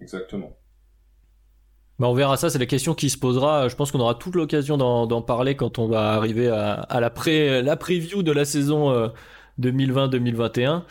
[0.00, 0.56] Exactement.
[1.98, 3.68] Bah on verra ça, c'est la question qui se posera.
[3.68, 7.60] Je pense qu'on aura toute l'occasion d'en parler quand on va arriver à, la, pré,
[7.60, 9.10] la preview de la saison
[9.60, 10.84] 2020-2021.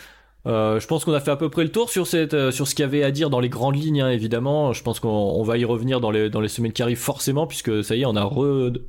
[0.48, 2.68] Euh, je pense qu'on a fait à peu près le tour sur, cette, euh, sur
[2.68, 4.72] ce qu'il y avait à dire dans les grandes lignes, hein, évidemment.
[4.72, 7.84] Je pense qu'on va y revenir dans les, dans les semaines qui arrivent forcément, puisque
[7.84, 8.30] ça y est, on a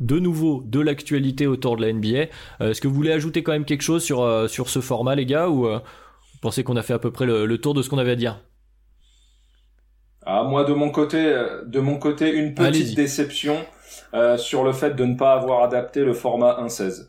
[0.01, 2.27] de nouveau de l'actualité autour de la NBA.
[2.61, 5.27] Euh, est-ce que vous voulez ajouter quand même quelque chose sur, sur ce format, les
[5.27, 7.99] gars, ou vous pensez qu'on a fait à peu près le, tour de ce qu'on
[7.99, 8.41] avait à dire?
[10.25, 11.19] Ah, moi, de mon côté,
[11.67, 13.57] de mon côté, une petite déception
[14.37, 17.09] sur le fait de ne pas avoir adapté le format 1.16.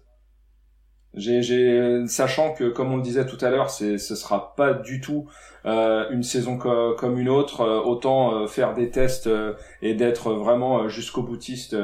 [1.15, 5.01] J'ai, sachant que, comme on le disait tout à l'heure, c'est, ce sera pas du
[5.01, 5.27] tout
[5.65, 9.29] euh, une saison comme une autre, euh, autant euh, faire des tests
[9.81, 11.75] et d'être vraiment jusqu'au boutiste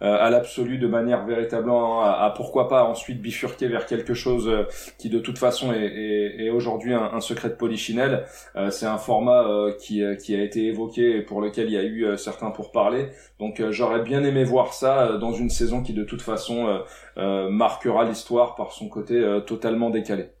[0.00, 4.50] à l'absolu de manière véritablement à, pourquoi pas ensuite bifurquer vers quelque chose
[4.98, 8.24] qui de toute façon est, est, est aujourd'hui un, secret de polichinelle.
[8.70, 9.46] c'est un format
[9.78, 13.08] qui, qui a été évoqué et pour lequel il y a eu certains pour parler.
[13.38, 16.80] Donc j'aurais bien aimé voir ça dans une saison qui de toute façon
[17.16, 20.35] marquera l'histoire par son côté totalement décalé.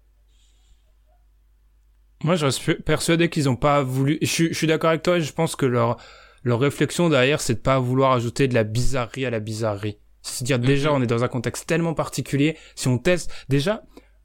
[2.24, 4.18] Moi, je suis persuadé qu'ils n'ont pas voulu.
[4.22, 5.18] Je, suis d'accord avec toi.
[5.18, 5.96] Et je pense que leur
[6.44, 9.98] leur réflexion derrière, c'est de pas vouloir ajouter de la bizarrerie à la bizarrerie.
[10.22, 10.96] C'est-à-dire déjà, mhm.
[10.96, 12.56] on est dans un contexte tellement particulier.
[12.76, 13.82] Si on teste déjà,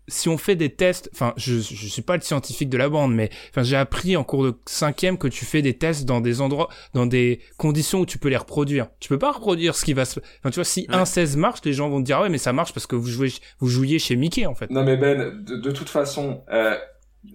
[0.07, 3.13] si on fait des tests, enfin, je je suis pas le scientifique de la bande,
[3.13, 6.41] mais enfin, j'ai appris en cours de cinquième que tu fais des tests dans des
[6.41, 8.87] endroits, dans des conditions où tu peux les reproduire.
[8.99, 10.19] Tu peux pas reproduire ce qui va se.
[10.19, 12.37] Enfin, tu vois, si un 16 marche, les gens vont te dire ah ouais, mais
[12.37, 14.69] ça marche parce que vous jouez, vous jouiez chez Mickey en fait.
[14.69, 16.75] Non mais Ben, de, de toute façon, euh,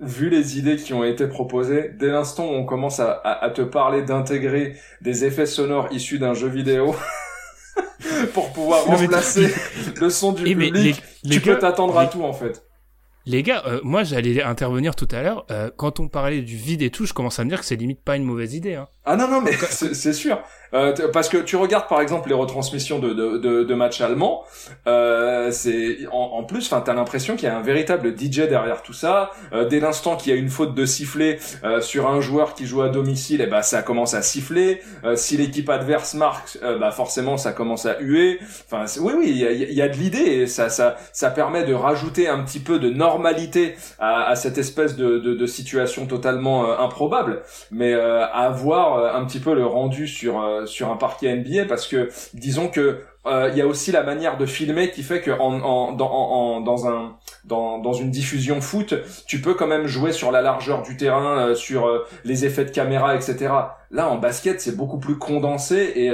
[0.00, 3.62] vu les idées qui ont été proposées, dès l'instant où on commence à, à, te
[3.62, 6.94] parler d'intégrer des effets sonores issus d'un jeu vidéo
[8.34, 9.48] pour pouvoir remplacer
[10.00, 12.64] le son du eh, public, tu peux t'attendre à tout en fait.
[13.26, 15.46] Les gars, euh, moi j'allais intervenir tout à l'heure.
[15.50, 17.76] Euh, quand on parlait du vide et tout, je commence à me dire que c'est
[17.76, 18.74] limite pas une mauvaise idée.
[18.74, 18.88] Hein.
[19.06, 20.38] Ah non non mais c'est sûr.
[20.74, 24.44] Euh, parce que tu regardes par exemple les retransmissions de, de, de, de matchs allemands,
[24.86, 28.82] euh, c'est en, en, plus, enfin t'as l'impression qu'il y a un véritable DJ derrière
[28.82, 29.30] tout ça.
[29.52, 32.66] Euh, dès l'instant qu'il y a une faute de sifflet euh, sur un joueur qui
[32.66, 34.80] joue à domicile, et eh ben ça commence à siffler.
[35.04, 38.40] Euh, si l'équipe adverse marque, bah forcément ça commence à huer.
[38.70, 41.64] Enfin oui oui, il y a, y a, de l'idée et ça ça ça permet
[41.64, 46.06] de rajouter un petit peu de normalité à, à cette espèce de, de, de situation
[46.06, 47.42] totalement improbable.
[47.70, 48.50] Mais à
[48.96, 53.00] voir un petit peu le rendu sur sur un parquet NBA parce que disons que
[53.26, 56.10] euh, il y a aussi la manière de filmer qui fait que en, en, dans,
[56.10, 57.16] en, dans un
[57.46, 58.94] dans, dans une diffusion foot,
[59.26, 62.64] tu peux quand même jouer sur la largeur du terrain, euh, sur euh, les effets
[62.64, 63.48] de caméra, etc.
[63.90, 66.12] Là, en basket, c'est beaucoup plus condensé et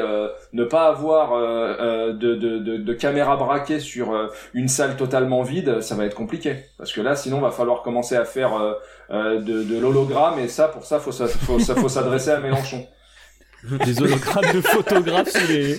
[0.53, 4.15] ne pas avoir de, de, de, de, caméra braquée sur
[4.53, 6.57] une salle totalement vide, ça va être compliqué.
[6.77, 8.77] Parce que là, sinon, va falloir commencer à faire
[9.11, 12.87] de, de l'hologramme et ça, pour ça, faut, faut, faut s'adresser à Mélenchon.
[13.85, 15.79] des hologrammes de photographes sous les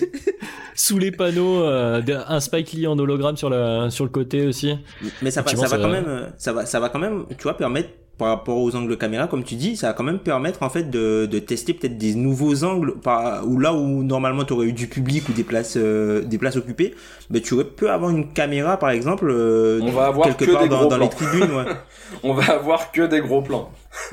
[0.74, 4.76] sous les panneaux euh, un Spike Lee en hologramme sur la sur le côté aussi.
[5.22, 7.56] Mais ça va, ça va quand même ça va ça va quand même tu vois
[7.56, 10.70] permettre par rapport aux angles caméra comme tu dis ça va quand même permettre en
[10.70, 14.66] fait de, de tester peut-être des nouveaux angles par, où là où normalement tu aurais
[14.66, 16.94] eu du public ou des places euh, des places occupées
[17.30, 20.68] mais tu aurais pu avoir une caméra par exemple euh, on va avoir quelque part
[20.68, 21.64] dans, dans les tribunes ouais.
[22.22, 23.70] on va avoir que des gros plans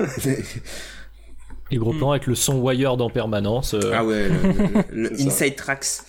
[1.72, 3.72] Les gros plans avec le son wired en permanence.
[3.72, 3.92] Euh.
[3.94, 4.28] Ah ouais,
[4.90, 6.02] le, Inside Tracks.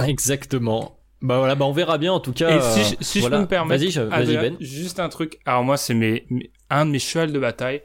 [0.00, 0.98] Exactement.
[1.22, 2.58] Bah voilà, bah on verra bien en tout cas.
[2.58, 4.56] Et si, je, peux me permettre, vas-y, vas-y Ben.
[4.60, 5.38] Juste un truc.
[5.46, 6.26] Alors moi, c'est mes,
[6.68, 7.80] un de mes chevals de bataille.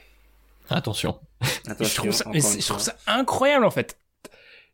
[0.70, 1.18] Attention.
[1.68, 3.98] Attention je, trouve ça, je trouve ça incroyable en fait.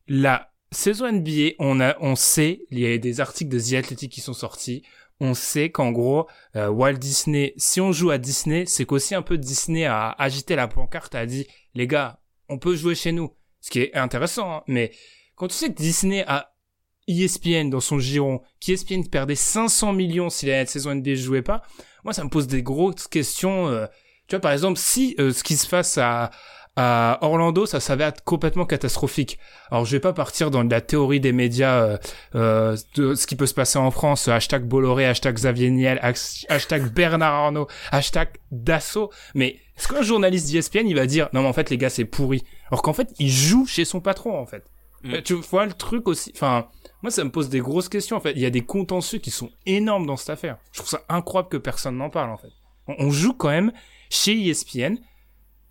[0.07, 4.11] La saison NBA, on a, on sait, il y a des articles de The Athletic
[4.11, 4.81] qui sont sortis.
[5.19, 9.21] On sait qu'en gros, euh, Walt Disney, si on joue à Disney, c'est qu'aussi un
[9.21, 12.19] peu Disney a agité la pancarte, a dit, les gars,
[12.49, 13.33] on peut jouer chez nous.
[13.61, 14.63] Ce qui est intéressant, hein.
[14.67, 14.91] mais
[15.35, 16.53] quand tu sais que Disney a
[17.07, 21.63] ESPN dans son giron, qu'ESPN perdait 500 millions si la saison NBA ne jouait pas,
[22.03, 23.67] moi ça me pose des grosses questions.
[23.67, 23.85] Euh,
[24.27, 26.31] tu vois par exemple si euh, ce qui se passe à
[26.75, 29.37] Orlando, ça s'avère complètement catastrophique.
[29.69, 31.97] Alors, je vais pas partir dans la théorie des médias euh,
[32.35, 36.91] euh, de ce qui peut se passer en France, hashtag Bolloré, hashtag Xavier Niel, hashtag
[36.91, 41.53] Bernard Arnault, hashtag Dassault, mais est-ce qu'un journaliste d'ESPN, il va dire, non mais en
[41.53, 44.63] fait les gars c'est pourri, alors qu'en fait il joue chez son patron en fait.
[45.03, 45.21] Mm.
[45.23, 46.67] Tu vois le truc aussi, enfin,
[47.01, 48.31] moi ça me pose des grosses questions en fait.
[48.31, 50.57] Il y a des contentieux qui sont énormes dans cette affaire.
[50.71, 52.51] Je trouve ça incroyable que personne n'en parle en fait.
[52.87, 53.71] On, joue quand même
[54.09, 54.97] chez ESPN,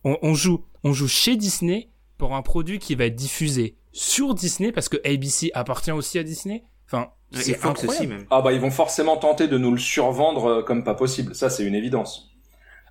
[0.05, 4.35] on, on joue on joue chez Disney pour un produit qui va être diffusé sur
[4.35, 6.65] Disney parce que ABC appartient aussi à Disney.
[6.87, 8.07] Enfin, c'est incroyable.
[8.09, 8.27] Même.
[8.31, 11.35] Ah bah ils vont forcément tenter de nous le survendre euh, comme pas possible.
[11.35, 12.32] Ça c'est une évidence.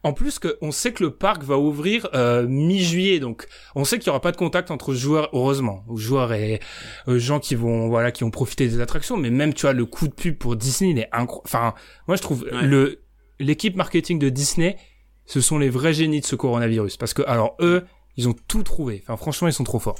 [0.03, 3.99] En plus que on sait que le parc va ouvrir euh, mi-juillet, donc on sait
[3.99, 6.60] qu'il y aura pas de contact entre joueurs, heureusement, joueurs et
[7.07, 9.18] euh, gens qui vont voilà qui ont profité des attractions.
[9.18, 11.44] Mais même tu vois le coup de pub pour Disney, il est incroyable.
[11.45, 11.73] Enfin,
[12.07, 13.02] moi je trouve le
[13.40, 14.78] l'équipe marketing de Disney
[15.32, 16.98] ce sont les vrais génies de ce coronavirus.
[16.98, 17.86] Parce que, alors, eux,
[18.18, 19.02] ils ont tout trouvé.
[19.03, 19.99] Enfin, franchement, ils sont trop forts.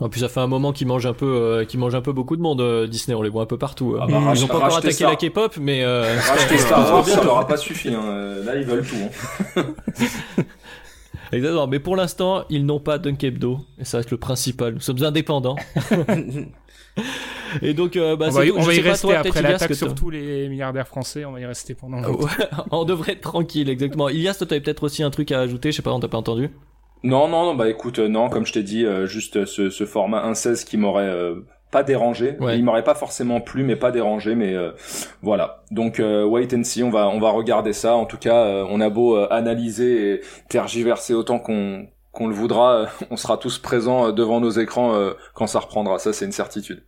[0.00, 2.12] En plus, ça fait un moment qu'ils mangent un peu, euh, qu'ils mangent un peu
[2.12, 2.62] beaucoup de monde.
[2.62, 3.96] Euh, Disney, on les voit un peu partout.
[4.00, 7.22] Ah bah, ils ont pas encore attaqué la K-pop, mais euh, racheter Star Wars, ça
[7.22, 7.90] leur a pas suffi.
[7.90, 8.36] Hein.
[8.44, 8.96] Là, ils veulent tout.
[9.56, 9.62] Hein.
[11.32, 11.66] Exactement.
[11.66, 14.74] Mais pour l'instant, ils n'ont pas Dunkebdo, et ça va être le principal.
[14.74, 15.56] Nous sommes indépendants.
[17.62, 20.48] Et donc, euh, bah, on va, on va y rester après l'attaque sur tous les
[20.48, 21.24] milliardaires français.
[21.24, 22.00] On va y rester pendant.
[22.70, 24.08] on devrait être tranquille, exactement.
[24.08, 25.72] Ilias, toi, t'avais peut-être aussi un truc à ajouter.
[25.72, 26.50] Je sais pas, on t'a pas entendu.
[27.02, 29.86] Non, non, non, bah écoute, euh, non, comme je t'ai dit, euh, juste ce, ce
[29.86, 31.10] format 1.16 qui m'aurait
[31.70, 32.36] pas dérangé.
[32.52, 34.34] Il m'aurait pas forcément plu, mais pas dérangé.
[34.34, 34.54] Mais
[35.22, 35.62] voilà.
[35.70, 36.82] Donc wait and see.
[36.82, 37.94] On va on va regarder ça.
[37.94, 43.16] En tout cas, on a beau analyser et tergiverser autant qu'on qu'on le voudra, on
[43.16, 44.98] sera tous présents devant nos écrans
[45.34, 46.00] quand ça reprendra.
[46.00, 46.82] Ça, c'est une certitude.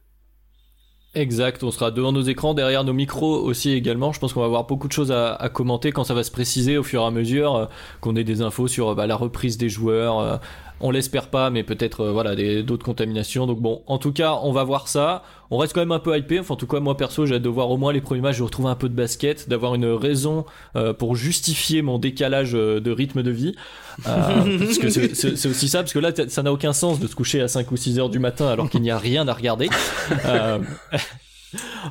[1.14, 4.12] Exact, on sera devant nos écrans, derrière nos micros aussi également.
[4.12, 6.78] Je pense qu'on va avoir beaucoup de choses à, commenter quand ça va se préciser
[6.78, 7.66] au fur et à mesure, euh,
[8.00, 10.20] qu'on ait des infos sur bah, la reprise des joueurs.
[10.20, 10.36] Euh,
[10.82, 13.46] on l'espère pas, mais peut-être euh, voilà d'autres contaminations.
[13.46, 15.22] Donc bon, en tout cas, on va voir ça.
[15.50, 16.40] On reste quand même un peu hypé.
[16.40, 18.38] Enfin, en tout cas, moi perso, j'ai hâte de voir au moins les premiers matchs,
[18.38, 20.46] de retrouver un peu de basket, d'avoir une raison
[20.98, 23.54] pour justifier mon décalage de rythme de vie.
[24.04, 27.42] parce que c'est aussi ça, parce que là, ça n'a aucun sens de se coucher
[27.42, 29.68] à 5 ou 6 heures du matin alors qu'il n'y a rien à regarder.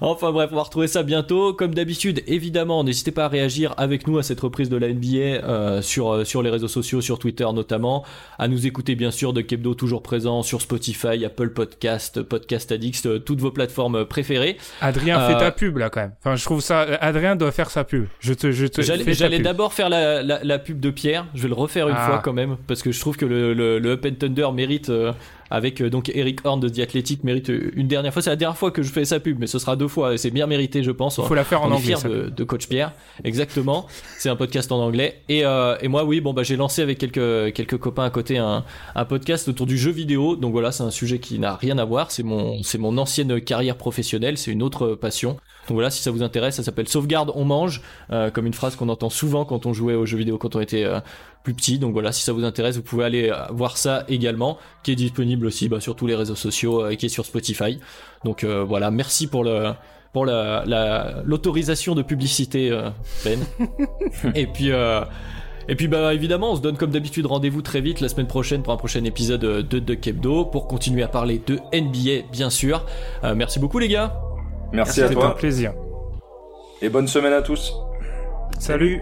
[0.01, 1.53] Enfin bref, on va retrouver ça bientôt.
[1.53, 5.17] Comme d'habitude, évidemment, n'hésitez pas à réagir avec nous à cette reprise de la NBA
[5.17, 8.03] euh, sur, euh, sur les réseaux sociaux, sur Twitter notamment.
[8.39, 13.05] À nous écouter bien sûr de Kebdo toujours présent sur Spotify, Apple Podcast, Podcast Addicts,
[13.05, 14.57] euh, toutes vos plateformes préférées.
[14.81, 16.13] Adrien, fait ta pub là quand même.
[16.19, 16.81] Enfin, je trouve ça.
[17.01, 18.05] Adrien doit faire sa pub.
[18.19, 18.81] Je te, je te.
[18.81, 21.27] J'allais d'abord faire la, la, pub de Pierre.
[21.35, 22.07] Je vais le refaire une ah.
[22.07, 24.91] fois quand même parce que je trouve que le, le, Up and Thunder mérite
[25.51, 28.21] avec euh, donc Eric Horn de The Athletic mérite une dernière fois.
[28.21, 30.17] C'est la dernière fois que je fais sa pub, mais ce sera deux fois.
[30.17, 31.17] C'est bien mérité, je pense.
[31.17, 31.95] Il faut la faire en anglais.
[32.03, 33.85] de, de, Coach Pierre, exactement.
[34.17, 35.21] C'est un podcast en anglais.
[35.29, 38.37] Et, euh, et moi, oui, bon bah j'ai lancé avec quelques quelques copains à côté
[38.37, 38.63] un,
[38.95, 40.35] un podcast autour du jeu vidéo.
[40.37, 42.11] Donc voilà, c'est un sujet qui n'a rien à voir.
[42.11, 44.37] C'est mon c'est mon ancienne carrière professionnelle.
[44.37, 45.37] C'est une autre passion.
[45.67, 47.81] Donc voilà, si ça vous intéresse, ça s'appelle Sauvegarde, on mange,
[48.11, 50.61] euh, comme une phrase qu'on entend souvent quand on jouait aux jeux vidéo quand on
[50.61, 50.99] était euh,
[51.43, 51.79] plus petit.
[51.79, 54.95] Donc voilà, si ça vous intéresse, vous pouvez aller euh, voir ça également, qui est
[54.95, 57.79] disponible aussi bah, sur tous les réseaux sociaux et qui est sur Spotify.
[58.25, 59.71] Donc voilà, merci pour le
[60.13, 62.77] pour la l'autorisation de publicité,
[63.23, 63.39] Ben.
[64.35, 64.71] et puis.
[65.69, 68.63] Et puis bah évidemment, on se donne comme d'habitude rendez-vous très vite la semaine prochaine
[68.63, 72.83] pour un prochain épisode de The Kebdo pour continuer à parler de NBA bien sûr.
[73.35, 74.30] merci beaucoup les gars.
[74.73, 75.21] Merci, à toi.
[75.21, 75.73] C'était un plaisir.
[76.81, 77.73] Et bonne semaine à tous.
[78.59, 79.01] Salut.